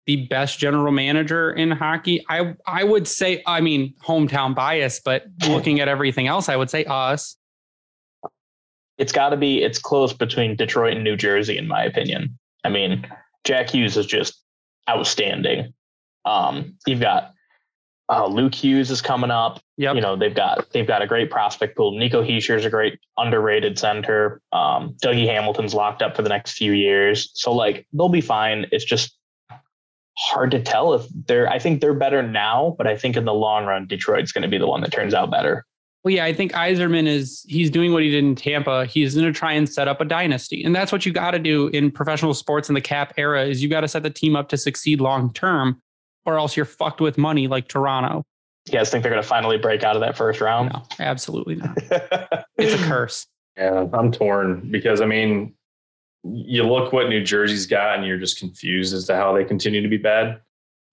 the 0.10 0.26
best 0.26 0.58
general 0.58 0.92
manager 0.92 1.52
in 1.52 1.70
hockey. 1.70 2.26
I 2.28 2.56
I 2.66 2.84
would 2.84 3.08
say, 3.08 3.44
I 3.46 3.62
mean, 3.62 3.94
hometown 4.04 4.56
bias, 4.56 5.00
but 5.00 5.26
looking 5.48 5.82
at 5.82 5.88
everything 5.88 6.26
else, 6.26 6.50
I 6.50 6.56
would 6.56 6.72
say 6.72 6.84
us. 6.86 7.38
It's 8.98 9.12
got 9.12 9.30
to 9.30 9.38
be. 9.38 9.62
It's 9.62 9.78
close 9.78 10.12
between 10.12 10.56
Detroit 10.56 10.96
and 10.96 11.04
New 11.04 11.16
Jersey, 11.16 11.60
in 11.60 11.68
my 11.68 11.84
opinion. 11.84 12.40
I 12.64 12.70
mean, 12.70 13.06
Jack 13.44 13.70
Hughes 13.70 13.98
is 13.98 14.08
just 14.08 14.42
outstanding. 14.90 15.76
Um, 16.26 16.74
you've 16.88 17.02
got 17.02 17.34
uh, 18.12 18.26
Luke 18.26 18.56
Hughes 18.56 18.90
is 18.90 19.04
coming 19.04 19.30
up. 19.30 19.62
Yep. 19.78 19.94
You 19.94 20.02
know 20.02 20.16
they've 20.16 20.34
got 20.34 20.72
they've 20.72 20.88
got 20.88 21.04
a 21.04 21.08
great 21.08 21.30
prospect 21.30 21.78
pool. 21.78 22.00
Nico 22.00 22.24
Hischier 22.24 22.58
is 22.58 22.66
a 22.66 22.72
great 22.72 22.98
underrated 23.16 23.78
center. 23.78 24.42
Um, 24.54 24.98
Dougie 25.04 25.28
Hamilton's 25.28 25.76
locked 25.76 26.02
up 26.02 26.16
for 26.16 26.24
the 26.24 26.30
next 26.30 26.54
few 26.54 26.72
years, 26.72 27.30
so 27.36 27.54
like 27.54 27.86
they'll 27.94 28.10
be 28.10 28.22
fine. 28.22 28.66
It's 28.72 28.84
just 28.84 29.19
hard 30.20 30.52
to 30.52 30.62
tell 30.62 30.94
if 30.94 31.06
they're. 31.28 31.50
I 31.50 31.60
think 31.60 31.82
they're 31.82 31.94
better 31.94 32.22
now, 32.22 32.76
but 32.78 32.88
I 32.88 32.98
think 32.98 33.16
in 33.16 33.26
the 33.26 33.34
long 33.34 33.66
run, 33.66 33.88
Detroit's 33.88 34.32
going 34.32 34.42
to 34.42 34.48
be 34.48 34.58
the 34.58 34.68
one 34.68 34.82
that 34.82 34.92
turns 34.92 35.14
out 35.14 35.32
better. 35.32 35.66
Well, 36.04 36.14
yeah, 36.14 36.26
I 36.26 36.34
think 36.34 36.54
Yzerman 36.54 37.08
is 37.08 37.46
he's 37.48 37.70
doing 37.70 37.92
what 37.92 38.04
he 38.04 38.10
did 38.10 38.24
in 38.24 38.36
Tampa. 38.36 38.86
He's 38.86 39.16
going 39.16 39.32
to 39.32 39.38
try 39.38 39.54
and 39.54 39.68
set 39.68 39.88
up 39.88 40.00
a 40.00 40.06
dynasty, 40.06 40.64
and 40.64 40.76
that's 40.76 40.92
what 40.92 41.06
you 41.06 41.12
got 41.12 41.32
to 41.32 41.40
do 41.40 41.68
in 41.70 41.92
professional 41.92 42.34
sports 42.34 42.70
in 42.70 42.76
the 42.76 42.82
cap 42.82 43.14
era. 43.18 43.46
Is 43.46 43.62
you 43.62 43.70
got 43.70 43.82
to 43.82 43.88
set 43.88 44.04
the 44.04 44.10
team 44.10 44.36
up 44.36 44.50
to 44.50 44.58
succeed 44.58 45.02
long 45.02 45.34
term, 45.34 45.82
or 46.26 46.38
else 46.38 46.56
you're 46.56 46.66
fucked 46.66 47.02
with 47.02 47.18
money 47.18 47.48
like 47.48 47.68
Toronto. 47.68 48.24
You 48.68 48.74
guys 48.74 48.90
think 48.90 49.04
they're 49.04 49.12
going 49.12 49.24
to 49.24 49.28
finally 49.28 49.58
break 49.58 49.84
out 49.84 49.96
of 49.96 50.02
that 50.02 50.16
first 50.16 50.42
round? 50.42 50.72
No, 50.74 50.84
absolutely 51.00 51.56
not. 51.56 51.78
it's 52.58 52.82
a 52.82 52.86
curse. 52.86 53.26
Yeah, 53.58 53.88
I'm 53.92 54.12
torn 54.12 54.70
because 54.72 55.02
I 55.02 55.06
mean, 55.06 55.54
you 56.24 56.64
look 56.64 56.92
what 56.92 57.10
New 57.10 57.24
Jersey's 57.24 57.66
got, 57.66 57.98
and 57.98 58.06
you're 58.06 58.18
just 58.18 58.40
confused 58.40 58.94
as 58.94 59.06
to 59.06 59.16
how 59.16 59.34
they 59.34 59.44
continue 59.44 59.82
to 59.82 59.88
be 59.88 59.98
bad. 59.98 60.42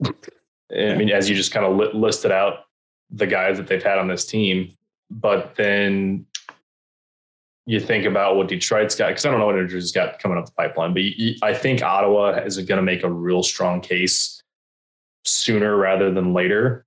I 0.05 0.95
mean, 0.95 1.11
as 1.11 1.29
you 1.29 1.37
just 1.37 1.53
kind 1.53 1.65
of 1.65 1.77
li- 1.77 1.91
listed 1.93 2.33
out 2.33 2.65
the 3.11 3.27
guys 3.27 3.57
that 3.57 3.67
they've 3.67 3.83
had 3.83 3.99
on 3.99 4.09
this 4.09 4.25
team, 4.25 4.77
but 5.11 5.55
then 5.57 6.27
you 7.67 7.81
think 7.81 8.05
about 8.05 8.37
what 8.37 8.49
Detroit's 8.49 8.95
got 8.95 9.09
because 9.09 9.27
I 9.27 9.31
don't 9.31 9.41
know 9.41 9.47
what 9.47 9.57
New 9.57 9.67
Jersey's 9.67 9.93
got 9.93 10.19
coming 10.21 10.39
up 10.39 10.47
the 10.47 10.53
pipeline, 10.53 10.93
but 10.93 11.03
you, 11.03 11.13
you, 11.17 11.35
I 11.43 11.53
think 11.53 11.83
Ottawa 11.83 12.39
is 12.45 12.57
going 12.59 12.77
to 12.77 12.83
make 12.83 13.03
a 13.03 13.11
real 13.11 13.43
strong 13.43 13.81
case 13.81 14.41
sooner 15.25 15.77
rather 15.77 16.13
than 16.13 16.33
later. 16.33 16.85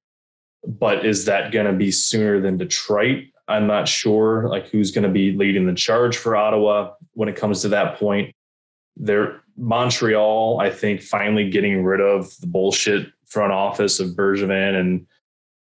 But 0.65 1.05
is 1.05 1.25
that 1.25 1.51
going 1.51 1.65
to 1.65 1.73
be 1.73 1.91
sooner 1.91 2.39
than 2.39 2.57
Detroit? 2.57 3.25
I'm 3.49 3.67
not 3.67 3.87
sure. 3.87 4.47
Like 4.47 4.69
who's 4.69 4.91
going 4.91 5.03
to 5.03 5.09
be 5.09 5.33
leading 5.33 5.65
the 5.65 5.73
charge 5.73 6.17
for 6.17 6.35
Ottawa 6.35 6.93
when 7.13 7.27
it 7.27 7.35
comes 7.35 7.61
to 7.63 7.69
that 7.69 7.97
point. 7.97 8.33
They're 8.95 9.41
Montreal, 9.57 10.59
I 10.61 10.69
think, 10.69 11.01
finally 11.01 11.49
getting 11.49 11.83
rid 11.83 11.99
of 11.99 12.31
the 12.39 12.47
bullshit 12.47 13.07
front 13.25 13.51
office 13.51 13.99
of 13.99 14.09
Bergevin 14.09 14.79
and 14.79 15.05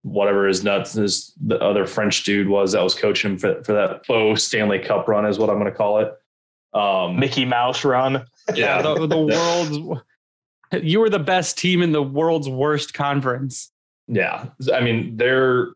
whatever 0.03 0.47
his 0.47 0.63
nuts 0.63 0.95
is 0.95 1.33
the 1.39 1.59
other 1.59 1.85
French 1.85 2.23
dude 2.23 2.47
was 2.47 2.71
that 2.71 2.83
was 2.83 2.93
coaching 2.93 3.31
him 3.31 3.37
for, 3.37 3.63
for 3.63 3.73
that 3.73 4.05
faux 4.05 4.43
Stanley 4.43 4.79
Cup 4.79 5.07
run 5.07 5.25
is 5.25 5.37
what 5.37 5.49
I'm 5.49 5.59
going 5.59 5.71
to 5.71 5.77
call 5.77 5.99
it. 5.99 6.13
Um, 6.73 7.19
Mickey 7.19 7.45
Mouse 7.45 7.83
run. 7.83 8.25
Yeah, 8.53 8.81
the, 8.81 9.07
the 9.07 9.17
world's 9.91 10.03
you 10.83 10.99
were 10.99 11.09
the 11.09 11.19
best 11.19 11.57
team 11.57 11.81
in 11.81 11.91
the 11.91 12.03
world's 12.03 12.49
worst 12.49 12.93
conference. 12.93 13.71
Yeah, 14.07 14.47
I 14.73 14.81
mean 14.81 15.17
they're 15.17 15.69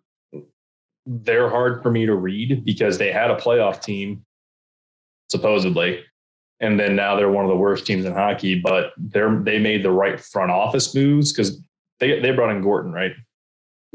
they're 1.06 1.50
hard 1.50 1.82
for 1.82 1.92
me 1.92 2.06
to 2.06 2.16
read 2.16 2.64
because 2.66 2.98
they 2.98 3.12
had 3.12 3.32
a 3.32 3.36
playoff 3.36 3.82
team 3.82 4.26
supposedly, 5.30 6.04
and 6.60 6.80
then 6.80 6.96
now 6.96 7.16
they're 7.16 7.32
one 7.32 7.46
of 7.46 7.50
the 7.50 7.58
worst 7.58 7.86
teams 7.86 8.06
in 8.06 8.14
hockey. 8.14 8.60
But 8.60 8.92
they're 8.98 9.40
they 9.40 9.60
made 9.60 9.84
the 9.84 9.92
right 9.92 10.20
front 10.20 10.52
office 10.52 10.94
moves 10.94 11.32
because 11.32 11.60
they 12.00 12.20
they 12.20 12.32
brought 12.32 12.56
in 12.56 12.62
Gorton, 12.62 12.92
right? 12.92 13.14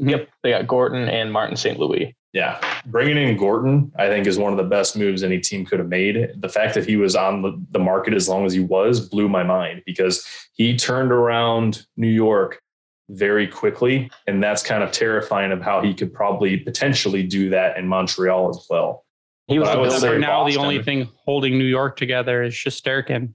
Mm-hmm. 0.01 0.09
Yep, 0.09 0.29
they 0.43 0.51
got 0.51 0.67
Gorton 0.67 1.07
and 1.07 1.31
Martin 1.31 1.55
St. 1.55 1.79
Louis. 1.79 2.15
Yeah, 2.33 2.59
bringing 2.85 3.17
in 3.17 3.37
Gorton, 3.37 3.91
I 3.97 4.07
think, 4.09 4.27
is 4.27 4.37
one 4.37 4.51
of 4.51 4.57
the 4.57 4.63
best 4.63 4.95
moves 4.95 5.23
any 5.23 5.39
team 5.39 5.65
could 5.65 5.79
have 5.79 5.87
made. 5.87 6.29
The 6.39 6.49
fact 6.49 6.75
that 6.75 6.85
he 6.85 6.95
was 6.95 7.15
on 7.15 7.41
the, 7.41 7.59
the 7.71 7.79
market 7.79 8.13
as 8.13 8.29
long 8.29 8.45
as 8.45 8.53
he 8.53 8.59
was 8.59 8.99
blew 8.99 9.27
my 9.27 9.43
mind 9.43 9.81
because 9.85 10.27
he 10.53 10.77
turned 10.77 11.11
around 11.11 11.85
New 11.95 12.09
York 12.09 12.61
very 13.09 13.47
quickly, 13.47 14.09
and 14.27 14.43
that's 14.43 14.63
kind 14.63 14.83
of 14.83 14.91
terrifying 14.91 15.51
of 15.51 15.61
how 15.61 15.81
he 15.81 15.93
could 15.93 16.13
probably 16.13 16.57
potentially 16.57 17.23
do 17.23 17.49
that 17.49 17.77
in 17.77 17.87
Montreal 17.87 18.49
as 18.49 18.65
well. 18.69 19.05
He 19.47 19.59
was 19.59 19.69
But 19.69 19.75
the 19.75 19.79
would 19.81 19.89
builder 19.89 19.99
say 20.01 20.13
For 20.13 20.19
now, 20.19 20.45
the 20.45 20.57
only 20.57 20.83
thing 20.83 21.09
holding 21.25 21.57
New 21.57 21.65
York 21.65 21.95
together 21.95 22.43
is 22.43 22.53
Shesterkin. 22.53 23.33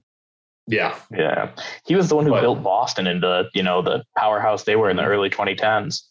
Yeah, 0.67 0.95
Yeah, 1.11 1.51
he 1.85 1.95
was 1.95 2.07
the 2.07 2.15
one 2.15 2.25
who 2.25 2.31
But- 2.31 2.41
built 2.41 2.63
Boston 2.63 3.07
into 3.07 3.49
you 3.53 3.63
know 3.63 3.81
the 3.81 4.03
powerhouse 4.15 4.63
they 4.63 4.75
were 4.75 4.89
in 4.89 4.97
the 4.97 5.03
early 5.03 5.29
2010s. 5.29 6.03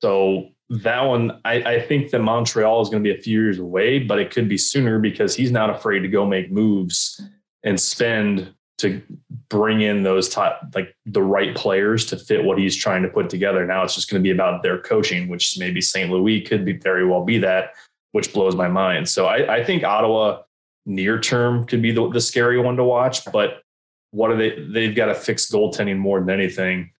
So 0.00 0.48
that 0.68 1.02
one, 1.02 1.40
I, 1.44 1.54
I 1.62 1.80
think 1.80 2.10
that 2.10 2.20
Montreal 2.20 2.80
is 2.82 2.88
going 2.88 3.02
to 3.02 3.08
be 3.12 3.16
a 3.16 3.20
few 3.20 3.40
years 3.42 3.58
away, 3.58 3.98
but 3.98 4.18
it 4.18 4.30
could 4.30 4.48
be 4.48 4.58
sooner 4.58 4.98
because 4.98 5.34
he's 5.34 5.50
not 5.50 5.70
afraid 5.70 6.00
to 6.00 6.08
go 6.08 6.26
make 6.26 6.50
moves 6.50 7.20
and 7.64 7.80
spend 7.80 8.52
to 8.78 9.00
bring 9.48 9.80
in 9.80 10.02
those 10.02 10.28
top, 10.28 10.60
like 10.74 10.94
the 11.06 11.22
right 11.22 11.54
players 11.54 12.04
to 12.06 12.16
fit 12.16 12.44
what 12.44 12.58
he's 12.58 12.76
trying 12.76 13.02
to 13.02 13.08
put 13.08 13.30
together. 13.30 13.64
Now 13.64 13.82
it's 13.82 13.94
just 13.94 14.10
going 14.10 14.22
to 14.22 14.26
be 14.26 14.32
about 14.32 14.62
their 14.62 14.78
coaching, 14.78 15.28
which 15.28 15.56
maybe 15.58 15.80
St. 15.80 16.10
Louis 16.10 16.42
could 16.42 16.64
be 16.64 16.74
very 16.74 17.06
well 17.06 17.24
be 17.24 17.38
that, 17.38 17.72
which 18.12 18.32
blows 18.32 18.54
my 18.54 18.68
mind. 18.68 19.08
So 19.08 19.26
I, 19.26 19.56
I 19.56 19.64
think 19.64 19.82
Ottawa 19.82 20.42
near 20.84 21.18
term 21.18 21.64
could 21.66 21.80
be 21.80 21.90
the, 21.90 22.08
the 22.10 22.20
scary 22.20 22.58
one 22.58 22.76
to 22.76 22.84
watch, 22.84 23.24
but 23.32 23.62
what 24.10 24.30
are 24.30 24.36
they? 24.36 24.58
They've 24.60 24.94
got 24.94 25.06
to 25.06 25.14
fix 25.14 25.50
goaltending 25.50 25.98
more 25.98 26.20
than 26.20 26.30
anything. 26.30 26.92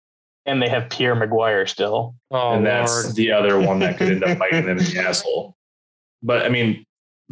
And 0.44 0.62
they 0.62 0.68
have 0.68 0.88
Pierre 0.90 1.16
McGuire 1.16 1.68
still. 1.68 2.14
Oh, 2.30 2.54
and 2.54 2.64
that's 2.64 3.04
Lord. 3.04 3.16
the 3.16 3.32
other 3.32 3.60
one 3.60 3.80
that 3.80 3.98
could 3.98 4.12
end 4.12 4.24
up 4.24 4.38
biting 4.38 4.66
them 4.66 4.78
in 4.78 4.84
the 4.84 4.98
asshole. 4.98 5.56
But 6.22 6.44
I 6.44 6.48
mean, 6.48 6.84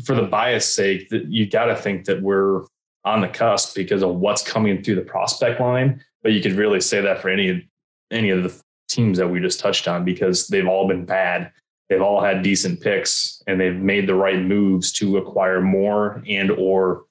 for 0.05 0.15
the 0.15 0.23
bias 0.23 0.73
sake, 0.73 1.09
that 1.11 1.27
you 1.27 1.49
got 1.49 1.67
to 1.67 1.77
think 1.77 2.07
that 2.07 2.21
we're 2.21 2.63
on 3.05 3.21
the 3.21 3.29
cusp 3.29 3.75
because 3.75 4.03
of 4.03 4.17
what's 4.17 4.43
coming 4.43 4.83
through 4.83 4.95
the 4.97 5.03
prospect 5.03 5.61
line. 5.61 6.03
But 6.23 6.33
you 6.33 6.41
could 6.41 6.53
really 6.53 6.81
say 6.81 7.01
that 7.01 7.21
for 7.21 7.29
any 7.29 7.69
any 8.11 8.31
of 8.31 8.43
the 8.43 8.63
teams 8.89 9.19
that 9.19 9.29
we 9.29 9.41
just 9.41 9.61
touched 9.61 9.89
on 9.89 10.05
because 10.05 10.49
they've 10.49 10.69
all 10.69 10.87
been 10.87 11.05
bad. 11.05 11.53
They've 11.89 12.03
all 12.03 12.23
had 12.23 12.43
decent 12.43 12.81
picks 12.81 13.43
and 13.47 13.61
they've 13.61 13.75
made 13.75 14.07
the 14.07 14.15
right 14.15 14.41
moves 14.41 14.93
to 14.93 15.19
acquire 15.19 15.61
more 15.61 16.23
and 16.27 16.51
or 16.51 17.05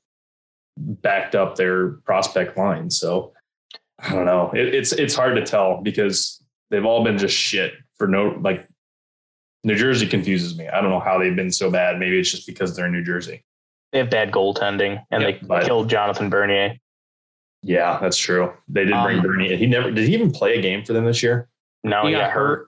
backed 0.78 1.36
up 1.36 1.56
their 1.56 1.92
prospect 2.06 2.58
line. 2.58 2.90
So 2.90 3.34
I 4.00 4.10
don't 4.10 4.26
know. 4.26 4.52
It, 4.54 4.74
it's 4.74 4.92
it's 4.94 5.16
hard 5.16 5.36
to 5.36 5.46
tell 5.46 5.82
because 5.82 6.44
they've 6.72 6.86
all 6.86 7.04
been 7.04 7.18
just 7.18 7.36
shit 7.36 7.74
for 7.98 8.08
no 8.08 8.38
like. 8.42 8.68
New 9.66 9.76
Jersey 9.76 10.08
confuses 10.08 10.58
me. 10.58 10.68
I 10.68 10.82
don't 10.82 10.90
know 10.90 11.00
how 11.00 11.18
they've 11.18 11.38
been 11.38 11.52
so 11.52 11.72
bad. 11.72 11.98
Maybe 11.98 12.20
it's 12.20 12.30
just 12.30 12.46
because 12.46 12.76
they're 12.76 12.88
in 12.88 12.92
New 12.92 13.04
Jersey. 13.04 13.46
They 13.94 14.00
have 14.00 14.10
bad 14.10 14.32
goaltending, 14.32 15.06
and 15.12 15.22
Yep, 15.22 15.42
they 15.42 15.48
but- 15.48 15.64
killed 15.66 15.88
Jonathan 15.88 16.30
Bernier. 16.30 16.76
Yeah, 17.62 18.00
that's 18.02 18.18
true. 18.18 18.52
They 18.68 18.84
did 18.86 18.96
bring 19.04 19.20
Um, 19.20 19.24
Bernie. 19.26 19.54
in. 19.54 19.60
He 19.60 19.68
never 19.68 19.90
did. 19.92 20.06
He 20.08 20.14
even 20.16 20.32
play 20.32 20.58
a 20.58 20.62
game 20.62 20.84
for 20.84 20.92
them 20.94 21.06
this 21.06 21.24
year? 21.24 21.48
No, 21.84 22.02
he 22.02 22.10
he 22.10 22.16
got 22.16 22.32
hurt 22.32 22.68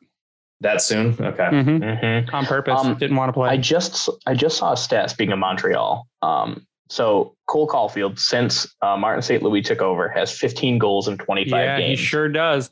That 0.62 0.82
soon? 0.82 1.18
Okay. 1.20 1.44
Mhm. 1.44 2.24
hmm 2.30 2.34
on 2.36 2.46
purpose. 2.46 2.80
Um, 2.80 2.96
Didn't 2.96 3.18
want 3.18 3.28
to 3.30 3.34
play. 3.34 3.50
I 3.50 3.58
just 3.58 4.08
I 4.26 4.36
just 4.36 4.58
saw 4.58 4.72
a 4.72 4.78
stat. 4.78 5.10
Speaking 5.10 5.34
of 5.34 5.40
Montreal, 5.40 6.08
um, 6.22 6.66
so 6.90 7.36
Cole 7.48 7.68
Caufield 7.68 8.20
since 8.20 8.74
uh, 8.82 8.96
Martin 8.96 9.22
St. 9.22 9.44
Louis 9.44 9.62
took 9.62 9.82
over 9.82 10.08
has 10.10 10.32
15 10.32 10.78
goals 10.78 11.08
in 11.10 11.18
25 11.18 11.52
yeah, 11.52 11.80
he 11.86 11.96
sure 11.98 12.30
does. 12.30 12.70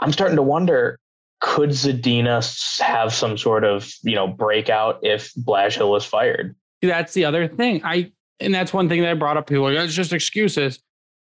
I'm 0.00 0.12
starting 0.12 0.36
to 0.36 0.42
wonder 0.42 0.98
could 1.40 1.70
Zadina 1.70 2.80
have 2.80 3.14
some 3.14 3.38
sort 3.38 3.62
of 3.62 3.92
you 4.02 4.16
know 4.16 4.26
breakout 4.26 4.98
if 5.02 5.32
Blashill 5.34 5.96
is 5.96 6.04
fired? 6.04 6.56
That's 6.82 7.14
the 7.14 7.24
other 7.24 7.48
thing. 7.48 7.82
I 7.84 8.12
and 8.40 8.54
that's 8.54 8.72
one 8.72 8.88
thing 8.88 9.00
that 9.02 9.10
I 9.10 9.14
brought 9.14 9.36
up. 9.36 9.48
People 9.48 9.66
are 9.68 9.72
like, 9.72 9.84
it's 9.84 9.94
just 9.94 10.12
excuses. 10.12 10.78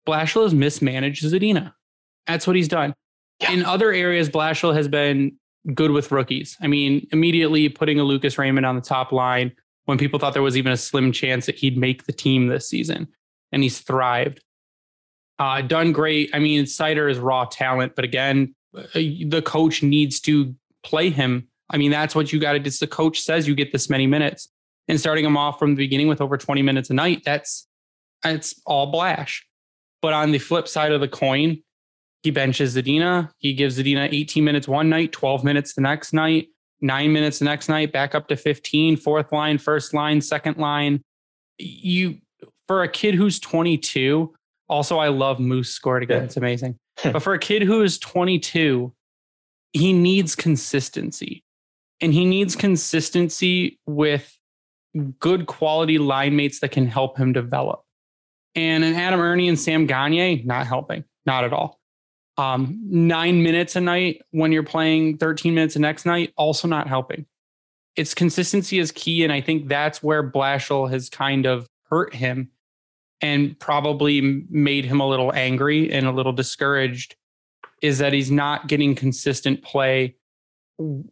Blashill 0.08 0.43
has 0.43 0.53
mismanaged 0.53 1.24
Zadina. 1.24 1.74
That's 2.28 2.45
what 2.45 2.55
he's 2.55 2.68
done. 2.68 2.93
Yeah. 3.39 3.51
In 3.51 3.66
other 3.66 3.91
areas, 3.91 4.30
Blashill 4.30 4.74
has 4.76 4.88
been 4.88 5.36
good 5.74 5.91
with 5.91 6.12
rookies. 6.12 6.58
I 6.62 6.68
mean, 6.68 7.08
immediately 7.12 7.70
putting 7.70 7.99
a 7.99 8.03
Lucas 8.03 8.38
Raymond 8.38 8.66
on 8.66 8.76
the 8.76 8.82
top 8.82 9.12
line 9.12 9.51
when 9.86 9.97
people 9.97 10.20
thought 10.20 10.34
there 10.34 10.41
was 10.41 10.58
even 10.58 10.72
a 10.72 10.78
slim 10.78 11.12
chance 11.12 11.45
that 11.45 11.55
he'd 11.55 11.78
make 11.78 12.05
the 12.05 12.14
team 12.14 12.47
this 12.47 12.70
season, 12.70 13.08
and 13.51 13.64
he's 13.64 13.80
thrived. 13.80 14.43
Uh, 15.39 15.62
done 15.62 15.91
great. 15.91 16.30
I 16.34 16.39
mean, 16.39 16.66
Seider 16.66 17.10
is 17.10 17.20
raw 17.20 17.45
talent, 17.45 17.95
but 17.95 18.03
again, 18.03 18.55
uh, 18.76 18.84
the 18.93 19.41
coach 19.45 19.84
needs 19.84 20.20
to 20.22 20.55
play 20.84 21.10
him. 21.10 21.47
I 21.70 21.78
mean, 21.78 21.91
that's 21.91 22.16
what 22.16 22.34
you 22.34 22.39
got 22.39 22.53
to 22.53 22.60
do. 22.60 22.70
The 22.70 22.88
coach 22.88 23.20
says 23.20 23.47
you 23.47 23.55
get 23.55 23.72
this 23.72 23.89
many 23.89 24.08
minutes, 24.08 24.49
and 24.88 24.99
starting 24.99 25.25
him 25.25 25.38
off 25.38 25.59
from 25.59 25.71
the 25.71 25.83
beginning 25.83 26.07
with 26.07 26.21
over 26.21 26.38
20 26.38 26.61
minutes 26.61 26.89
a 26.89 26.93
night, 26.93 27.23
that's 27.25 27.67
it's 28.23 28.59
all 28.65 28.91
blash. 28.91 29.45
But 30.01 30.13
on 30.13 30.31
the 30.31 30.39
flip 30.39 30.67
side 30.67 30.91
of 30.91 31.01
the 31.01 31.07
coin, 31.07 31.61
he 32.23 32.31
benches 32.31 32.75
Zadina. 32.75 33.29
He 33.38 33.53
gives 33.53 33.79
Zadina 33.79 34.11
18 34.11 34.43
minutes 34.43 34.67
one 34.67 34.89
night, 34.89 35.11
12 35.11 35.43
minutes 35.43 35.73
the 35.73 35.81
next 35.81 36.13
night, 36.13 36.47
nine 36.81 37.13
minutes 37.13 37.39
the 37.39 37.45
next 37.45 37.69
night, 37.69 37.91
back 37.91 38.15
up 38.15 38.27
to 38.27 38.35
15, 38.35 38.97
fourth 38.97 39.31
line, 39.31 39.57
first 39.57 39.93
line, 39.93 40.21
second 40.21 40.57
line. 40.57 41.03
You, 41.57 42.17
for 42.67 42.83
a 42.83 42.88
kid 42.88 43.15
who's 43.15 43.39
22, 43.39 44.33
also, 44.69 44.97
I 44.97 45.07
love 45.07 45.39
Moose 45.39 45.69
scored 45.69 46.03
again. 46.03 46.17
Yeah. 46.17 46.23
It's 46.25 46.38
amazing. 46.38 46.77
but 47.03 47.21
for 47.21 47.33
a 47.33 47.39
kid 47.39 47.61
who 47.61 47.81
is 47.81 47.97
22, 47.99 48.93
he 49.73 49.93
needs 49.93 50.35
consistency. 50.35 51.43
And 52.01 52.13
he 52.13 52.25
needs 52.25 52.55
consistency 52.55 53.79
with 53.85 54.36
good 55.20 55.48
quality 55.48 55.98
line 55.98 56.36
mates 56.36 56.60
that 56.60 56.72
can 56.72 56.88
help 56.88 57.18
him 57.18 57.34
develop. 57.34 57.84
And 58.56 58.84
an 58.84 58.95
Adam 58.95 59.20
Erne 59.20 59.48
and 59.48 59.60
Sam 59.60 59.86
Gagne, 59.86 60.43
not 60.43 60.66
helping, 60.68 61.04
not 61.26 61.43
at 61.43 61.54
all. 61.54 61.80
Um, 62.38 62.80
nine 62.84 63.41
minutes 63.43 63.76
a 63.76 63.82
night 63.82 64.22
when 64.32 64.52
you're 64.52 64.64
playing 64.64 65.18
13 65.18 65.54
minutes 65.54 65.74
the 65.74 65.80
next 65.80 66.06
night, 66.06 66.34
also 66.38 66.68
not 66.68 66.88
helping. 66.88 67.26
Its 67.95 68.14
consistency 68.14 68.80
is 68.80 68.91
key. 68.91 69.24
And 69.24 69.34
I 69.34 69.41
think 69.41 69.68
that's 69.68 70.04
where 70.04 70.30
Blashill 70.30 70.89
has 70.89 71.10
kind 71.10 71.45
of 71.45 71.68
hurt 71.89 72.14
him 72.14 72.52
and 73.22 73.60
probably 73.60 74.45
made 74.50 74.86
him 74.86 75.00
a 75.00 75.08
little 75.08 75.34
angry 75.34 75.91
and 75.91 76.06
a 76.06 76.12
little 76.12 76.34
discouraged 76.34 77.16
is 77.82 77.98
that 78.00 78.14
he's 78.14 78.32
not 78.32 78.68
getting 78.68 78.95
consistent 78.95 79.64
play 79.64 80.16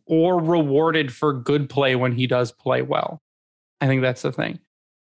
or 0.05 0.39
rewarded 0.39 1.11
for 1.13 1.33
good 1.33 1.69
play 1.69 1.95
when 1.95 2.11
he 2.11 2.27
does 2.27 2.51
play 2.51 2.81
well. 2.81 3.21
I 3.81 3.87
think 3.87 4.01
that's 4.01 4.21
the 4.21 4.31
thing. 4.31 4.59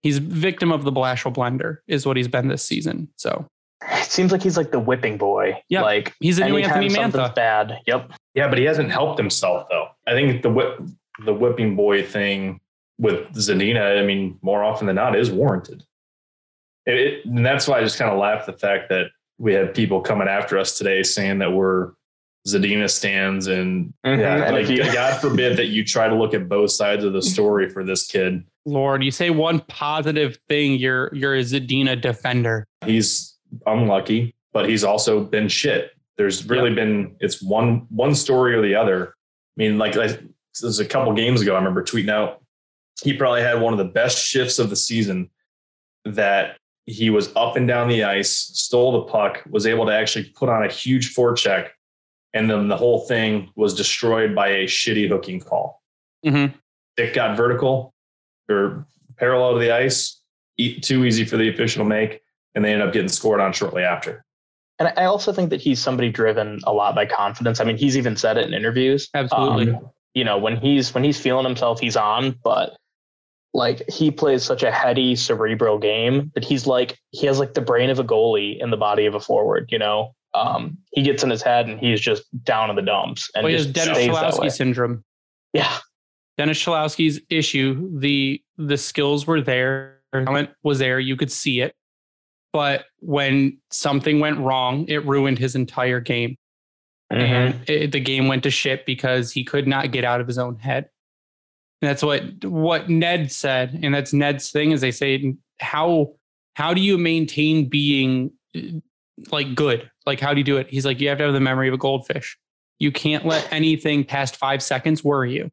He's 0.02 0.18
victim 0.18 0.72
of 0.72 0.84
the 0.84 0.92
Blashill 0.92 1.34
blender, 1.34 1.78
is 1.88 2.06
what 2.06 2.16
he's 2.16 2.28
been 2.28 2.48
this 2.48 2.62
season. 2.62 3.08
So 3.16 3.46
it 3.82 4.04
seems 4.04 4.32
like 4.32 4.42
he's 4.42 4.56
like 4.56 4.70
the 4.70 4.78
whipping 4.78 5.18
boy. 5.18 5.60
Yeah, 5.68 5.82
like 5.82 6.14
he's 6.20 6.38
a 6.38 6.46
new 6.46 6.56
Anthony 6.58 6.88
Mantha. 6.88 7.34
Bad. 7.34 7.78
Yep. 7.86 8.12
Yeah, 8.34 8.48
but 8.48 8.58
he 8.58 8.64
hasn't 8.64 8.90
helped 8.90 9.18
himself 9.18 9.68
though. 9.68 9.88
I 10.06 10.12
think 10.12 10.42
the 10.42 10.50
whip, 10.50 10.80
the 11.24 11.34
whipping 11.34 11.76
boy 11.76 12.02
thing 12.02 12.60
with 12.98 13.32
Zadina, 13.34 13.98
I 13.98 14.04
mean, 14.04 14.38
more 14.42 14.62
often 14.64 14.86
than 14.86 14.96
not, 14.96 15.16
is 15.16 15.30
warranted. 15.30 15.84
It, 16.86 17.26
and 17.26 17.44
that's 17.44 17.66
why 17.66 17.78
I 17.78 17.82
just 17.82 17.98
kind 17.98 18.10
of 18.10 18.18
laughed 18.18 18.46
the 18.46 18.52
fact 18.52 18.88
that 18.90 19.06
we 19.38 19.52
had 19.52 19.74
people 19.74 20.00
coming 20.00 20.28
after 20.28 20.58
us 20.58 20.78
today 20.78 21.02
saying 21.02 21.38
that 21.40 21.52
we're 21.52 21.92
Zadina 22.46 22.88
stands 22.88 23.48
and 23.48 23.92
mm-hmm. 24.04 24.20
yeah, 24.20 24.50
like 24.50 24.68
God 24.92 25.20
forbid 25.20 25.56
that 25.56 25.66
you 25.66 25.84
try 25.84 26.08
to 26.08 26.14
look 26.14 26.34
at 26.34 26.48
both 26.48 26.70
sides 26.70 27.04
of 27.04 27.12
the 27.12 27.22
story 27.22 27.68
for 27.68 27.84
this 27.84 28.06
kid. 28.06 28.44
Lord, 28.64 29.02
you 29.02 29.10
say 29.10 29.30
one 29.30 29.60
positive 29.60 30.38
thing, 30.48 30.74
you're 30.74 31.12
you're 31.14 31.34
a 31.34 31.40
Zadina 31.40 32.00
defender. 32.00 32.66
He's 32.84 33.36
unlucky, 33.66 34.34
but 34.52 34.68
he's 34.68 34.84
also 34.84 35.24
been 35.24 35.48
shit. 35.48 35.92
There's 36.16 36.46
really 36.46 36.70
yep. 36.70 36.76
been 36.76 37.16
it's 37.20 37.42
one 37.42 37.86
one 37.90 38.14
story 38.14 38.54
or 38.54 38.62
the 38.62 38.74
other. 38.74 39.08
I 39.08 39.56
mean, 39.56 39.78
like 39.78 39.96
I, 39.96 40.18
was 40.62 40.78
a 40.78 40.84
couple 40.84 41.12
games 41.14 41.42
ago, 41.42 41.54
I 41.54 41.58
remember 41.58 41.82
tweeting 41.82 42.10
out 42.10 42.42
he 43.02 43.12
probably 43.12 43.42
had 43.42 43.60
one 43.60 43.72
of 43.72 43.78
the 43.78 43.84
best 43.84 44.18
shifts 44.24 44.58
of 44.58 44.70
the 44.70 44.76
season 44.76 45.30
that 46.04 46.56
he 46.86 47.10
was 47.10 47.34
up 47.36 47.56
and 47.56 47.66
down 47.66 47.88
the 47.88 48.04
ice, 48.04 48.30
stole 48.30 48.92
the 48.92 49.10
puck, 49.12 49.42
was 49.50 49.66
able 49.66 49.86
to 49.86 49.92
actually 49.92 50.24
put 50.36 50.48
on 50.48 50.64
a 50.64 50.72
huge 50.72 51.14
forecheck, 51.14 51.70
and 52.36 52.50
then 52.50 52.68
the 52.68 52.76
whole 52.76 53.00
thing 53.00 53.50
was 53.56 53.74
destroyed 53.74 54.34
by 54.34 54.48
a 54.48 54.64
shitty 54.66 55.08
hooking 55.08 55.40
call. 55.40 55.82
Mm-hmm. 56.24 56.54
It 56.96 57.14
got 57.14 57.36
vertical 57.36 57.94
or 58.50 58.86
parallel 59.16 59.54
to 59.54 59.58
the 59.58 59.72
ice, 59.72 60.20
too 60.82 61.04
easy 61.04 61.24
for 61.24 61.36
the 61.36 61.48
official 61.48 61.84
to 61.84 61.88
make, 61.88 62.20
and 62.54 62.64
they 62.64 62.72
end 62.72 62.82
up 62.82 62.92
getting 62.92 63.08
scored 63.08 63.40
on 63.40 63.52
shortly 63.52 63.82
after. 63.82 64.24
And 64.78 64.92
I 64.96 65.04
also 65.04 65.32
think 65.32 65.50
that 65.50 65.60
he's 65.60 65.80
somebody 65.80 66.10
driven 66.10 66.60
a 66.64 66.72
lot 66.72 66.94
by 66.94 67.06
confidence. 67.06 67.60
I 67.60 67.64
mean, 67.64 67.78
he's 67.78 67.96
even 67.96 68.16
said 68.16 68.36
it 68.36 68.46
in 68.46 68.52
interviews. 68.52 69.08
Absolutely. 69.14 69.72
Um, 69.72 69.90
you 70.14 70.24
know, 70.24 70.36
when 70.36 70.56
he's 70.56 70.94
when 70.94 71.02
he's 71.02 71.18
feeling 71.18 71.44
himself, 71.44 71.80
he's 71.80 71.96
on. 71.96 72.38
But 72.44 72.76
like 73.54 73.88
he 73.88 74.10
plays 74.10 74.42
such 74.42 74.62
a 74.62 74.70
heady 74.70 75.16
cerebral 75.16 75.78
game 75.78 76.30
that 76.34 76.44
he's 76.44 76.66
like 76.66 76.98
he 77.10 77.26
has 77.26 77.38
like 77.38 77.54
the 77.54 77.60
brain 77.62 77.88
of 77.88 77.98
a 77.98 78.04
goalie 78.04 78.60
in 78.60 78.70
the 78.70 78.76
body 78.76 79.06
of 79.06 79.14
a 79.14 79.20
forward 79.20 79.68
you 79.72 79.78
know 79.78 80.14
um, 80.36 80.78
he 80.92 81.02
gets 81.02 81.22
in 81.22 81.30
his 81.30 81.42
head 81.42 81.68
and 81.68 81.80
he's 81.80 82.00
just 82.00 82.24
down 82.44 82.70
in 82.70 82.76
the 82.76 82.82
dumps 82.82 83.30
and 83.34 83.44
well, 83.44 83.48
he 83.48 83.56
has 83.56 83.66
Dennis 83.66 83.98
Cholowski 83.98 84.52
syndrome. 84.52 85.04
Yeah. 85.52 85.78
Dennis 86.36 86.62
Cholowski's 86.62 87.20
issue 87.30 87.98
the 87.98 88.42
the 88.58 88.76
skills 88.76 89.26
were 89.26 89.40
there 89.40 90.00
talent 90.12 90.50
was 90.62 90.78
there 90.78 91.00
you 91.00 91.16
could 91.16 91.32
see 91.32 91.60
it. 91.60 91.74
But 92.52 92.84
when 93.00 93.58
something 93.70 94.20
went 94.20 94.38
wrong 94.38 94.86
it 94.88 95.04
ruined 95.06 95.38
his 95.38 95.54
entire 95.54 96.00
game. 96.00 96.36
Mm-hmm. 97.12 97.22
and 97.22 97.70
it, 97.70 97.92
the 97.92 98.00
game 98.00 98.26
went 98.26 98.42
to 98.42 98.50
shit 98.50 98.84
because 98.84 99.30
he 99.30 99.44
could 99.44 99.68
not 99.68 99.92
get 99.92 100.04
out 100.04 100.20
of 100.20 100.26
his 100.26 100.38
own 100.38 100.58
head. 100.58 100.90
That's 101.80 102.02
what 102.02 102.44
what 102.44 102.88
Ned 102.88 103.30
said, 103.30 103.78
and 103.82 103.94
that's 103.94 104.12
Ned's 104.12 104.50
thing. 104.50 104.72
Is 104.72 104.80
they 104.80 104.90
say 104.90 105.34
how 105.60 106.14
how 106.54 106.74
do 106.74 106.80
you 106.80 106.98
maintain 106.98 107.68
being 107.68 108.32
like 109.30 109.54
good? 109.54 109.90
Like 110.04 110.20
how 110.20 110.32
do 110.32 110.38
you 110.38 110.44
do 110.44 110.56
it? 110.56 110.68
He's 110.68 110.84
like 110.84 111.00
you 111.00 111.08
have 111.08 111.18
to 111.18 111.24
have 111.24 111.32
the 111.34 111.40
memory 111.40 111.68
of 111.68 111.74
a 111.74 111.78
goldfish. 111.78 112.38
You 112.78 112.92
can't 112.92 113.24
let 113.24 113.50
anything 113.52 114.04
past 114.04 114.36
five 114.36 114.62
seconds 114.62 115.02
worry 115.02 115.32
you 115.34 115.50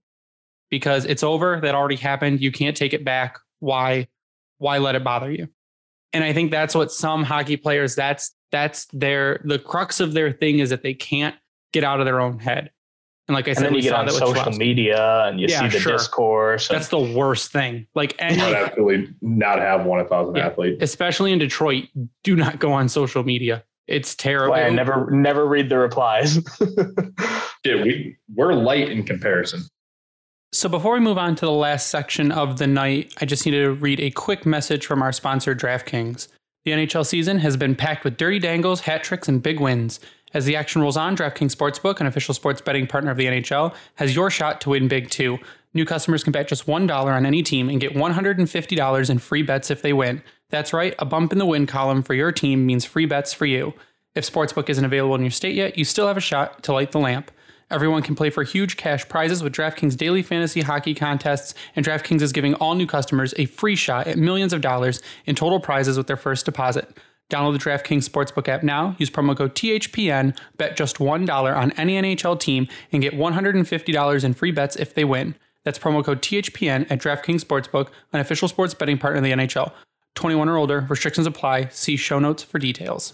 because 0.69 1.05
it's 1.05 1.23
over. 1.23 1.59
That 1.61 1.75
already 1.75 1.95
happened. 1.95 2.41
You 2.41 2.51
can't 2.51 2.75
take 2.75 2.93
it 2.93 3.05
back. 3.05 3.37
Why 3.59 4.07
why 4.57 4.77
let 4.77 4.95
it 4.95 5.03
bother 5.03 5.31
you? 5.31 5.47
And 6.11 6.23
I 6.23 6.33
think 6.33 6.51
that's 6.51 6.75
what 6.75 6.91
some 6.91 7.23
hockey 7.23 7.57
players 7.57 7.95
that's 7.95 8.33
that's 8.51 8.85
their 8.93 9.41
the 9.45 9.59
crux 9.59 9.99
of 9.99 10.13
their 10.13 10.31
thing 10.31 10.59
is 10.59 10.69
that 10.69 10.83
they 10.83 10.93
can't 10.93 11.35
get 11.71 11.83
out 11.83 11.99
of 11.99 12.05
their 12.05 12.21
own 12.21 12.39
head. 12.39 12.71
And 13.27 13.35
like 13.35 13.47
I 13.47 13.53
said, 13.53 13.67
and 13.67 13.75
then 13.75 13.75
you 13.75 13.81
get 13.83 13.93
on 13.93 14.09
social 14.09 14.51
media 14.51 15.25
and 15.25 15.39
you 15.39 15.47
yeah, 15.49 15.61
see 15.61 15.67
the 15.69 15.79
sure. 15.79 15.93
discourse. 15.93 16.67
That's 16.67 16.89
the 16.89 16.99
worst 16.99 17.53
thing. 17.53 17.87
Like, 17.95 18.15
and 18.19 18.35
would 18.35 18.53
actually 18.53 19.13
not 19.21 19.59
have 19.59 19.85
one 19.85 20.01
if 20.01 20.11
I 20.11 20.19
was 20.19 20.29
an 20.29 20.35
yeah, 20.35 20.47
athlete. 20.47 20.81
Especially 20.81 21.31
in 21.31 21.39
Detroit, 21.39 21.85
do 22.23 22.35
not 22.35 22.59
go 22.59 22.73
on 22.73 22.89
social 22.89 23.23
media. 23.23 23.63
It's 23.87 24.13
terrible. 24.15 24.55
I 24.55 24.69
never, 24.69 25.09
never 25.11 25.45
read 25.45 25.69
the 25.69 25.77
replies. 25.77 26.37
yeah, 27.65 27.81
we 27.81 28.17
we're 28.33 28.53
light 28.53 28.89
in 28.89 29.03
comparison. 29.03 29.63
So 30.51 30.69
before 30.69 30.93
we 30.93 30.99
move 30.99 31.17
on 31.17 31.35
to 31.35 31.45
the 31.45 31.51
last 31.51 31.87
section 31.87 32.31
of 32.31 32.59
the 32.59 32.67
night, 32.67 33.13
I 33.19 33.25
just 33.25 33.45
need 33.45 33.53
to 33.53 33.71
read 33.71 33.99
a 33.99 34.11
quick 34.11 34.45
message 34.45 34.85
from 34.85 35.01
our 35.01 35.11
sponsor, 35.11 35.55
DraftKings. 35.55 36.27
The 36.63 36.71
NHL 36.71 37.05
season 37.05 37.39
has 37.39 37.57
been 37.57 37.75
packed 37.75 38.03
with 38.03 38.17
dirty 38.17 38.39
dangles, 38.39 38.81
hat 38.81 39.03
tricks, 39.03 39.27
and 39.27 39.41
big 39.41 39.59
wins. 39.59 39.99
As 40.33 40.45
the 40.45 40.55
action 40.55 40.81
rolls 40.81 40.97
on, 40.97 41.15
DraftKings 41.15 41.55
Sportsbook, 41.55 41.99
an 41.99 42.07
official 42.07 42.33
sports 42.33 42.59
betting 42.59 42.87
partner 42.87 43.11
of 43.11 43.17
the 43.17 43.25
NHL, 43.25 43.73
has 43.95 44.15
your 44.15 44.29
shot 44.29 44.61
to 44.61 44.71
win 44.71 44.87
big 44.87 45.09
too. 45.09 45.37
New 45.75 45.85
customers 45.85 46.23
can 46.23 46.31
bet 46.31 46.47
just 46.47 46.65
$1 46.65 46.89
on 46.91 47.25
any 47.25 47.43
team 47.43 47.69
and 47.69 47.79
get 47.79 47.93
$150 47.93 49.09
in 49.09 49.17
free 49.19 49.43
bets 49.43 49.69
if 49.71 49.81
they 49.81 49.93
win. 49.93 50.23
That's 50.49 50.73
right, 50.73 50.95
a 50.99 51.05
bump 51.05 51.31
in 51.31 51.39
the 51.39 51.45
win 51.45 51.65
column 51.65 52.03
for 52.03 52.13
your 52.13 52.31
team 52.31 52.65
means 52.65 52.85
free 52.85 53.05
bets 53.05 53.33
for 53.33 53.45
you. 53.45 53.73
If 54.15 54.31
Sportsbook 54.31 54.69
isn't 54.69 54.85
available 54.85 55.15
in 55.15 55.21
your 55.21 55.31
state 55.31 55.55
yet, 55.55 55.77
you 55.77 55.85
still 55.85 56.07
have 56.07 56.17
a 56.17 56.21
shot 56.21 56.63
to 56.63 56.73
light 56.73 56.91
the 56.91 56.99
lamp. 56.99 57.31
Everyone 57.71 58.03
can 58.03 58.13
play 58.13 58.29
for 58.29 58.43
huge 58.43 58.77
cash 58.77 59.07
prizes 59.09 59.41
with 59.41 59.53
DraftKings 59.53 59.97
daily 59.97 60.21
fantasy 60.21 60.61
hockey 60.61 60.93
contests, 60.93 61.55
and 61.75 61.83
DraftKings 61.83 62.21
is 62.21 62.31
giving 62.31 62.53
all 62.55 62.75
new 62.75 62.85
customers 62.85 63.33
a 63.37 63.45
free 63.45 63.75
shot 63.75 64.05
at 64.05 64.17
millions 64.17 64.53
of 64.53 64.61
dollars 64.61 65.01
in 65.25 65.33
total 65.33 65.59
prizes 65.59 65.97
with 65.97 66.05
their 66.05 66.17
first 66.17 66.45
deposit. 66.45 66.95
Download 67.29 67.53
the 67.53 67.59
DraftKings 67.59 68.07
Sportsbook 68.07 68.47
app 68.47 68.63
now, 68.63 68.95
use 68.99 69.09
promo 69.09 69.35
code 69.35 69.55
THPN, 69.55 70.37
bet 70.57 70.77
just 70.77 70.97
$1 70.97 71.55
on 71.55 71.71
any 71.71 71.99
NHL 71.99 72.39
team, 72.39 72.67
and 72.91 73.01
get 73.01 73.13
$150 73.13 74.23
in 74.23 74.33
free 74.33 74.51
bets 74.51 74.75
if 74.75 74.93
they 74.93 75.03
win. 75.03 75.35
That's 75.63 75.79
promo 75.79 76.03
code 76.03 76.21
THPN 76.21 76.91
at 76.91 76.99
DraftKings 76.99 77.43
Sportsbook, 77.43 77.89
an 78.11 78.19
official 78.19 78.47
sports 78.47 78.73
betting 78.73 78.97
partner 78.97 79.17
of 79.17 79.23
the 79.23 79.31
NHL. 79.31 79.71
21 80.15 80.47
or 80.49 80.57
older, 80.57 80.85
restrictions 80.89 81.25
apply. 81.25 81.69
See 81.69 81.95
show 81.95 82.19
notes 82.19 82.43
for 82.43 82.59
details. 82.59 83.13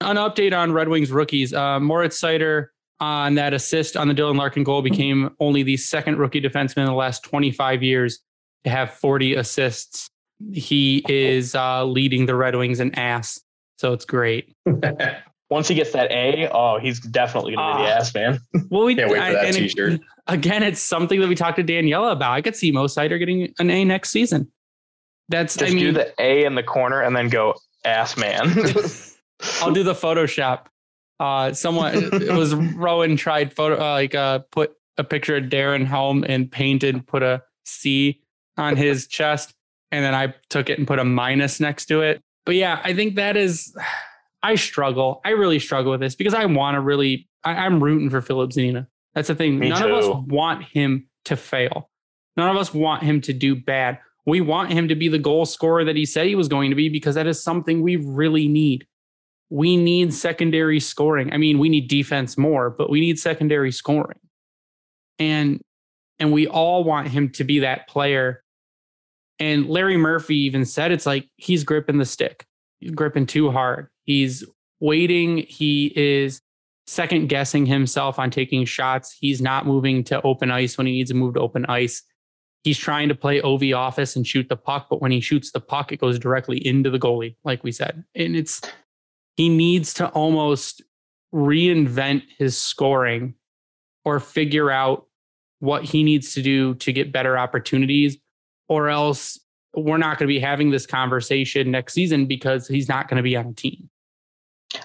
An 0.00 0.16
update 0.16 0.56
on 0.56 0.72
Red 0.72 0.88
Wings 0.88 1.10
rookies. 1.10 1.54
Uh, 1.54 1.80
Moritz 1.80 2.20
Seider 2.20 2.66
on 3.00 3.34
that 3.36 3.54
assist 3.54 3.96
on 3.96 4.08
the 4.08 4.14
Dylan 4.14 4.36
Larkin 4.36 4.64
goal 4.64 4.82
became 4.82 5.34
only 5.40 5.62
the 5.62 5.76
second 5.76 6.18
rookie 6.18 6.40
defenseman 6.40 6.78
in 6.78 6.86
the 6.86 6.92
last 6.92 7.22
25 7.24 7.82
years 7.82 8.20
to 8.64 8.70
have 8.70 8.92
40 8.94 9.34
assists 9.34 10.10
he 10.52 11.04
is 11.08 11.54
uh, 11.54 11.84
leading 11.84 12.26
the 12.26 12.34
Red 12.34 12.54
Wings 12.56 12.80
in 12.80 12.94
ass. 12.94 13.40
So 13.78 13.92
it's 13.92 14.04
great. 14.04 14.54
Once 15.50 15.66
he 15.68 15.74
gets 15.74 15.92
that 15.92 16.10
A, 16.10 16.48
oh, 16.52 16.78
he's 16.78 17.00
definitely 17.00 17.54
gonna 17.54 17.78
be 17.78 17.84
the 17.84 17.88
Ah. 17.90 17.96
ass 17.98 18.14
man. 18.14 18.38
Well, 18.70 18.84
we 18.84 18.94
Can't 18.94 19.10
wait 19.10 19.18
for 19.18 19.32
that 19.32 19.56
it- 19.56 19.58
t-shirt. 19.58 20.00
again, 20.26 20.62
it's 20.62 20.80
something 20.80 21.20
that 21.20 21.28
we 21.28 21.34
talked 21.34 21.56
to 21.56 21.64
Daniela 21.64 22.12
about. 22.12 22.32
I 22.32 22.42
could 22.42 22.54
see 22.56 22.70
Mo 22.70 22.84
Seider 22.86 23.18
getting 23.18 23.54
an 23.58 23.70
A 23.70 23.84
next 23.84 24.10
season. 24.10 24.50
That's 25.30 25.56
Just 25.56 25.72
I 25.72 25.74
mean, 25.74 25.84
do 25.84 25.92
the 25.92 26.12
A 26.18 26.44
in 26.44 26.54
the 26.54 26.62
corner 26.62 27.00
and 27.02 27.14
then 27.16 27.28
go 27.28 27.54
ass 27.84 28.16
man. 28.16 28.48
I'll 29.62 29.72
do 29.72 29.82
the 29.84 29.94
Photoshop. 29.94 30.66
Uh, 31.20 31.52
someone 31.52 31.94
it 32.14 32.32
was 32.32 32.54
Rowan 32.54 33.16
tried 33.16 33.52
photo 33.52 33.76
uh, 33.76 33.92
like 33.92 34.14
uh 34.14 34.38
put 34.52 34.72
a 34.98 35.04
picture 35.04 35.36
of 35.36 35.44
Darren 35.44 35.84
Helm 35.84 36.24
and 36.28 36.50
painted 36.50 37.06
put 37.06 37.22
a 37.22 37.42
C 37.64 38.20
on 38.56 38.76
his 38.76 39.06
chest, 39.08 39.52
and 39.90 40.04
then 40.04 40.14
I 40.14 40.34
took 40.50 40.70
it 40.70 40.78
and 40.78 40.86
put 40.86 40.98
a 40.98 41.04
minus 41.04 41.60
next 41.60 41.86
to 41.86 42.02
it. 42.02 42.20
But 42.46 42.54
yeah, 42.54 42.80
I 42.84 42.94
think 42.94 43.16
that 43.16 43.36
is. 43.36 43.74
I 44.42 44.54
struggle. 44.54 45.20
I 45.24 45.30
really 45.30 45.58
struggle 45.58 45.90
with 45.90 46.00
this 46.00 46.14
because 46.14 46.34
I 46.34 46.44
want 46.46 46.76
to 46.76 46.80
really. 46.80 47.28
I, 47.44 47.52
I'm 47.52 47.82
rooting 47.82 48.10
for 48.10 48.20
Filip 48.20 48.50
Zadina. 48.50 48.86
That's 49.14 49.28
the 49.28 49.34
thing. 49.34 49.58
Me 49.58 49.68
None 49.68 49.82
of 49.82 49.90
us 49.90 50.24
want 50.28 50.64
him 50.64 51.08
to 51.24 51.36
fail. 51.36 51.90
None 52.36 52.48
of 52.48 52.56
us 52.56 52.72
want 52.72 53.02
him 53.02 53.20
to 53.22 53.32
do 53.32 53.56
bad. 53.56 53.98
We 54.26 54.40
want 54.40 54.70
him 54.70 54.88
to 54.88 54.94
be 54.94 55.08
the 55.08 55.18
goal 55.18 55.46
scorer 55.46 55.84
that 55.84 55.96
he 55.96 56.04
said 56.04 56.26
he 56.26 56.34
was 56.34 56.48
going 56.48 56.70
to 56.70 56.76
be 56.76 56.88
because 56.88 57.14
that 57.14 57.26
is 57.26 57.42
something 57.42 57.82
we 57.82 57.96
really 57.96 58.46
need. 58.46 58.86
We 59.50 59.76
need 59.76 60.12
secondary 60.12 60.80
scoring. 60.80 61.32
I 61.32 61.38
mean, 61.38 61.58
we 61.58 61.68
need 61.68 61.88
defense 61.88 62.36
more, 62.36 62.70
but 62.70 62.90
we 62.90 63.00
need 63.00 63.18
secondary 63.18 63.72
scoring. 63.72 64.18
And 65.18 65.60
and 66.18 66.32
we 66.32 66.46
all 66.46 66.84
want 66.84 67.08
him 67.08 67.30
to 67.30 67.44
be 67.44 67.60
that 67.60 67.88
player. 67.88 68.42
And 69.38 69.68
Larry 69.68 69.96
Murphy 69.96 70.36
even 70.36 70.64
said 70.64 70.90
it's 70.90 71.06
like 71.06 71.28
he's 71.36 71.64
gripping 71.64 71.98
the 71.98 72.04
stick. 72.04 72.46
He's 72.80 72.90
gripping 72.90 73.26
too 73.26 73.50
hard. 73.50 73.88
He's 74.04 74.44
waiting. 74.80 75.38
He 75.48 75.92
is 75.96 76.40
second 76.86 77.28
guessing 77.28 77.66
himself 77.66 78.18
on 78.18 78.30
taking 78.30 78.64
shots. 78.64 79.16
He's 79.18 79.40
not 79.40 79.66
moving 79.66 80.02
to 80.04 80.20
open 80.22 80.50
ice 80.50 80.78
when 80.78 80.86
he 80.86 80.94
needs 80.94 81.10
to 81.10 81.16
move 81.16 81.34
to 81.34 81.40
open 81.40 81.66
ice. 81.66 82.02
He's 82.64 82.78
trying 82.78 83.08
to 83.08 83.14
play 83.14 83.40
OV 83.40 83.72
office 83.74 84.16
and 84.16 84.26
shoot 84.26 84.48
the 84.48 84.56
puck, 84.56 84.88
but 84.90 85.00
when 85.00 85.12
he 85.12 85.20
shoots 85.20 85.52
the 85.52 85.60
puck, 85.60 85.92
it 85.92 86.00
goes 86.00 86.18
directly 86.18 86.64
into 86.66 86.90
the 86.90 86.98
goalie, 86.98 87.36
like 87.44 87.62
we 87.62 87.72
said. 87.72 88.04
And 88.14 88.34
it's 88.34 88.60
he 89.36 89.48
needs 89.48 89.94
to 89.94 90.08
almost 90.08 90.82
reinvent 91.32 92.22
his 92.38 92.58
scoring 92.58 93.34
or 94.04 94.18
figure 94.18 94.70
out 94.70 95.06
what 95.60 95.84
he 95.84 96.02
needs 96.02 96.34
to 96.34 96.42
do 96.42 96.74
to 96.76 96.92
get 96.92 97.12
better 97.12 97.38
opportunities, 97.38 98.16
or 98.68 98.88
else 98.88 99.38
we're 99.74 99.98
not 99.98 100.18
going 100.18 100.26
to 100.28 100.32
be 100.32 100.40
having 100.40 100.70
this 100.70 100.86
conversation 100.86 101.70
next 101.70 101.94
season 101.94 102.26
because 102.26 102.68
he's 102.68 102.88
not 102.88 103.08
going 103.08 103.16
to 103.16 103.22
be 103.22 103.36
on 103.36 103.46
a 103.46 103.52
team. 103.52 103.88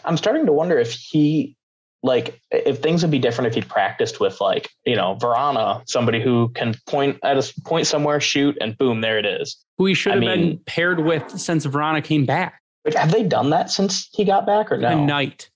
I'm 0.06 0.18
starting 0.18 0.46
to 0.46 0.54
wonder 0.54 0.78
if 0.78 0.92
he 0.92 1.56
like 2.06 2.42
if 2.52 2.80
things 2.80 3.02
would 3.02 3.12
be 3.12 3.20
different 3.20 3.48
if 3.48 3.56
he'd 3.56 3.68
practiced 3.68 4.20
with 4.20 4.42
like 4.42 4.70
you 4.86 4.96
know 4.96 5.18
Vrana, 5.22 5.84
somebody 5.88 6.22
who 6.22 6.50
can 6.50 6.76
point 6.88 7.18
at 7.24 7.38
a 7.38 7.54
point 7.66 7.88
somewhere, 7.88 8.20
shoot, 8.20 8.58
and 8.62 8.78
boom, 8.78 9.02
there 9.02 9.18
it 9.18 9.26
is. 9.26 9.58
Who 9.78 9.86
he 9.86 9.94
should 9.94 10.14
I 10.14 10.16
have 10.16 10.22
been 10.24 10.60
paired 10.66 11.00
with 11.00 11.40
since 11.40 11.66
Vrana 11.66 12.04
came 12.04 12.26
back 12.26 12.62
have 12.96 13.12
they 13.12 13.24
done 13.24 13.50
that 13.52 13.72
since 13.72 14.10
he 14.12 14.26
got 14.26 14.46
back 14.46 14.72
or 14.72 14.78
no? 14.78 14.90
tonight. 14.90 15.50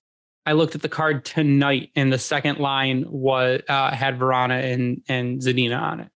I 0.45 0.53
looked 0.53 0.75
at 0.75 0.81
the 0.81 0.89
card 0.89 1.25
tonight, 1.25 1.89
and 1.95 2.11
the 2.11 2.17
second 2.17 2.59
line 2.59 3.05
was 3.07 3.61
uh, 3.67 3.91
had 3.93 4.17
Vrana 4.17 4.73
and 4.73 5.01
and 5.09 5.41
Zadina 5.41 5.79
on 5.79 5.99
it. 6.01 6.09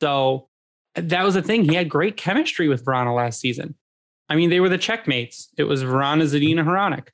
So 0.00 0.48
that 0.94 1.24
was 1.24 1.34
the 1.34 1.42
thing. 1.42 1.64
He 1.64 1.74
had 1.74 1.88
great 1.88 2.16
chemistry 2.16 2.68
with 2.68 2.84
Vrana 2.84 3.14
last 3.14 3.40
season. 3.40 3.74
I 4.28 4.36
mean, 4.36 4.50
they 4.50 4.60
were 4.60 4.68
the 4.68 4.78
checkmates. 4.78 5.48
It 5.56 5.64
was 5.64 5.82
Vrana, 5.82 6.22
Zadina, 6.22 6.64
Hronek. 6.64 7.08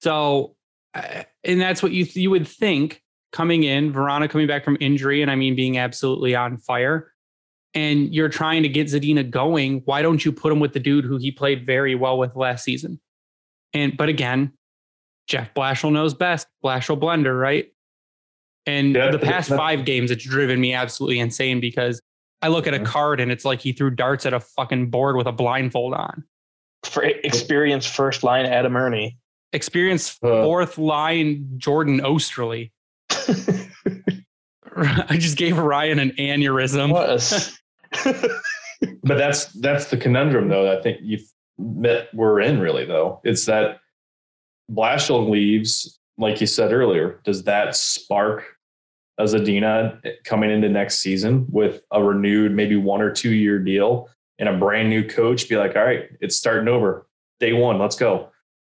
So, 0.00 0.56
uh, 0.94 1.24
and 1.44 1.60
that's 1.60 1.82
what 1.82 1.92
you 1.92 2.06
you 2.14 2.30
would 2.30 2.46
think 2.46 3.02
coming 3.32 3.64
in. 3.64 3.92
Vrana 3.92 4.28
coming 4.28 4.46
back 4.46 4.64
from 4.64 4.76
injury, 4.80 5.22
and 5.22 5.30
I 5.30 5.34
mean 5.36 5.56
being 5.56 5.78
absolutely 5.78 6.34
on 6.34 6.56
fire. 6.56 7.12
And 7.74 8.12
you're 8.12 8.28
trying 8.28 8.64
to 8.64 8.68
get 8.68 8.88
Zadina 8.88 9.28
going. 9.28 9.82
Why 9.84 10.02
don't 10.02 10.24
you 10.24 10.32
put 10.32 10.52
him 10.52 10.58
with 10.58 10.72
the 10.72 10.80
dude 10.80 11.04
who 11.04 11.18
he 11.18 11.30
played 11.30 11.66
very 11.66 11.94
well 11.94 12.18
with 12.18 12.34
last 12.34 12.64
season? 12.64 13.00
And 13.72 13.96
but 13.96 14.08
again, 14.08 14.52
Jeff 15.26 15.54
Blashill 15.54 15.92
knows 15.92 16.14
best. 16.14 16.48
Blashill 16.64 16.98
blender, 16.98 17.38
right? 17.38 17.72
And 18.66 18.94
Yeah, 18.94 19.10
the 19.10 19.18
past 19.18 19.48
five 19.48 19.84
games, 19.84 20.10
it's 20.10 20.24
driven 20.24 20.60
me 20.60 20.74
absolutely 20.74 21.18
insane 21.20 21.60
because 21.60 22.00
I 22.42 22.48
look 22.48 22.66
at 22.66 22.74
a 22.74 22.80
card 22.80 23.20
and 23.20 23.30
it's 23.30 23.44
like 23.44 23.60
he 23.60 23.72
threw 23.72 23.90
darts 23.90 24.24
at 24.26 24.32
a 24.32 24.40
fucking 24.40 24.90
board 24.90 25.16
with 25.16 25.26
a 25.26 25.32
blindfold 25.32 25.94
on. 25.94 26.24
For 26.84 27.02
experienced 27.04 27.88
first 27.94 28.22
line 28.22 28.46
Adam 28.46 28.74
Erne. 28.76 29.12
Experienced 29.52 30.22
Uh. 30.24 30.42
fourth 30.42 30.78
line 30.78 31.46
Jordan 31.58 32.00
Oesterle. 32.00 32.70
I 34.76 35.16
just 35.18 35.36
gave 35.36 35.58
Ryan 35.58 35.98
an 35.98 36.10
aneurysm. 36.12 36.92
what 36.92 37.10
a 37.10 37.14
s- 37.14 37.58
But 39.02 39.18
that's 39.18 39.46
that's 39.60 39.86
the 39.90 39.96
conundrum, 39.98 40.48
though. 40.48 40.72
I 40.76 40.80
think 40.80 40.98
you 41.02 41.18
that 41.58 42.08
we're 42.14 42.40
in 42.40 42.60
really 42.60 42.86
though. 42.86 43.20
It's 43.24 43.44
that 43.46 43.80
Blashill 44.72 45.28
leaves, 45.28 45.98
like 46.16 46.40
you 46.40 46.46
said 46.46 46.72
earlier. 46.72 47.20
Does 47.24 47.44
that 47.44 47.76
spark 47.76 48.44
a 48.44 48.44
Zadina 49.24 50.00
coming 50.24 50.50
into 50.50 50.68
next 50.68 50.98
season 50.98 51.46
with 51.50 51.82
a 51.90 52.02
renewed, 52.02 52.52
maybe 52.52 52.76
one 52.76 53.00
or 53.00 53.10
two 53.10 53.32
year 53.32 53.58
deal 53.58 54.08
and 54.38 54.48
a 54.48 54.56
brand 54.56 54.90
new 54.90 55.06
coach? 55.06 55.48
Be 55.48 55.56
like, 55.56 55.76
all 55.76 55.84
right, 55.84 56.10
it's 56.20 56.36
starting 56.36 56.68
over. 56.68 57.06
Day 57.38 57.52
one, 57.52 57.78
let's 57.78 57.96
go. 57.96 58.30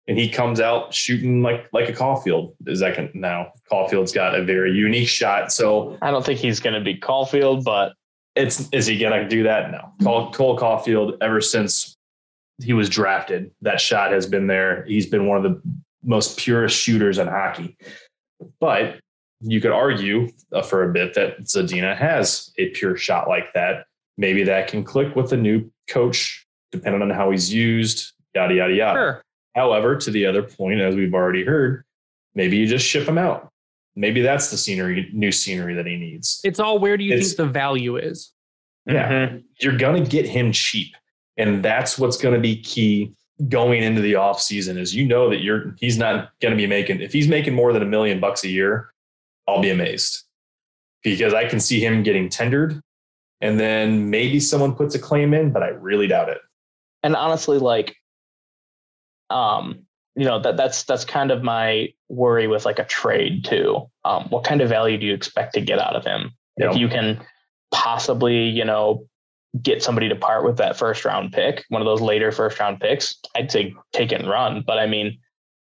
And 0.08 0.18
he 0.18 0.30
comes 0.30 0.62
out 0.62 0.93
shooting 0.93 1.41
like 1.41 1.68
like 1.74 1.89
a 1.89 1.93
Caufield. 1.93 2.54
Is 2.66 2.80
that 2.80 2.95
can, 2.95 3.12
now 3.14 3.52
Caufield's 3.70 4.14
got 4.14 4.36
a 4.36 4.43
very 4.43 4.72
unique 4.72 5.10
shot. 5.10 5.52
So 5.52 5.98
I 6.02 6.12
don't 6.12 6.26
think 6.26 6.39
he's 6.39 6.60
going 6.60 6.76
to 6.76 6.82
be 6.82 6.98
Caufield, 6.98 7.64
but 7.64 7.93
it's 8.38 8.70
is 8.72 8.86
he 8.86 8.98
gonna 8.98 9.28
do 9.28 9.43
that? 9.43 9.72
No. 9.72 9.91
Cole, 10.04 10.32
Cole 10.32 10.58
Caufield, 10.58 11.18
ever 11.22 11.41
since 11.41 11.98
he 12.62 12.74
was 12.74 12.89
drafted, 12.89 13.52
that 13.62 13.82
shot 13.82 14.12
has 14.12 14.26
been 14.26 14.48
there. 14.48 14.86
He's 14.86 15.08
been 15.08 15.28
one 15.28 15.38
of 15.38 15.43
the 15.43 15.62
most 16.04 16.38
purest 16.38 16.80
shooters 16.80 17.18
in 17.18 17.28
hockey. 17.28 17.78
But 18.60 19.00
you 19.42 19.62
could 19.62 19.72
argue 19.72 20.30
uh, 20.52 20.62
for 20.62 20.84
a 20.90 20.92
bit 20.94 21.14
that 21.14 21.40
Zadina 21.42 21.96
has 21.96 22.52
a 22.58 22.70
pure 22.70 22.96
shot 22.98 23.28
like 23.28 23.54
that. 23.54 23.86
Maybe 24.18 24.44
that 24.44 24.68
can 24.68 24.84
click 24.84 25.16
with 25.16 25.30
the 25.30 25.38
new 25.38 25.72
coach, 25.90 26.46
depending 26.72 27.02
on 27.02 27.10
how 27.10 27.30
he's 27.32 27.54
used, 27.54 28.14
yada 28.34 28.56
yada 28.56 28.74
yada. 28.74 28.98
Sure. 28.98 29.24
However, 29.56 29.96
to 29.96 30.12
the 30.12 30.26
other 30.26 30.44
point, 30.44 30.80
as 30.82 30.96
we've 30.96 31.14
already 31.14 31.44
heard, 31.44 31.84
maybe 32.36 32.58
you 32.58 32.68
just 32.68 32.86
ship 32.86 33.08
him 33.08 33.18
out. 33.18 33.52
Maybe 33.96 34.22
that's 34.22 34.52
the 34.52 34.58
scenery, 34.58 35.10
new 35.14 35.32
scenery 35.32 35.74
that 35.76 35.86
he 35.88 35.98
needs. 35.98 36.40
It's 36.44 36.60
all 36.60 36.78
where 36.80 36.98
do 36.98 37.04
you 37.04 37.14
It's- 37.14 37.30
think 37.30 37.38
the 37.38 37.46
value 37.48 37.98
is? 37.98 38.32
Yeah. 38.86 39.10
Mhm. 39.28 39.44
You're 39.60 39.78
going 39.78 40.04
to 40.04 40.10
get 40.10 40.28
him 40.28 40.52
cheap. 40.52 40.96
And 41.38 41.64
that's 41.64 42.00
what's 42.00 42.18
going 42.18 42.34
to 42.34 42.40
be 42.40 42.60
key 42.62 43.12
going 43.50 43.84
into 43.84 44.02
the 44.02 44.16
off 44.16 44.42
season 44.42 44.78
is 44.78 44.96
you 44.96 45.06
know 45.06 45.30
that 45.30 45.42
you're 45.42 45.76
he's 45.80 45.98
not 45.98 46.32
going 46.42 46.52
to 46.52 46.56
be 46.58 46.66
making 46.66 47.02
if 47.02 47.14
he's 47.14 47.28
making 47.28 47.54
more 47.54 47.72
than 47.74 47.84
a 47.84 47.86
million 47.86 48.20
bucks 48.20 48.44
a 48.44 48.48
year, 48.50 48.90
I'll 49.48 49.62
be 49.62 49.70
amazed. 49.70 50.24
Because 51.04 51.34
I 51.34 51.48
can 51.48 51.60
see 51.60 51.80
him 51.80 52.04
getting 52.04 52.28
tendered 52.30 52.82
and 53.39 53.60
then 53.60 54.10
maybe 54.10 54.39
someone 54.39 54.76
puts 54.76 54.95
a 54.95 55.00
claim 55.00 55.34
in, 55.34 55.52
but 55.52 55.64
I 55.64 55.70
really 55.70 56.08
doubt 56.08 56.30
it. 56.30 56.39
and 57.04 57.16
honestly, 57.16 57.60
like, 57.60 57.95
um, 59.30 59.84
you 60.16 60.26
know 60.26 60.39
that 60.41 60.58
that's 60.58 60.84
that's 60.84 61.06
kind 61.06 61.30
of 61.32 61.43
my 61.43 61.93
worry 62.10 62.48
with 62.48 62.66
like 62.66 62.80
a 62.80 62.86
trade 62.86 63.45
too. 63.45 63.88
Um, 64.04 64.26
what 64.30 64.43
kind 64.43 64.62
of 64.62 64.70
value 64.70 64.98
do 64.98 65.06
you 65.06 65.14
expect 65.14 65.54
to 65.54 65.62
get 65.62 65.80
out 65.80 65.95
of 65.95 66.04
him? 66.04 66.32
Yeah. 66.58 66.72
If 66.72 66.78
you 66.78 66.88
can 66.88 67.24
possibly, 67.72 68.50
you 68.50 68.66
know, 68.66 69.06
get 69.62 69.84
somebody 69.84 70.10
to 70.10 70.16
part 70.16 70.43
with 70.43 70.58
that 70.58 70.76
first 70.76 71.06
round 71.06 71.34
pick, 71.34 71.64
one 71.70 71.82
of 71.82 71.86
those 71.86 72.02
later 72.02 72.32
first 72.32 72.60
round 72.60 72.80
picks, 72.80 73.16
I'd 73.36 73.52
say 73.52 73.76
take 73.93 74.12
it 74.12 74.22
and 74.22 74.30
run. 74.30 74.64
But 74.66 74.80
I 74.80 74.88
mean, 74.88 75.20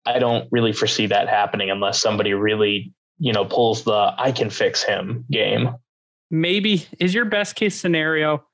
I 0.05 0.19
don't 0.19 0.49
really 0.53 0.73
foresee 0.73 1.07
that 1.07 1.29
happening 1.29 1.71
unless 1.71 2.01
somebody 2.01 2.35
really, 2.35 2.93
you 3.23 3.33
know, 3.33 3.45
pulls 3.45 3.85
the 3.85 4.15
I 4.19 4.33
can 4.33 4.51
fix 4.51 4.83
him 4.83 5.25
game. 5.31 5.77
Maybe 6.33 6.87
is 6.99 7.15
your 7.15 7.25
best 7.25 7.55
case 7.55 7.81
scenario 7.81 8.45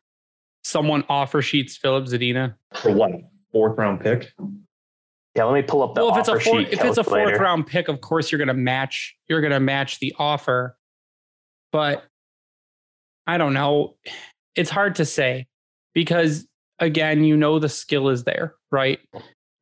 someone 0.62 1.04
offer 1.08 1.40
sheets 1.40 1.78
Filip 1.78 2.04
Zadina? 2.04 2.54
For 2.74 2.92
what? 2.92 3.12
Fourth 3.50 3.78
round 3.78 4.00
pick? 4.00 4.30
Yeah, 5.34 5.44
let 5.44 5.54
me 5.54 5.62
pull 5.62 5.82
up 5.82 5.94
the 5.94 6.02
well, 6.02 6.12
if 6.12 6.18
it's 6.18 6.28
a 6.28 6.32
offer 6.32 6.40
four, 6.40 6.58
sheet 6.60 6.68
if 6.70 6.84
it's 6.84 6.98
a 6.98 7.04
fourth 7.04 7.38
round 7.38 7.66
pick, 7.66 7.88
of 7.88 8.02
course 8.02 8.30
you're 8.30 8.38
going 8.38 8.48
to 8.48 8.54
match. 8.54 9.16
You're 9.26 9.40
going 9.40 9.52
to 9.52 9.60
match 9.60 10.00
the 10.00 10.14
offer, 10.18 10.76
but 11.72 12.04
I 13.26 13.38
don't 13.38 13.54
know. 13.54 13.96
It's 14.54 14.68
hard 14.68 14.96
to 14.96 15.06
say 15.06 15.46
because 15.94 16.46
again, 16.78 17.24
you 17.24 17.38
know 17.38 17.58
the 17.58 17.70
skill 17.70 18.10
is 18.10 18.24
there, 18.24 18.54
right? 18.70 18.98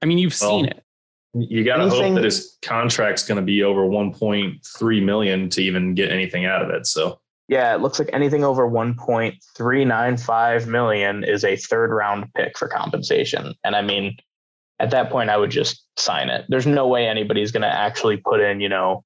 I 0.03 0.07
mean, 0.07 0.19
you've 0.19 0.35
seen 0.35 0.65
it. 0.65 0.83
You 1.39 1.65
got 1.65 1.77
to 1.77 1.89
hope 1.91 2.15
that 2.15 2.25
his 2.25 2.57
contract's 2.63 3.27
going 3.27 3.37
to 3.37 3.43
be 3.43 3.63
over 3.63 3.83
1.3 3.83 5.05
million 5.05 5.51
to 5.51 5.63
even 5.63 5.95
get 5.95 6.11
anything 6.11 6.47
out 6.47 6.63
of 6.63 6.71
it. 6.71 6.87
So 6.87 7.21
Yeah, 7.49 7.75
it 7.75 7.83
looks 7.83 7.99
like 7.99 8.09
anything 8.13 8.43
over 8.43 8.67
1.395 8.69 10.67
million 10.67 11.25
is 11.25 11.45
a 11.45 11.57
third 11.57 11.91
round 11.91 12.33
pick 12.35 12.57
for 12.57 12.69
compensation. 12.69 13.55
And 13.65 13.77
I 13.77 13.83
mean, 13.83 14.17
at 14.79 14.91
that 14.91 15.11
point, 15.11 15.29
I 15.31 15.37
would 15.37 15.51
just 15.51 15.85
sign 15.99 16.29
it. 16.31 16.47
There's 16.49 16.67
no 16.67 16.87
way 16.87 17.07
anybody's 17.07 17.53
going 17.53 17.63
to 17.63 17.73
actually 17.73 18.17
put 18.19 18.41
in, 18.41 18.61
you 18.61 18.69
know, 18.69 19.05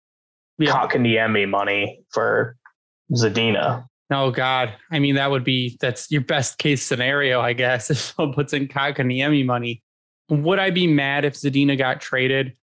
cock 0.66 0.94
Yeah. 0.94 1.00
Kotkaniemi 1.00 1.48
money 1.48 2.02
for 2.12 2.56
Zadina. 3.12 3.86
Oh 4.12 4.30
God. 4.30 4.72
I 4.90 4.98
mean, 4.98 5.14
that 5.14 5.30
would 5.30 5.44
be 5.44 5.76
that's 5.80 6.10
your 6.10 6.22
best 6.22 6.58
case 6.58 6.84
scenario, 6.84 7.40
I 7.40 7.52
guess, 7.52 7.90
if 7.92 7.98
someone 7.98 8.34
puts 8.34 8.52
in 8.52 8.68
Kotkaniemi 8.68 9.44
money. 9.44 9.82
Would 10.30 10.58
I 10.58 10.70
be 10.70 10.86
mad 10.86 11.24
if 11.24 11.34
Zadina 11.34 11.76
got 11.76 12.00
traded? 12.00 12.56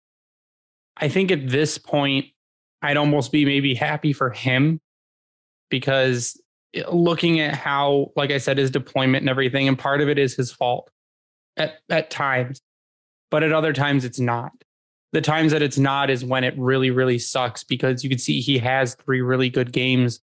I 0.98 1.10
think 1.10 1.32
at 1.32 1.50
this 1.50 1.78
point, 1.78 2.28
I'd 2.82 2.98
almost 2.98 3.32
be 3.32 3.44
maybe 3.44 3.74
happy 3.74 4.14
for 4.14 4.30
him 4.30 4.80
because 5.70 6.40
looking 6.92 7.40
at 7.40 7.56
how, 7.56 8.12
like 8.16 8.32
I 8.32 8.38
said, 8.38 8.58
his 8.58 8.72
deployment 8.72 9.24
and 9.24 9.30
everything, 9.30 9.68
and 9.68 9.78
part 9.78 10.02
of 10.02 10.10
it 10.10 10.20
is 10.20 10.36
his 10.36 10.52
fault 10.52 10.90
at, 11.58 11.76
at 11.90 12.12
times, 12.12 12.62
but 13.32 13.44
at 13.44 13.52
other 13.52 13.74
times 13.74 14.06
it's 14.06 14.20
not. 14.20 14.52
The 15.14 15.22
times 15.22 15.52
that 15.54 15.62
it's 15.62 15.78
not 15.78 16.10
is 16.10 16.26
when 16.26 16.44
it 16.44 16.54
really, 16.58 16.92
really 16.92 17.18
sucks 17.18 17.64
because 17.64 18.04
you 18.04 18.10
can 18.10 18.20
see 18.20 18.42
he 18.42 18.58
has 18.60 18.96
three 18.96 19.22
really 19.22 19.50
good 19.50 19.72
games 19.72 20.20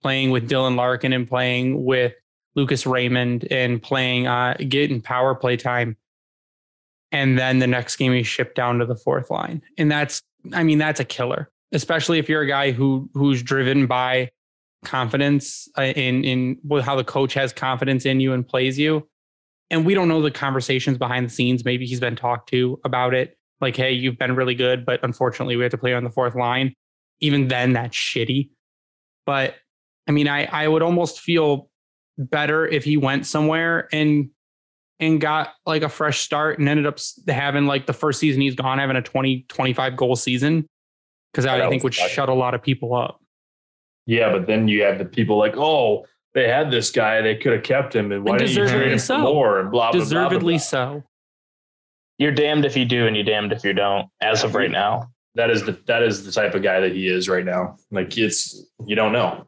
playing 0.00 0.30
with 0.30 0.48
Dylan 0.48 0.76
Larkin 0.76 1.12
and 1.12 1.28
playing 1.28 1.84
with 1.84 2.14
Lucas 2.54 2.86
Raymond 2.86 3.46
and 3.50 3.82
playing 3.82 4.26
uh 4.26 4.54
getting 4.68 5.00
power 5.00 5.34
play 5.34 5.56
time. 5.56 5.96
And 7.10 7.38
then 7.38 7.58
the 7.58 7.66
next 7.66 7.96
game 7.96 8.12
he's 8.12 8.26
shipped 8.26 8.54
down 8.54 8.78
to 8.78 8.86
the 8.86 8.96
fourth 8.96 9.30
line. 9.30 9.62
And 9.78 9.90
that's 9.90 10.22
I 10.52 10.62
mean, 10.62 10.78
that's 10.78 11.00
a 11.00 11.04
killer, 11.04 11.50
especially 11.72 12.18
if 12.18 12.28
you're 12.28 12.42
a 12.42 12.48
guy 12.48 12.70
who 12.70 13.08
who's 13.14 13.42
driven 13.42 13.86
by 13.86 14.30
confidence 14.84 15.68
uh, 15.76 15.82
in 15.82 16.24
in 16.24 16.58
how 16.82 16.96
the 16.96 17.04
coach 17.04 17.34
has 17.34 17.52
confidence 17.52 18.06
in 18.06 18.20
you 18.20 18.32
and 18.32 18.46
plays 18.46 18.78
you. 18.78 19.08
And 19.70 19.84
we 19.84 19.94
don't 19.94 20.08
know 20.08 20.22
the 20.22 20.30
conversations 20.30 20.96
behind 20.96 21.26
the 21.26 21.30
scenes. 21.30 21.64
Maybe 21.64 21.86
he's 21.86 22.00
been 22.00 22.16
talked 22.16 22.48
to 22.50 22.80
about 22.84 23.12
it. 23.12 23.36
Like, 23.60 23.76
hey, 23.76 23.92
you've 23.92 24.16
been 24.16 24.34
really 24.34 24.54
good, 24.54 24.86
but 24.86 25.00
unfortunately 25.02 25.56
we 25.56 25.62
have 25.64 25.72
to 25.72 25.78
play 25.78 25.92
on 25.94 26.04
the 26.04 26.10
fourth 26.10 26.34
line. 26.34 26.74
Even 27.20 27.48
then, 27.48 27.72
that's 27.72 27.96
shitty. 27.96 28.50
But 29.26 29.56
I 30.06 30.12
mean, 30.12 30.28
I 30.28 30.44
I 30.44 30.68
would 30.68 30.82
almost 30.82 31.20
feel 31.20 31.68
better 32.16 32.66
if 32.66 32.84
he 32.84 32.96
went 32.96 33.26
somewhere 33.26 33.88
and 33.92 34.30
and 35.00 35.20
got 35.20 35.50
like 35.66 35.82
a 35.82 35.88
fresh 35.88 36.20
start 36.20 36.58
and 36.58 36.68
ended 36.68 36.86
up 36.86 36.98
having 37.28 37.66
like 37.66 37.86
the 37.86 37.92
first 37.92 38.18
season 38.20 38.40
he's 38.40 38.54
gone 38.54 38.78
having 38.78 38.96
a 38.96 39.02
20 39.02 39.44
25 39.48 39.96
goal 39.96 40.16
season 40.16 40.66
because 41.32 41.46
I 41.46 41.58
That 41.58 41.70
think 41.70 41.82
would 41.84 41.90
was 41.90 41.96
exciting. 41.98 42.14
shut 42.14 42.28
a 42.28 42.34
lot 42.34 42.54
of 42.54 42.62
people 42.62 42.94
up. 42.94 43.20
Yeah, 44.06 44.32
but 44.32 44.46
then 44.46 44.68
you 44.68 44.82
have 44.82 44.98
the 44.98 45.04
people 45.04 45.36
like, 45.38 45.56
oh, 45.56 46.06
they 46.34 46.48
had 46.48 46.70
this 46.70 46.90
guy, 46.90 47.20
they 47.20 47.36
could 47.36 47.52
have 47.52 47.62
kept 47.62 47.94
him, 47.94 48.10
and 48.12 48.24
why 48.24 48.32
And 48.32 48.38
didn't 48.40 48.50
you 48.56 48.62
deservedly 48.62 48.80
trade 48.84 48.92
him 48.92 48.98
so. 48.98 49.18
more? 49.18 49.60
And 49.60 49.70
blah 49.70 49.92
blah 49.92 50.00
blah, 50.00 50.00
blah. 50.00 50.04
Deservedly 50.28 50.54
blah. 50.54 50.58
so. 50.58 51.04
You're 52.18 52.32
damned 52.32 52.64
if 52.64 52.76
you 52.76 52.84
do 52.84 53.06
and 53.06 53.14
you're 53.14 53.24
damned 53.24 53.52
if 53.52 53.62
you 53.64 53.72
don't, 53.72 54.08
as 54.20 54.42
of 54.42 54.54
right 54.54 54.70
now. 54.70 55.10
That 55.36 55.50
is 55.50 55.62
the 55.64 55.72
that 55.86 56.02
is 56.02 56.24
the 56.24 56.32
type 56.32 56.54
of 56.54 56.62
guy 56.62 56.80
that 56.80 56.92
he 56.92 57.06
is 57.06 57.28
right 57.28 57.44
now. 57.44 57.76
Like 57.92 58.16
it's 58.18 58.64
you 58.86 58.96
don't 58.96 59.12
know, 59.12 59.46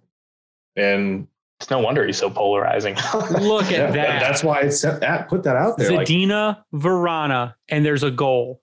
and 0.77 1.27
It's 1.61 1.69
no 1.71 1.79
wonder 1.79 2.07
he's 2.07 2.17
so 2.17 2.31
polarizing. 2.31 2.95
Look 3.39 3.67
at 3.67 3.71
yeah, 3.73 3.91
that. 3.91 4.21
that's 4.21 4.43
why 4.43 4.61
I 4.61 4.69
set 4.71 5.01
that 5.01 5.29
put 5.29 5.43
that 5.43 5.57
out 5.57 5.77
there. 5.77 5.93
Like, 5.93 6.09
Zadina 6.09 6.63
Vrana, 6.75 7.55
and 7.69 7.85
there's 7.85 8.03
a 8.03 8.11
goal. 8.11 8.63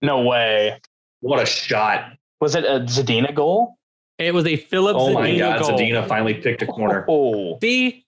no 0.00 0.22
way. 0.22 0.80
what 1.20 1.42
a 1.42 1.46
shot! 1.46 2.12
Was 2.40 2.54
it 2.54 2.64
a 2.64 2.80
Zadina 2.86 3.34
goal? 3.34 3.76
It 4.18 4.32
was 4.32 4.46
a 4.46 4.56
Filip 4.56 4.96
Oh 4.96 5.08
Zadina 5.08 5.14
my 5.14 5.38
god, 5.38 5.60
goal. 5.60 5.70
Zadina 5.78 6.08
finally 6.08 6.34
picked 6.34 6.62
a 6.62 6.66
corner. 6.66 7.04
Oh, 7.08 7.58
See, 7.62 8.06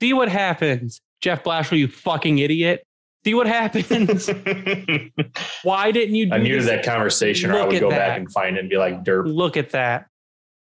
see 0.00 0.12
what 0.14 0.28
happens, 0.30 1.00
Jeff 1.20 1.44
Blashill, 1.44 1.76
you 1.78 1.88
fucking 1.88 2.38
idiot. 2.38 2.84
See 3.24 3.34
what 3.34 3.46
happens. 3.46 4.28
Why 5.62 5.90
didn't 5.90 6.14
you? 6.14 6.26
Do 6.26 6.34
I 6.34 6.38
muted 6.38 6.62
this? 6.62 6.66
that 6.70 6.84
conversation, 6.84 7.50
or 7.50 7.58
I 7.60 7.66
would 7.66 7.80
go 7.80 7.90
that. 7.90 7.98
back 7.98 8.18
and 8.18 8.32
find 8.32 8.56
it 8.56 8.60
and 8.60 8.70
be 8.70 8.76
like, 8.78 9.04
"Derp." 9.04 9.24
Look 9.26 9.56
at 9.56 9.70
that. 9.70 10.06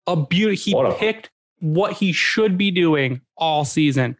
A 0.08 0.16
beauty. 0.16 0.56
He 0.56 0.74
What 0.74 0.86
a- 0.90 0.94
picked 0.94 1.30
what 1.60 1.92
he 1.94 2.12
should 2.12 2.56
be 2.58 2.70
doing 2.70 3.20
all 3.36 3.64
season. 3.64 4.16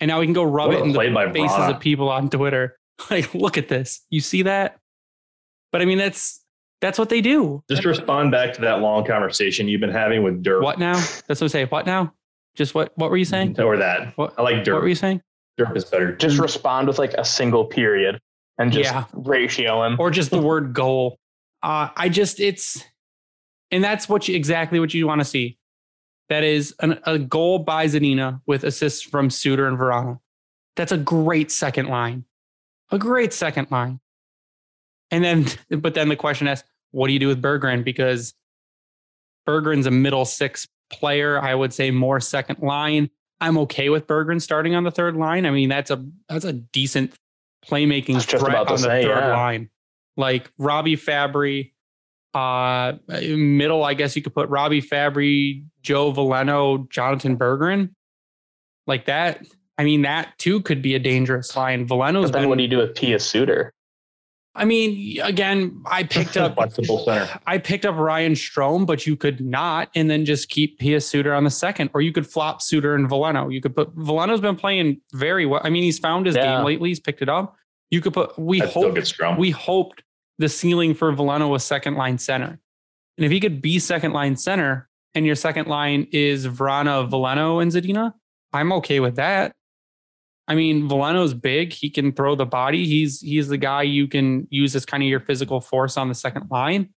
And 0.00 0.08
now 0.08 0.20
we 0.20 0.26
can 0.26 0.32
go 0.32 0.42
rub 0.44 0.68
What 0.68 0.76
it 0.78 0.82
in 0.84 0.92
the 0.92 0.98
faces 1.32 1.56
Vrana. 1.56 1.74
of 1.74 1.80
people 1.80 2.08
on 2.08 2.30
Twitter. 2.30 2.76
Like, 3.10 3.32
look 3.32 3.56
at 3.56 3.68
this. 3.68 4.04
You 4.10 4.20
see 4.20 4.42
that? 4.42 4.76
But 5.70 5.82
I 5.82 5.84
mean, 5.84 5.98
that's 5.98 6.44
that's 6.80 6.98
what 6.98 7.08
they 7.10 7.20
do. 7.20 7.62
Just 7.70 7.84
respond 7.84 8.32
back 8.32 8.54
to 8.54 8.60
that 8.62 8.80
long 8.80 9.04
conversation 9.04 9.68
you've 9.68 9.80
been 9.80 9.90
having 9.92 10.24
with 10.24 10.42
Dirk. 10.42 10.64
What 10.64 10.80
now? 10.80 10.94
That's 11.28 11.40
what 11.40 11.42
I 11.42 11.46
say. 11.46 11.64
What 11.66 11.86
now? 11.86 12.12
Just 12.56 12.74
what 12.74 12.90
what 12.96 13.10
were 13.10 13.16
you 13.16 13.24
saying? 13.24 13.60
Or 13.60 13.76
that. 13.76 14.16
What 14.18 14.34
I 14.36 14.42
like 14.42 14.64
Dirk. 14.64 14.74
what 14.74 14.82
were 14.82 14.88
you 14.88 14.96
saying? 14.96 15.22
Dirk 15.56 15.76
is 15.76 15.84
better. 15.84 16.12
just 16.16 16.38
respond 16.40 16.88
with 16.88 16.98
like 16.98 17.14
a 17.14 17.24
single 17.24 17.64
period 17.66 18.18
and 18.58 18.72
just 18.72 18.90
Yeah. 18.92 19.04
ratio 19.12 19.84
him. 19.84 19.96
Or 20.00 20.10
just 20.10 20.30
the 20.30 20.42
word 20.42 20.72
goal. 20.72 21.18
Uh 21.62 21.90
I 21.96 22.08
just 22.08 22.40
it's 22.40 22.82
and 23.70 23.84
that's 23.84 24.08
what 24.08 24.26
you 24.26 24.34
exactly 24.34 24.80
what 24.80 24.92
you 24.92 25.06
want 25.06 25.20
to 25.20 25.24
see. 25.24 25.56
That 26.28 26.44
is 26.44 26.74
an, 26.80 27.00
a 27.04 27.18
goal 27.18 27.60
by 27.60 27.86
Zadina 27.86 28.40
with 28.46 28.64
assists 28.64 29.02
from 29.02 29.30
Suter 29.30 29.66
and 29.66 29.78
Vrana. 29.78 30.18
That's 30.76 30.92
a 30.92 30.98
great 30.98 31.50
second 31.50 31.88
line. 31.88 32.24
A 32.90 32.98
great 32.98 33.32
second 33.32 33.70
line. 33.70 34.00
And 35.10 35.24
then, 35.24 35.46
but 35.80 35.94
then 35.94 36.08
the 36.08 36.16
question 36.16 36.48
is, 36.48 36.62
what 36.90 37.06
do 37.06 37.12
you 37.12 37.18
do 37.18 37.28
with 37.28 37.42
Berggren? 37.42 37.84
Because 37.84 38.34
Berggren's 39.46 39.86
a 39.86 39.90
middle 39.90 40.24
six 40.24 40.68
player. 40.90 41.40
I 41.40 41.54
would 41.54 41.72
say 41.72 41.90
more 41.90 42.20
second 42.20 42.60
line. 42.60 43.10
I'm 43.40 43.58
okay 43.58 43.88
with 43.88 44.06
Berggren 44.06 44.40
starting 44.40 44.74
on 44.74 44.84
the 44.84 44.90
third 44.90 45.16
line. 45.16 45.46
I 45.46 45.50
mean, 45.50 45.68
that's 45.68 45.90
a 45.90 46.04
that's 46.28 46.44
a 46.44 46.52
decent 46.52 47.14
playmaking 47.66 48.12
I 48.12 48.14
was 48.14 48.26
just 48.26 48.44
threat 48.44 48.56
on 48.56 48.66
the 48.66 48.76
say, 48.78 49.02
third 49.02 49.08
yeah. 49.08 49.36
line. 49.36 49.70
Like 50.16 50.50
Robbie 50.58 50.96
Fabbri, 50.96 51.72
uh, 52.34 52.94
middle. 53.08 53.84
I 53.84 53.94
guess 53.94 54.14
you 54.16 54.22
could 54.22 54.34
put 54.34 54.48
Robbie 54.48 54.82
Fabbri, 54.82 55.64
Joe 55.82 56.12
Veleno, 56.12 56.88
Jonatan 56.88 57.36
Berggren, 57.36 57.90
like 58.86 59.06
that. 59.06 59.44
I 59.78 59.84
mean, 59.84 60.02
that 60.02 60.36
too 60.38 60.60
could 60.62 60.82
be 60.82 60.94
a 60.94 60.98
dangerous 60.98 61.54
line. 61.56 61.86
Veleno's 61.86 62.26
But 62.30 62.32
then 62.34 62.42
been. 62.42 62.48
what 62.48 62.58
do 62.58 62.62
you 62.64 62.68
do 62.68 62.78
with 62.78 62.94
Pia 62.96 63.18
Suter? 63.20 63.72
I 64.54 64.64
mean, 64.64 65.20
again, 65.22 65.80
I 65.86 66.02
picked 66.02 66.36
up. 66.36 66.58
I 67.46 67.58
picked 67.58 67.86
up 67.86 67.94
Ryan 67.94 68.32
Strome, 68.32 68.86
but 68.86 69.06
you 69.06 69.14
could 69.14 69.40
not, 69.40 69.88
and 69.94 70.10
then 70.10 70.24
just 70.24 70.48
keep 70.48 70.80
Pia 70.80 71.00
Suter 71.00 71.32
on 71.32 71.44
the 71.44 71.50
second, 71.50 71.90
or 71.94 72.00
you 72.00 72.12
could 72.12 72.26
flop 72.26 72.60
Suter 72.60 72.96
and 72.96 73.08
Veleno. 73.08 73.52
You 73.52 73.60
could 73.60 73.76
put 73.76 73.94
Veleno's 73.96 74.40
been 74.40 74.56
playing 74.56 75.00
very 75.12 75.46
well. 75.46 75.60
I 75.62 75.70
mean, 75.70 75.84
he's 75.84 76.00
found 76.00 76.26
his 76.26 76.34
Yeah. 76.34 76.56
game 76.56 76.64
lately. 76.64 76.88
He's 76.88 76.98
picked 76.98 77.22
it 77.22 77.28
up. 77.28 77.54
You 77.90 78.00
could 78.00 78.12
put. 78.14 78.36
We 78.36 78.58
hope 78.58 78.98
we 79.38 79.50
hoped 79.50 80.02
the 80.38 80.48
ceiling 80.48 80.94
for 80.94 81.12
Veleno 81.12 81.48
was 81.48 81.64
second 81.64 81.94
line 81.94 82.18
center, 82.18 82.58
and 83.16 83.24
if 83.24 83.32
he 83.32 83.40
could 83.40 83.60
be 83.60 83.78
second 83.78 84.12
line 84.12 84.36
center, 84.36 84.88
and 85.14 85.26
your 85.26 85.34
second 85.34 85.66
line 85.66 86.06
is 86.12 86.46
Vrana, 86.46 87.10
Veleno, 87.10 87.60
and 87.60 87.72
Zadina, 87.72 88.12
I'm 88.52 88.72
okay 88.74 89.00
with 89.00 89.16
that. 89.16 89.52
I 90.46 90.54
mean, 90.54 90.88
Veleno's 90.88 91.34
big. 91.34 91.72
He 91.72 91.90
can 91.90 92.12
throw 92.12 92.34
the 92.34 92.46
body. 92.46 92.86
He's 92.86 93.20
he's 93.20 93.48
the 93.48 93.58
guy 93.58 93.82
you 93.82 94.08
can 94.08 94.46
use 94.50 94.74
as 94.74 94.86
kind 94.86 95.02
of 95.02 95.08
your 95.08 95.20
physical 95.20 95.60
force 95.60 95.96
on 95.96 96.08
the 96.08 96.14
second 96.14 96.50
line. 96.50 96.88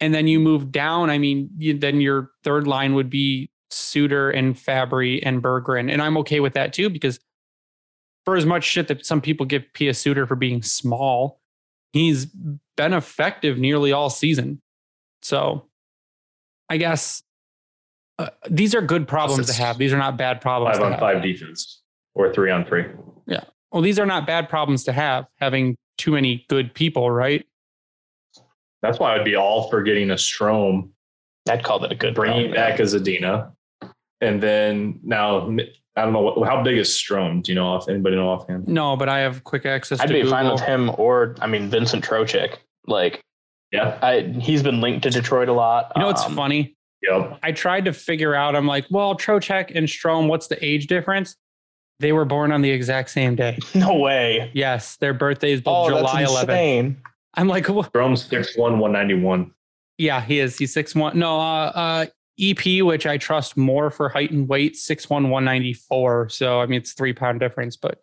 And 0.00 0.14
then 0.14 0.26
you 0.26 0.40
move 0.40 0.72
down. 0.72 1.10
I 1.10 1.18
mean, 1.18 1.50
you, 1.58 1.78
then 1.78 2.00
your 2.00 2.30
third 2.42 2.66
line 2.66 2.94
would 2.94 3.10
be 3.10 3.50
Suter 3.70 4.30
and 4.30 4.54
Fabbri 4.54 5.20
and 5.22 5.42
Berggren, 5.42 5.92
and 5.92 6.00
I'm 6.00 6.16
okay 6.18 6.40
with 6.40 6.54
that 6.54 6.72
too 6.72 6.88
because 6.88 7.20
for 8.24 8.36
as 8.36 8.46
much 8.46 8.64
shit 8.64 8.88
that 8.88 9.04
some 9.04 9.20
people 9.20 9.44
give 9.44 9.64
Pia 9.74 9.92
Suter 9.92 10.26
for 10.26 10.36
being 10.36 10.62
small, 10.62 11.40
he's 11.92 12.26
been 12.76 12.92
effective 12.92 13.58
nearly 13.58 13.92
all 13.92 14.10
season. 14.10 14.60
So, 15.22 15.66
I 16.68 16.76
guess 16.78 17.22
uh, 18.18 18.28
these 18.48 18.74
are 18.74 18.82
good 18.82 19.06
problems 19.06 19.46
to 19.46 19.52
have. 19.54 19.78
These 19.78 19.92
are 19.92 19.98
not 19.98 20.16
bad 20.16 20.40
problems. 20.40 20.76
five 20.76 20.80
to 20.80 20.86
on 20.86 20.92
have. 20.92 21.00
five 21.00 21.22
defense 21.22 21.82
or 22.14 22.32
three 22.32 22.50
on 22.50 22.64
three. 22.64 22.86
Yeah. 23.26 23.44
Well, 23.70 23.82
these 23.82 23.98
are 23.98 24.06
not 24.06 24.26
bad 24.26 24.48
problems 24.48 24.84
to 24.84 24.92
have, 24.92 25.26
having 25.38 25.76
too 25.98 26.12
many 26.12 26.44
good 26.48 26.74
people, 26.74 27.10
right? 27.10 27.46
That's 28.82 28.98
why 28.98 29.14
I'd 29.14 29.24
be 29.24 29.36
all 29.36 29.70
for 29.70 29.82
getting 29.82 30.10
a 30.10 30.14
Strome, 30.14 30.90
I'd 31.48 31.62
call 31.62 31.78
that 31.80 31.92
a 31.92 31.94
good 31.94 32.14
bringing 32.14 32.52
problem. 32.52 32.70
back 32.70 32.80
a 32.80 32.82
Zadina, 32.82 33.52
and 34.20 34.42
then 34.42 34.98
now 35.02 35.56
I 35.96 36.02
don't 36.04 36.12
know 36.12 36.20
what, 36.22 36.48
how 36.48 36.62
big 36.62 36.78
is 36.78 36.88
Strome. 36.88 37.42
Do 37.42 37.52
you 37.52 37.56
know 37.56 37.76
if 37.76 37.88
anybody 37.88 38.16
know 38.16 38.28
offhand? 38.30 38.66
No, 38.66 38.96
but 38.96 39.08
I 39.08 39.18
have 39.20 39.44
quick 39.44 39.66
access 39.66 40.00
I'd 40.00 40.06
to 40.06 40.12
be 40.14 40.20
Google. 40.22 40.30
fine 40.32 40.50
with 40.50 40.60
him 40.60 40.90
or 40.96 41.36
I 41.40 41.46
mean 41.46 41.68
Vincent 41.68 42.02
Trocheck. 42.04 42.56
Like 42.86 43.22
Yeah. 43.72 43.98
I 44.02 44.20
he's 44.40 44.62
been 44.62 44.80
linked 44.80 45.02
to 45.02 45.10
Detroit 45.10 45.48
a 45.48 45.52
lot. 45.52 45.92
You 45.94 46.00
know 46.02 46.06
what's 46.08 46.24
Um, 46.24 46.34
funny? 46.34 46.76
Yep. 47.02 47.40
I 47.42 47.52
tried 47.52 47.84
to 47.86 47.92
figure 47.92 48.34
out. 48.34 48.54
I'm 48.56 48.66
like, 48.66 48.86
well, 48.90 49.16
Trocheck 49.16 49.72
and 49.74 49.86
Strome, 49.88 50.28
what's 50.28 50.46
the 50.46 50.64
age 50.64 50.86
difference? 50.86 51.36
They 52.00 52.12
were 52.12 52.24
born 52.24 52.52
on 52.52 52.62
the 52.62 52.70
exact 52.70 53.10
same 53.10 53.34
day. 53.36 53.58
No 53.74 53.94
way. 53.94 54.50
Yes, 54.54 54.96
their 54.96 55.12
birthdays 55.12 55.60
both 55.60 55.86
Oh, 55.86 55.96
July 55.98 56.20
that's 56.22 56.32
11th. 56.32 56.42
insane. 56.42 56.96
I'm 57.34 57.48
like, 57.48 57.68
well, 57.68 57.84
Strome's 57.84 58.24
six 58.24 58.56
one 58.56 58.78
one 58.78 58.92
ninety 58.92 59.14
one. 59.14 59.52
yeah, 59.98 60.20
he 60.20 60.38
is. 60.38 60.56
He's 60.58 60.72
six 60.72 60.94
one. 60.94 61.18
No, 61.18 61.38
uh, 61.40 61.72
uh, 61.74 62.06
EP, 62.42 62.84
which 62.84 63.06
I 63.06 63.16
trust 63.16 63.56
more 63.56 63.90
for 63.90 64.08
height 64.08 64.30
and 64.30 64.48
weight, 64.48 64.74
6'1, 64.74 65.10
194. 65.10 66.28
So, 66.28 66.60
I 66.60 66.66
mean, 66.66 66.80
it's 66.80 66.92
three 66.92 67.12
pound 67.12 67.40
difference, 67.40 67.76
but 67.76 68.02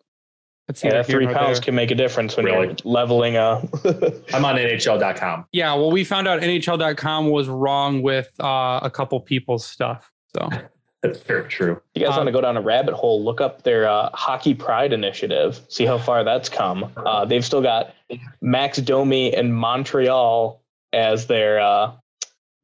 that's 0.66 0.84
yeah, 0.84 1.02
three 1.02 1.26
pounds 1.26 1.58
there. 1.58 1.64
can 1.64 1.74
make 1.74 1.90
a 1.90 1.96
difference 1.96 2.36
when 2.36 2.46
really? 2.46 2.68
you're 2.68 2.76
leveling 2.84 3.36
up. 3.36 3.64
I'm 4.32 4.44
on 4.44 4.54
NHL.com. 4.56 5.46
Yeah, 5.52 5.74
well, 5.74 5.90
we 5.90 6.04
found 6.04 6.28
out 6.28 6.42
NHL.com 6.42 7.28
was 7.28 7.48
wrong 7.48 8.02
with 8.02 8.30
uh, 8.40 8.78
a 8.80 8.90
couple 8.90 9.18
people's 9.18 9.66
stuff. 9.66 10.10
So 10.36 10.48
that's 11.02 11.18
very 11.22 11.48
true. 11.48 11.82
You 11.96 12.04
guys 12.04 12.12
um, 12.12 12.18
want 12.18 12.28
to 12.28 12.32
go 12.32 12.40
down 12.40 12.56
a 12.56 12.60
rabbit 12.60 12.94
hole? 12.94 13.24
Look 13.24 13.40
up 13.40 13.62
their 13.62 13.88
uh, 13.88 14.10
Hockey 14.14 14.54
Pride 14.54 14.92
initiative. 14.92 15.60
See 15.68 15.86
how 15.86 15.98
far 15.98 16.22
that's 16.22 16.48
come. 16.48 16.92
Uh, 16.96 17.24
they've 17.24 17.44
still 17.44 17.62
got 17.62 17.92
Max 18.40 18.78
Domi 18.78 19.34
in 19.34 19.52
Montreal 19.52 20.62
as 20.92 21.26
their 21.26 21.58
uh, 21.58 21.92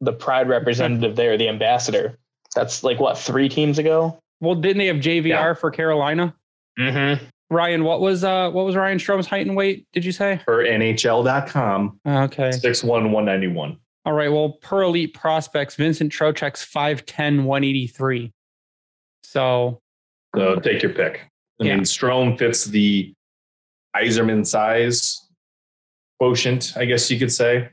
the 0.00 0.12
Pride 0.12 0.48
representative 0.48 1.16
there, 1.16 1.36
the 1.36 1.48
ambassador. 1.48 2.18
That's 2.54 2.84
like 2.84 3.00
what 3.00 3.18
three 3.18 3.48
teams 3.48 3.78
ago. 3.78 4.18
Well, 4.40 4.54
didn't 4.54 4.78
they 4.78 4.86
have 4.86 4.96
JVR 4.96 5.26
yeah. 5.26 5.54
for 5.54 5.70
Carolina? 5.70 6.34
Mm-hmm. 6.78 7.24
Ryan, 7.48 7.84
what 7.84 8.00
was 8.00 8.24
uh 8.24 8.50
what 8.50 8.66
was 8.66 8.74
Ryan 8.74 8.98
Strome's 8.98 9.26
height 9.26 9.46
and 9.46 9.56
weight? 9.56 9.86
Did 9.92 10.04
you 10.04 10.12
say 10.12 10.40
for 10.44 10.64
NHL.com? 10.64 12.00
Okay, 12.06 12.52
six 12.52 12.82
one 12.82 13.12
one 13.12 13.24
ninety 13.24 13.46
one. 13.46 13.78
All 14.06 14.12
right. 14.12 14.30
Well, 14.30 14.52
per 14.62 14.82
elite 14.82 15.14
prospects, 15.14 15.74
Vincent 15.74 16.12
Trocheck's 16.12 16.64
5'10, 16.64 17.42
183. 17.42 18.32
So, 19.24 19.80
so 20.36 20.60
take 20.60 20.80
your 20.80 20.92
pick. 20.92 21.28
I 21.60 21.64
yeah. 21.64 21.74
mean, 21.74 21.84
Strome 21.84 22.38
fits 22.38 22.66
the 22.66 23.12
Yzerman 23.96 24.46
size 24.46 25.28
quotient, 26.20 26.74
I 26.76 26.84
guess 26.84 27.10
you 27.10 27.18
could 27.18 27.32
say. 27.32 27.68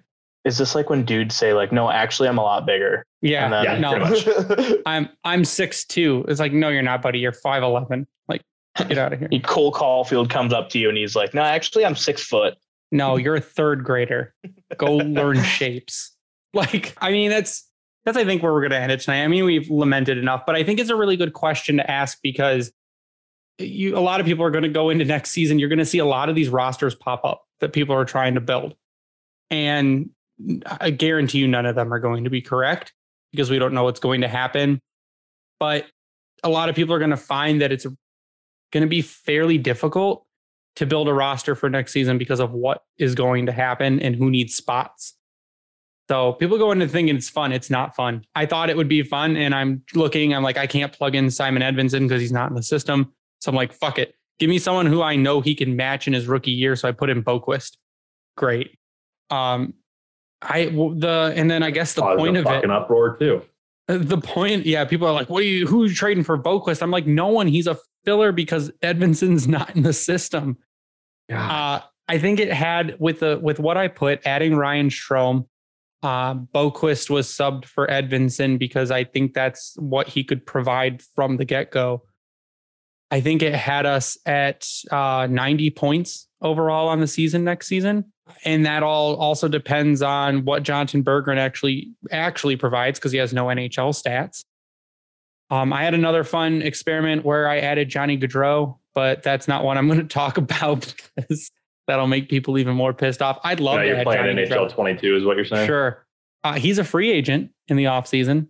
Is 0.46 0.58
this 0.58 0.76
like 0.76 0.90
when 0.90 1.06
dudes 1.06 1.36
say 1.36 1.54
like, 1.54 1.72
no, 1.72 1.90
actually 1.90 2.28
I'm 2.28 2.38
a 2.38 2.44
lot 2.44 2.66
bigger? 2.66 3.06
Yeah. 3.22 3.50
Then, 3.50 3.64
yeah, 3.64 3.80
no. 3.80 4.78
I'm 4.86 5.10
I'm 5.24 5.46
six 5.46 5.86
two. 5.86 6.26
It's 6.28 6.40
like, 6.40 6.52
no, 6.52 6.70
you're 6.70 6.82
not, 6.82 7.02
buddy. 7.02 7.20
You're 7.20 7.32
five 7.32 7.64
eleven. 7.64 8.08
Like, 8.28 8.42
get 8.78 8.98
out 8.98 9.14
of 9.14 9.20
here. 9.20 9.30
Cole 9.44 9.72
Caufield 9.72 10.30
comes 10.30 10.52
up 10.52 10.70
to 10.70 10.80
you 10.80 10.90
and 10.90 10.98
he's 10.98 11.16
like, 11.16 11.34
No, 11.34 11.42
actually 11.42 11.86
I'm 11.86 11.96
six 11.96 12.24
foot. 12.24 12.56
No, 12.92 13.16
you're 13.16 13.36
a 13.36 13.42
third 13.42 13.84
grader. 13.84 14.36
Go 14.78 14.98
learn 14.98 15.42
shapes. 15.42 16.16
Like, 16.54 16.96
I 17.02 17.12
mean, 17.12 17.32
that's 17.32 17.68
that's 18.06 18.18
I 18.18 18.26
think 18.26 18.44
where 18.44 18.54
we're 18.54 18.62
going 18.62 18.72
to 18.72 18.80
end 18.80 18.92
it 18.92 19.00
tonight. 19.00 19.24
I 19.24 19.28
mean, 19.28 19.46
we've 19.46 19.70
lamented 19.70 20.18
enough, 20.18 20.46
but 20.46 20.56
I 20.56 20.64
think 20.64 20.80
it's 20.80 20.90
a 20.90 20.96
really 20.96 21.18
good 21.18 21.34
question 21.34 21.78
to 21.78 21.90
ask 21.90 22.20
because 22.22 22.72
you 23.58 23.98
a 23.98 24.00
lot 24.00 24.20
of 24.20 24.26
people 24.26 24.44
are 24.44 24.52
going 24.52 24.64
to 24.64 24.70
go 24.70 24.90
into 24.90 25.06
next 25.06 25.32
season. 25.32 25.58
You're 25.58 25.70
going 25.70 25.80
to 25.80 25.86
see 25.86 26.00
a 26.00 26.06
lot 26.06 26.30
of 26.30 26.36
these 26.36 26.50
rosters 26.50 26.96
pop 26.96 27.24
up 27.24 27.46
that 27.62 27.74
people 27.74 27.96
are 27.96 28.06
trying 28.06 28.36
to 28.36 28.42
build, 28.42 28.76
and 29.50 30.10
I 30.66 30.90
guarantee 30.90 31.40
you 31.40 31.48
none 31.48 31.66
of 31.66 31.76
them 31.76 31.94
are 31.94 32.00
going 32.00 32.24
to 32.24 32.30
be 32.30 32.42
correct 32.42 32.94
because 33.32 33.50
we 33.50 33.60
don't 33.60 33.74
know 33.74 33.84
what's 33.84 34.00
going 34.00 34.22
to 34.22 34.28
happen. 34.28 34.80
But 35.60 35.86
a 36.44 36.50
lot 36.50 36.70
of 36.70 36.76
people 36.76 36.94
are 36.94 37.00
going 37.00 37.12
to 37.12 37.18
find 37.18 37.62
that 37.62 37.72
it's 37.72 37.86
going 37.86 38.82
to 38.82 38.88
be 38.88 39.02
fairly 39.02 39.58
difficult 39.58 40.26
to 40.76 40.86
build 40.86 41.08
a 41.08 41.14
roster 41.14 41.56
for 41.56 41.70
next 41.70 41.92
season 41.92 42.18
because 42.18 42.40
of 42.40 42.52
what 42.52 42.84
is 42.98 43.16
going 43.16 43.46
to 43.46 43.52
happen 43.52 44.00
and 44.00 44.16
who 44.16 44.30
needs 44.30 44.56
spots. 44.56 45.16
So 46.10 46.34
people 46.34 46.58
go 46.58 46.72
into 46.72 46.88
thinking 46.88 47.16
it's 47.16 47.30
fun. 47.30 47.52
It's 47.52 47.70
not 47.70 47.96
fun. 47.96 48.26
I 48.36 48.46
thought 48.46 48.70
it 48.70 48.76
would 48.76 48.90
be 48.90 49.04
fun. 49.04 49.38
And 49.38 49.56
I'm 49.56 49.84
looking, 49.94 50.34
I'm 50.34 50.44
like, 50.44 50.58
I 50.58 50.68
can't 50.68 50.92
plug 50.92 51.16
in 51.16 51.30
Simon 51.30 51.62
Edvinsson 51.62 52.02
because 52.02 52.22
he's 52.22 52.32
not 52.32 52.50
in 52.50 52.56
the 52.56 52.64
system. 52.64 53.14
So 53.40 53.50
I'm 53.50 53.56
like, 53.56 53.72
fuck 53.72 54.00
it. 54.00 54.16
Give 54.40 54.50
me 54.50 54.60
someone 54.60 54.86
who 54.86 55.02
I 55.02 55.16
know 55.16 55.40
he 55.40 55.56
can 55.56 55.76
match 55.76 56.08
in 56.08 56.14
his 56.14 56.28
rookie 56.28 56.52
year. 56.52 56.76
So 56.76 56.90
I 56.90 56.92
put 56.92 57.10
in 57.10 57.24
Boqvist. 57.24 57.78
Great. 58.36 58.78
Um, 59.30 59.76
I 60.44 60.66
the 60.66 61.34
and 61.36 61.50
then 61.50 61.64
I 61.64 61.72
guess 61.72 61.94
the 61.94 62.02
point 62.02 62.38
of 62.38 62.46
it 62.46 62.64
an 62.64 62.72
uproar 62.72 63.18
too. 63.18 63.42
Uh, 63.90 63.98
the 63.98 64.18
point, 64.18 64.66
yeah, 64.66 64.86
people 64.86 65.08
are 65.08 65.14
like, 65.14 65.30
"What 65.30 65.44
are 65.44 65.46
you? 65.46 65.68
Who's 65.68 65.96
trading 65.96 66.24
for 66.24 66.38
Boqvist?" 66.38 66.82
I'm 66.82 66.92
like, 66.92 67.06
"No 67.06 67.28
one. 67.28 67.48
He's 67.48 67.68
a 67.68 67.78
filler 68.06 68.32
because 68.32 68.72
Edvinsson's 68.82 69.48
not 69.58 69.76
in 69.76 69.84
the 69.84 69.94
system." 69.94 70.58
Yeah. 71.30 71.52
Uh, 71.52 71.82
I 72.08 72.18
think 72.18 72.40
it 72.40 72.52
had 72.52 72.98
with 73.00 73.20
the 73.20 73.40
with 73.42 73.60
what 73.60 73.78
I 73.78 73.88
put, 73.88 74.26
adding 74.26 74.56
Ryan 74.56 74.90
Strome, 74.90 75.48
uh, 76.02 76.36
Boqvist 76.36 77.10
was 77.10 77.28
subbed 77.28 77.66
for 77.66 77.88
Edvinsson 77.88 78.60
because 78.60 78.92
I 78.92 79.04
think 79.04 79.34
that's 79.34 79.76
what 79.78 80.08
he 80.08 80.24
could 80.24 80.46
provide 80.46 81.02
from 81.16 81.38
the 81.38 81.46
get 81.46 81.72
go. 81.72 82.04
I 83.14 83.22
think 83.22 83.44
it 83.44 83.54
had 83.54 83.86
us 83.86 84.18
at 84.26 84.68
uh, 84.90 85.28
90 85.30 85.70
points 85.70 86.28
overall 86.42 86.88
on 86.88 87.00
the 87.00 87.06
season 87.06 87.44
next 87.44 87.68
season, 87.68 88.12
and 88.44 88.66
that 88.66 88.82
all 88.82 89.18
also 89.18 89.48
depends 89.48 90.02
on 90.02 90.46
what 90.46 90.64
Jonatan 90.64 91.04
Berggren 91.04 91.38
actually 91.38 91.92
actually 92.10 92.56
provides 92.56 92.98
because 92.98 93.12
he 93.12 93.20
has 93.20 93.32
no 93.32 93.46
NHL 93.46 93.94
stats. 93.94 94.44
Um, 95.52 95.72
I 95.72 95.84
had 95.84 95.94
another 95.94 96.24
fun 96.24 96.64
experiment 96.64 97.24
where 97.24 97.48
I 97.48 97.60
added 97.60 97.88
Johnny 97.88 98.18
Gaudreau, 98.18 98.80
but 98.96 99.22
that's 99.22 99.48
not 99.48 99.64
what 99.64 99.78
I'm 99.78 99.86
going 99.86 100.00
to 100.00 100.08
talk 100.08 100.38
about 100.40 100.92
because 101.16 101.52
that'll 101.86 102.08
make 102.08 102.30
people 102.30 102.58
even 102.58 102.76
more 102.76 102.96
pissed 102.96 103.22
off. 103.22 103.38
I'd 103.44 103.60
love 103.60 103.78
to 103.78 103.86
you're 103.86 104.02
playing 104.02 104.38
NHL 104.38 104.72
22 104.72 105.18
is 105.18 105.24
what 105.24 105.36
you're 105.36 105.46
saying. 105.46 105.68
Sure. 105.68 106.04
Uh, 106.44 106.54
he's 106.54 106.80
a 106.80 106.84
free 106.84 107.12
agent 107.12 107.52
in 107.68 107.78
the 107.78 107.84
offseason, 107.84 108.48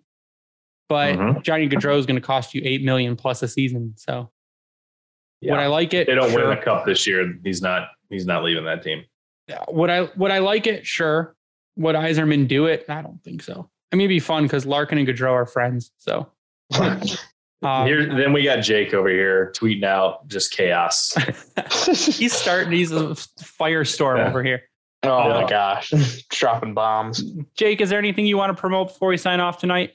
but 0.88 1.18
mm-hmm. 1.18 1.42
Johnny 1.42 1.68
Gaudreau 1.68 2.00
is 2.00 2.06
going 2.06 2.16
to 2.16 2.26
cost 2.26 2.54
you 2.54 2.62
eight 2.64 2.82
million 2.82 3.18
plus 3.18 3.44
a 3.44 3.50
season. 3.50 3.96
So 3.98 4.30
yeah. 5.44 5.52
would 5.52 5.60
I 5.60 5.68
like 5.68 5.94
it? 5.94 6.08
They 6.08 6.16
don't 6.16 6.32
sure. 6.32 6.48
win 6.48 6.58
the 6.58 6.64
cup 6.64 6.86
this 6.86 7.06
year. 7.06 7.34
He's 7.44 7.62
not. 7.62 7.90
He's 8.10 8.26
not 8.26 8.44
leaving 8.44 8.66
that 8.66 8.84
team. 8.84 9.04
Yeah. 9.48 9.64
Would 9.70 9.90
I? 9.90 10.10
Would 10.16 10.32
I 10.32 10.40
like 10.40 10.68
it? 10.68 10.86
Sure. 10.86 11.36
Would 11.78 11.96
Yzerman 11.96 12.48
do 12.48 12.66
it? 12.66 12.86
I 12.90 13.02
don't 13.02 13.24
think 13.24 13.42
so. 13.42 13.70
I 13.92 13.96
mean, 13.96 14.06
it'd 14.06 14.10
be 14.10 14.20
fun 14.20 14.44
because 14.44 14.66
Larkin 14.66 14.98
and 14.98 15.08
Gaudreau 15.08 15.32
are 15.32 15.46
friends. 15.46 15.92
So 15.98 16.30
Um, 17.64 17.88
here, 17.88 18.06
then 18.06 18.34
we 18.34 18.44
got 18.44 18.58
Jake 18.58 18.94
over 18.94 19.08
here 19.08 19.54
tweeting 19.56 19.86
out 19.86 20.28
just 20.28 20.52
chaos. 20.52 21.14
he's 22.18 22.34
starting. 22.34 22.74
He's 22.74 22.92
a 22.92 23.16
firestorm 23.40 24.18
yeah. 24.18 24.28
over 24.28 24.44
here. 24.44 24.64
Oh 25.04 25.30
yeah. 25.30 25.42
my 25.42 25.50
gosh, 25.50 25.92
dropping 26.30 26.74
bombs. 26.74 27.24
Jake, 27.56 27.80
is 27.82 27.90
there 27.90 28.00
anything 28.00 28.26
you 28.26 28.38
want 28.38 28.56
to 28.56 28.60
promote 28.60 28.90
before 28.90 29.10
we 29.10 29.18
sign 29.18 29.40
off 29.40 29.60
tonight? 29.60 29.92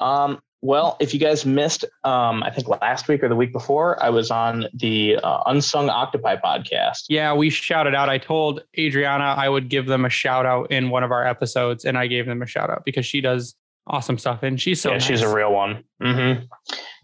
Um, 0.00 0.40
well, 0.60 0.96
if 1.00 1.14
you 1.14 1.20
guys 1.20 1.46
missed, 1.46 1.84
um, 2.04 2.42
I 2.42 2.50
think 2.50 2.66
last 2.68 3.06
week 3.06 3.22
or 3.22 3.28
the 3.28 3.36
week 3.36 3.52
before, 3.52 4.02
I 4.02 4.10
was 4.10 4.30
on 4.30 4.66
the 4.74 5.16
uh, 5.22 5.42
Unsung 5.46 5.88
Octopi 5.88 6.36
podcast. 6.36 7.04
Yeah, 7.08 7.32
we 7.32 7.48
shouted 7.48 7.94
out. 7.94 8.08
I 8.08 8.18
told 8.18 8.62
Adriana 8.76 9.34
I 9.38 9.48
would 9.48 9.68
give 9.68 9.86
them 9.86 10.04
a 10.04 10.10
shout 10.10 10.46
out 10.46 10.72
in 10.72 10.90
one 10.90 11.04
of 11.04 11.12
our 11.12 11.24
episodes, 11.24 11.84
and 11.84 11.96
I 11.96 12.08
gave 12.08 12.26
them 12.26 12.42
a 12.42 12.46
shout 12.46 12.70
out 12.70 12.84
because 12.84 13.06
she 13.06 13.20
does 13.20 13.54
awesome 13.86 14.18
stuff. 14.18 14.42
And 14.42 14.60
she's 14.60 14.80
so 14.80 14.90
yeah, 14.90 14.96
nice. 14.96 15.04
she's 15.04 15.22
a 15.22 15.34
real 15.34 15.52
one. 15.52 15.84
Mm-hmm. 16.02 16.44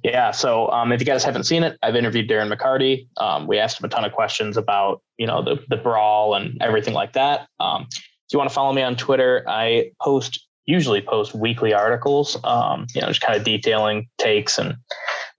Yeah. 0.03 0.33
So 0.33 0.69
um, 0.71 0.93
if 0.93 1.01
you 1.01 1.07
guys 1.07 1.23
haven't 1.23 1.45
seen 1.45 1.63
it, 1.63 1.79
I've 1.83 1.97
interviewed 1.97 2.29
Darren 2.29 2.53
McCarty. 2.53 3.09
Um, 3.17 3.47
we 3.47 3.59
asked 3.59 3.81
him 3.81 3.87
a 3.87 3.89
ton 3.89 4.05
of 4.05 4.13
questions 4.13 4.57
about 4.57 5.01
you 5.17 5.27
know 5.27 5.43
the 5.43 5.63
the 5.69 5.77
brawl 5.77 6.35
and 6.35 6.61
everything 6.61 6.95
like 6.95 7.13
that. 7.13 7.49
Um, 7.61 7.87
if 7.93 8.33
you 8.33 8.39
want 8.39 8.51
to 8.51 8.55
follow 8.55 8.73
me 8.73 8.83
on 8.83 8.97
Twitter, 8.97 9.45
I 9.47 9.93
post 10.01 10.45
usually 10.67 11.01
post 11.01 11.35
weekly 11.35 11.73
articles. 11.75 12.37
Um, 12.45 12.87
you 12.95 13.01
know, 13.01 13.09
just 13.09 13.21
kind 13.21 13.39
of 13.39 13.45
detailing 13.45 14.09
takes 14.19 14.59
and 14.59 14.77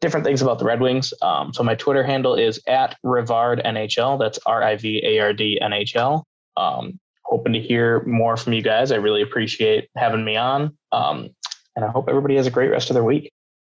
different 0.01 0.25
things 0.25 0.41
about 0.41 0.59
the 0.59 0.65
Red 0.65 0.81
Wings. 0.81 1.13
Um, 1.21 1.53
so 1.53 1.63
my 1.63 1.75
Twitter 1.75 2.03
handle 2.03 2.35
is 2.35 2.61
at 2.67 2.95
Rivard 3.05 3.65
NHL. 3.65 4.19
That's 4.19 4.39
R 4.45 4.63
I 4.63 4.75
V 4.75 5.01
A 5.03 5.19
R 5.19 5.33
D 5.33 5.59
N 5.61 5.73
H 5.73 5.95
L. 5.95 6.25
Um, 6.57 6.99
hoping 7.23 7.53
to 7.53 7.59
hear 7.59 8.03
more 8.05 8.37
from 8.37 8.53
you 8.53 8.61
guys. 8.61 8.91
I 8.91 8.97
really 8.97 9.21
appreciate 9.21 9.89
having 9.95 10.23
me 10.23 10.37
on. 10.37 10.77
Um, 10.91 11.29
and 11.75 11.83
I 11.83 11.89
hope 11.89 12.07
everybody 12.07 12.35
has 12.35 12.47
a 12.47 12.51
great 12.51 12.69
rest 12.69 12.89
of 12.89 12.93
their 12.93 13.03
week. 13.03 13.31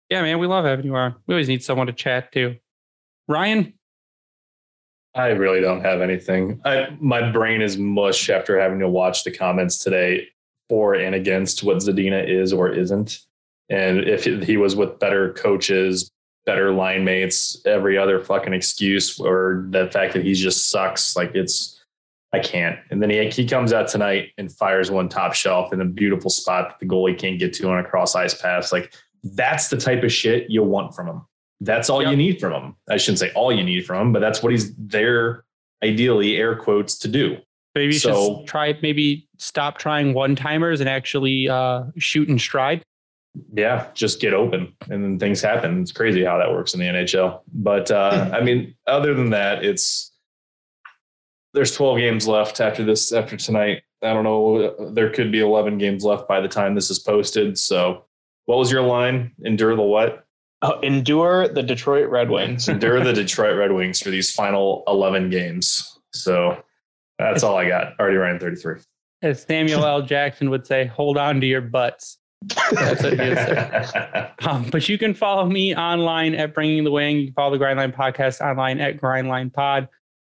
Yeah, 0.09 0.21
man, 0.21 0.39
we 0.39 0.47
love 0.47 0.65
having 0.65 0.85
you 0.85 0.95
on. 0.95 1.15
We 1.27 1.35
always 1.35 1.47
need 1.47 1.63
someone 1.63 1.87
to 1.87 1.93
chat 1.93 2.31
to. 2.33 2.55
Ryan? 3.27 3.73
I 5.13 5.27
really 5.27 5.61
don't 5.61 5.81
have 5.81 6.01
anything. 6.01 6.61
I, 6.63 6.95
my 6.99 7.31
brain 7.31 7.61
is 7.61 7.77
mush 7.77 8.29
after 8.29 8.59
having 8.59 8.79
to 8.79 8.87
watch 8.87 9.23
the 9.23 9.31
comments 9.31 9.77
today 9.77 10.27
for 10.71 10.93
and 10.93 11.13
against 11.13 11.63
what 11.63 11.79
Zadina 11.79 12.25
is 12.25 12.53
or 12.53 12.69
isn't. 12.69 13.19
And 13.69 14.07
if 14.07 14.23
he 14.23 14.55
was 14.55 14.73
with 14.73 14.99
better 14.99 15.33
coaches, 15.33 16.09
better 16.45 16.71
line 16.71 17.03
mates, 17.03 17.61
every 17.65 17.97
other 17.97 18.23
fucking 18.23 18.53
excuse, 18.53 19.19
or 19.19 19.65
the 19.69 19.89
fact 19.91 20.13
that 20.13 20.23
he 20.23 20.33
just 20.33 20.69
sucks, 20.69 21.17
like 21.17 21.35
it's 21.35 21.77
I 22.31 22.39
can't. 22.39 22.79
And 22.89 23.03
then 23.03 23.09
he, 23.09 23.29
he 23.29 23.45
comes 23.45 23.73
out 23.73 23.89
tonight 23.89 24.29
and 24.37 24.49
fires 24.49 24.89
one 24.89 25.09
top 25.09 25.33
shelf 25.33 25.73
in 25.73 25.81
a 25.81 25.85
beautiful 25.85 26.29
spot 26.29 26.69
that 26.69 26.79
the 26.79 26.85
goalie 26.85 27.19
can't 27.19 27.37
get 27.37 27.51
to 27.55 27.69
on 27.69 27.79
a 27.79 27.83
cross 27.83 28.15
ice 28.15 28.33
pass. 28.33 28.71
Like 28.71 28.93
that's 29.25 29.67
the 29.67 29.75
type 29.75 30.03
of 30.03 30.13
shit 30.13 30.49
you'll 30.49 30.67
want 30.67 30.95
from 30.95 31.07
him. 31.07 31.21
That's 31.59 31.89
all 31.89 32.01
yep. 32.01 32.11
you 32.11 32.17
need 32.17 32.39
from 32.39 32.53
him. 32.53 32.75
I 32.89 32.95
shouldn't 32.95 33.19
say 33.19 33.33
all 33.33 33.51
you 33.51 33.61
need 33.61 33.85
from 33.85 34.07
him, 34.07 34.13
but 34.13 34.21
that's 34.21 34.41
what 34.41 34.53
he's 34.53 34.73
there, 34.77 35.43
ideally, 35.83 36.37
air 36.37 36.55
quotes, 36.55 36.97
to 36.99 37.09
do. 37.09 37.39
Maybe 37.75 37.93
so, 37.93 38.37
should 38.37 38.47
try 38.47 38.77
maybe 38.81 39.27
stop 39.41 39.77
trying 39.77 40.13
one 40.13 40.35
timers 40.35 40.79
and 40.79 40.89
actually 40.89 41.49
uh, 41.49 41.83
shoot 41.97 42.29
in 42.29 42.37
stride. 42.37 42.83
Yeah, 43.53 43.87
just 43.93 44.19
get 44.19 44.33
open 44.33 44.73
and 44.89 45.03
then 45.03 45.19
things 45.19 45.41
happen. 45.41 45.81
It's 45.81 45.91
crazy 45.91 46.23
how 46.23 46.37
that 46.37 46.51
works 46.51 46.73
in 46.73 46.79
the 46.79 46.85
NHL. 46.85 47.41
But 47.53 47.89
uh, 47.89 48.29
I 48.33 48.41
mean, 48.41 48.75
other 48.87 49.13
than 49.13 49.31
that, 49.31 49.65
it's 49.65 50.11
there's 51.53 51.75
12 51.75 51.97
games 51.97 52.27
left 52.27 52.61
after 52.61 52.83
this 52.83 53.11
after 53.11 53.35
tonight. 53.35 53.83
I 54.03 54.13
don't 54.13 54.23
know. 54.23 54.91
There 54.93 55.09
could 55.11 55.31
be 55.31 55.41
11 55.41 55.77
games 55.77 56.03
left 56.03 56.27
by 56.27 56.39
the 56.39 56.47
time 56.47 56.75
this 56.75 56.89
is 56.89 56.99
posted. 56.99 57.57
So 57.57 58.05
what 58.45 58.57
was 58.57 58.71
your 58.71 58.81
line? 58.81 59.31
Endure 59.43 59.75
the 59.75 59.81
what? 59.81 60.25
Oh, 60.63 60.79
endure 60.81 61.47
the 61.47 61.63
Detroit 61.63 62.09
Red 62.09 62.29
Wings. 62.29 62.67
endure 62.69 63.03
the 63.03 63.13
Detroit 63.23 63.57
Red 63.57 63.71
Wings 63.71 63.99
for 63.99 64.09
these 64.09 64.31
final 64.31 64.83
11 64.87 65.29
games. 65.29 65.99
So 66.13 66.61
that's 67.17 67.43
all 67.43 67.57
I 67.57 67.67
got. 67.67 67.99
Already 67.99 68.17
running 68.17 68.39
33. 68.39 68.81
As 69.21 69.43
Samuel 69.43 69.85
L. 69.85 70.01
Jackson 70.01 70.49
would 70.49 70.65
say, 70.65 70.85
hold 70.85 71.17
on 71.17 71.39
to 71.41 71.47
your 71.47 71.61
butts. 71.61 72.17
That's 72.71 73.03
what 73.03 73.13
he 73.13 73.29
would 73.29 73.37
say. 73.37 74.27
Um, 74.41 74.63
but 74.71 74.89
you 74.89 74.97
can 74.97 75.13
follow 75.13 75.45
me 75.45 75.75
online 75.75 76.33
at 76.33 76.55
Bringing 76.55 76.83
the 76.83 76.89
Wing. 76.89 77.17
You 77.17 77.25
can 77.27 77.33
follow 77.35 77.55
the 77.55 77.63
Grindline 77.63 77.95
Podcast 77.95 78.41
online 78.41 78.79
at 78.79 78.99
Grindline 78.99 79.53
Pod. 79.53 79.87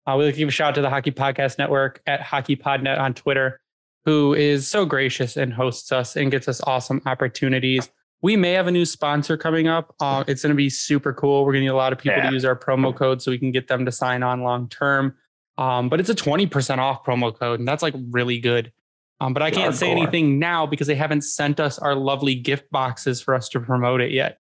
Uh, 0.08 0.16
we'll 0.18 0.32
give 0.32 0.48
a 0.48 0.52
shout 0.52 0.70
out 0.70 0.76
to 0.76 0.82
the 0.82 0.90
Hockey 0.90 1.12
Podcast 1.12 1.60
Network 1.60 2.02
at 2.08 2.22
Hockey 2.22 2.56
HockeyPodNet 2.56 3.00
on 3.00 3.14
Twitter, 3.14 3.62
who 4.06 4.34
is 4.34 4.68
so 4.68 4.84
gracious 4.84 5.38
and 5.38 5.54
hosts 5.54 5.92
us 5.92 6.16
and 6.16 6.32
gets 6.32 6.48
us 6.48 6.60
awesome 6.66 7.04
opportunities. 7.06 7.92
We 8.24 8.36
may 8.36 8.54
have 8.54 8.66
a 8.66 8.72
new 8.72 8.86
sponsor 8.86 9.38
coming 9.38 9.68
up. 9.68 9.94
Uh, 10.00 10.24
it's 10.28 10.42
going 10.42 10.50
to 10.50 10.58
be 10.58 10.72
super 10.72 11.14
cool. 11.14 11.46
We're 11.46 11.54
going 11.54 11.62
to 11.62 11.68
need 11.68 11.74
a 11.74 11.76
lot 11.76 11.94
of 11.94 12.00
people 12.00 12.18
yeah. 12.18 12.30
to 12.30 12.34
use 12.34 12.46
our 12.46 12.56
promo 12.56 12.96
code 12.96 13.22
so 13.22 13.30
we 13.30 13.38
can 13.38 13.52
get 13.52 13.68
them 13.68 13.86
to 13.86 13.92
sign 13.92 14.24
on 14.24 14.42
long 14.42 14.68
term. 14.70 15.16
Um, 15.60 15.90
but 15.90 16.00
it's 16.00 16.10
a 16.10 16.16
20% 16.16 16.80
off 16.80 17.06
promo 17.06 17.38
code, 17.38 17.60
and 17.60 17.68
that's 17.68 17.84
like 17.84 17.94
really 18.10 18.40
good. 18.40 18.72
Um, 19.22 19.34
but 19.34 19.44
I 19.44 19.52
can't 19.52 19.76
say 19.76 19.92
anything 19.92 20.40
now 20.40 20.66
because 20.66 20.88
they 20.88 20.96
haven't 20.96 21.22
sent 21.22 21.60
us 21.60 21.78
our 21.78 21.96
lovely 21.96 22.36
gift 22.36 22.70
boxes 22.72 23.22
for 23.22 23.34
us 23.34 23.50
to 23.50 23.60
promote 23.60 24.02
it 24.02 24.12
yet. 24.12 24.40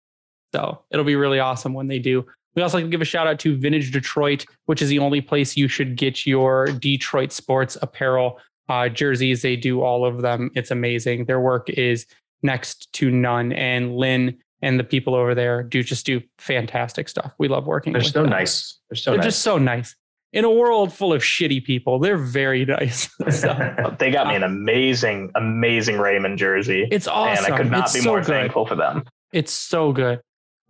So 0.54 0.84
it'll 0.92 1.06
be 1.06 1.16
really 1.16 1.40
awesome 1.40 1.74
when 1.74 1.88
they 1.88 2.00
do. 2.00 2.26
We 2.56 2.62
also 2.62 2.78
like 2.78 2.86
to 2.86 2.90
give 2.90 3.02
a 3.02 3.06
shout 3.06 3.28
out 3.28 3.40
to 3.40 3.58
Vintage 3.58 3.92
Detroit, 3.92 4.46
which 4.66 4.82
is 4.82 4.90
the 4.90 5.00
only 5.00 5.22
place 5.22 5.58
you 5.58 5.68
should 5.68 5.96
get 5.96 6.26
your 6.26 6.68
Detroit 6.68 7.32
sports 7.32 7.78
apparel 7.82 8.40
uh, 8.70 8.90
jerseys. 8.90 9.42
They 9.42 9.56
do 9.56 9.82
all 9.82 10.06
of 10.06 10.22
them. 10.22 10.52
It's 10.56 10.72
amazing. 10.72 11.26
Their 11.26 11.42
work 11.42 11.70
is 11.70 12.06
next 12.44 12.92
to 12.94 13.12
none. 13.12 13.52
And 13.54 13.96
Lynn 13.96 14.38
and 14.62 14.80
the 14.80 14.84
people 14.84 15.16
over 15.16 15.36
there 15.36 15.64
do 15.64 15.84
just 15.84 16.06
do 16.06 16.22
fantastic 16.38 17.10
stuff. 17.10 17.34
We 17.38 17.48
love 17.48 17.68
working. 17.68 17.94
They're 17.94 18.02
so 18.02 18.22
them. 18.22 18.30
nice. 18.30 18.80
They're 18.90 18.96
so 18.96 19.12
They're 19.12 19.18
nice. 19.20 19.26
just 19.26 19.42
so 19.42 19.58
nice 19.58 19.96
in 20.36 20.44
a 20.44 20.52
world 20.52 20.94
full 20.94 21.14
of 21.14 21.22
shitty 21.22 21.64
people, 21.64 21.98
they're 21.98 22.18
very 22.18 22.66
nice. 22.66 23.10
so, 23.32 23.96
they 24.00 24.12
got 24.12 24.28
me 24.28 24.36
an 24.36 24.44
amazing, 24.44 25.32
amazing 25.34 25.98
Raymond 25.98 26.38
jersey. 26.38 26.88
It's 26.92 27.08
awesome. 27.08 27.46
And 27.46 27.54
I 27.54 27.58
could 27.58 27.72
not 27.72 27.86
it's 27.86 27.94
be 27.94 28.02
so 28.02 28.10
more 28.10 28.20
good. 28.20 28.28
thankful 28.28 28.68
for 28.68 28.76
them. 28.76 29.06
It's 29.32 29.54
so 29.54 29.94
good. 29.94 30.20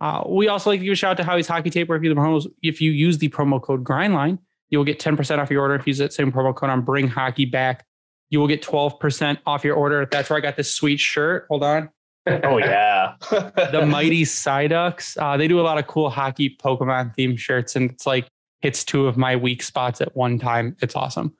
Uh, 0.00 0.22
we 0.28 0.46
also 0.46 0.70
like 0.70 0.78
to 0.78 0.84
give 0.84 0.92
a 0.92 0.94
shout 0.96 1.12
out 1.12 1.16
to 1.16 1.24
Howie's 1.24 1.48
Hockey 1.48 1.70
Tape, 1.70 1.88
where 1.88 1.98
if 1.98 2.04
you, 2.04 2.14
promos, 2.14 2.46
if 2.62 2.80
you 2.80 2.92
use 2.92 3.18
the 3.18 3.28
promo 3.28 3.60
code 3.60 3.82
Grindline, 3.82 4.38
you 4.70 4.78
will 4.78 4.84
get 4.84 5.00
10% 5.00 5.38
off 5.38 5.50
your 5.50 5.62
order. 5.62 5.74
If 5.74 5.86
you 5.86 5.90
use 5.90 5.98
that 5.98 6.12
same 6.12 6.30
promo 6.30 6.54
code 6.54 6.70
on 6.70 6.82
Bring 6.82 7.08
Hockey 7.08 7.44
Back, 7.44 7.84
you 8.30 8.38
will 8.38 8.48
get 8.48 8.62
12% 8.62 9.38
off 9.46 9.64
your 9.64 9.74
order. 9.74 10.06
That's 10.08 10.30
where 10.30 10.36
I 10.36 10.40
got 10.40 10.56
this 10.56 10.72
sweet 10.72 11.00
shirt. 11.00 11.46
Hold 11.48 11.64
on. 11.64 11.90
Oh, 12.26 12.58
yeah. 12.58 13.14
the 13.30 13.84
Mighty 13.84 14.22
Psyducks. 14.22 15.16
Uh, 15.20 15.36
they 15.36 15.48
do 15.48 15.60
a 15.60 15.62
lot 15.62 15.78
of 15.78 15.88
cool 15.88 16.10
hockey 16.10 16.56
Pokemon 16.56 17.16
themed 17.16 17.38
shirts. 17.38 17.74
And 17.74 17.90
it's 17.90 18.06
like 18.06 18.28
hits 18.60 18.84
two 18.84 19.06
of 19.06 19.16
my 19.16 19.36
weak 19.36 19.62
spots 19.62 20.00
at 20.00 20.16
one 20.16 20.38
time. 20.38 20.76
It's 20.80 20.96
awesome. 20.96 21.34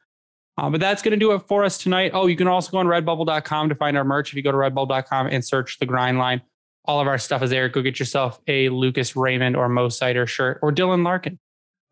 Uh, 0.59 0.71
but 0.71 0.81
that's 0.81 1.03
going 1.03 1.13
to 1.13 1.19
do 1.19 1.33
it 1.33 1.41
for 1.41 1.65
us 1.65 1.77
tonight. 1.77 2.13
Oh, 2.15 2.27
you 2.27 2.37
can 2.37 2.49
also 2.49 2.71
go 2.71 2.79
on 2.79 2.87
redbubble.com 2.87 3.69
to 3.69 3.75
find 3.75 3.97
our 3.97 4.05
merch. 4.05 4.31
If 4.31 4.37
you 4.37 4.43
go 4.43 4.53
to 4.53 4.59
redbubble.com 4.59 5.27
and 5.27 5.45
search 5.45 5.79
the 5.79 5.87
grind 5.87 6.19
line, 6.19 6.41
all 6.87 7.01
of 7.01 7.07
our 7.07 7.19
stuff 7.19 7.43
is 7.43 7.51
there. 7.51 7.69
Go 7.69 7.83
get 7.83 7.99
yourself 7.99 8.41
a 8.47 8.69
Lucas 8.71 9.17
Raymond 9.17 9.57
or 9.57 9.69
Mo 9.69 9.89
Seider 9.89 10.27
shirt 10.27 10.59
or 10.63 10.73
Dylan 10.73 11.05
Larkin. 11.05 11.39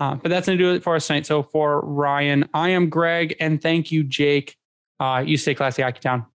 Uh, 0.00 0.14
but 0.14 0.28
that's 0.28 0.46
going 0.46 0.58
to 0.58 0.64
do 0.64 0.74
it 0.74 0.82
for 0.82 0.96
us 0.96 1.06
tonight. 1.06 1.26
So 1.26 1.42
for 1.42 1.80
Ryan, 1.82 2.48
I 2.54 2.70
am 2.70 2.88
Greg, 2.88 3.36
and 3.38 3.60
thank 3.60 3.92
you, 3.92 4.02
Jake. 4.02 4.56
Uh, 4.98 5.22
you 5.24 5.36
stay 5.36 5.54
classy, 5.54 5.82
Hockey 5.82 6.00
Town. 6.00 6.26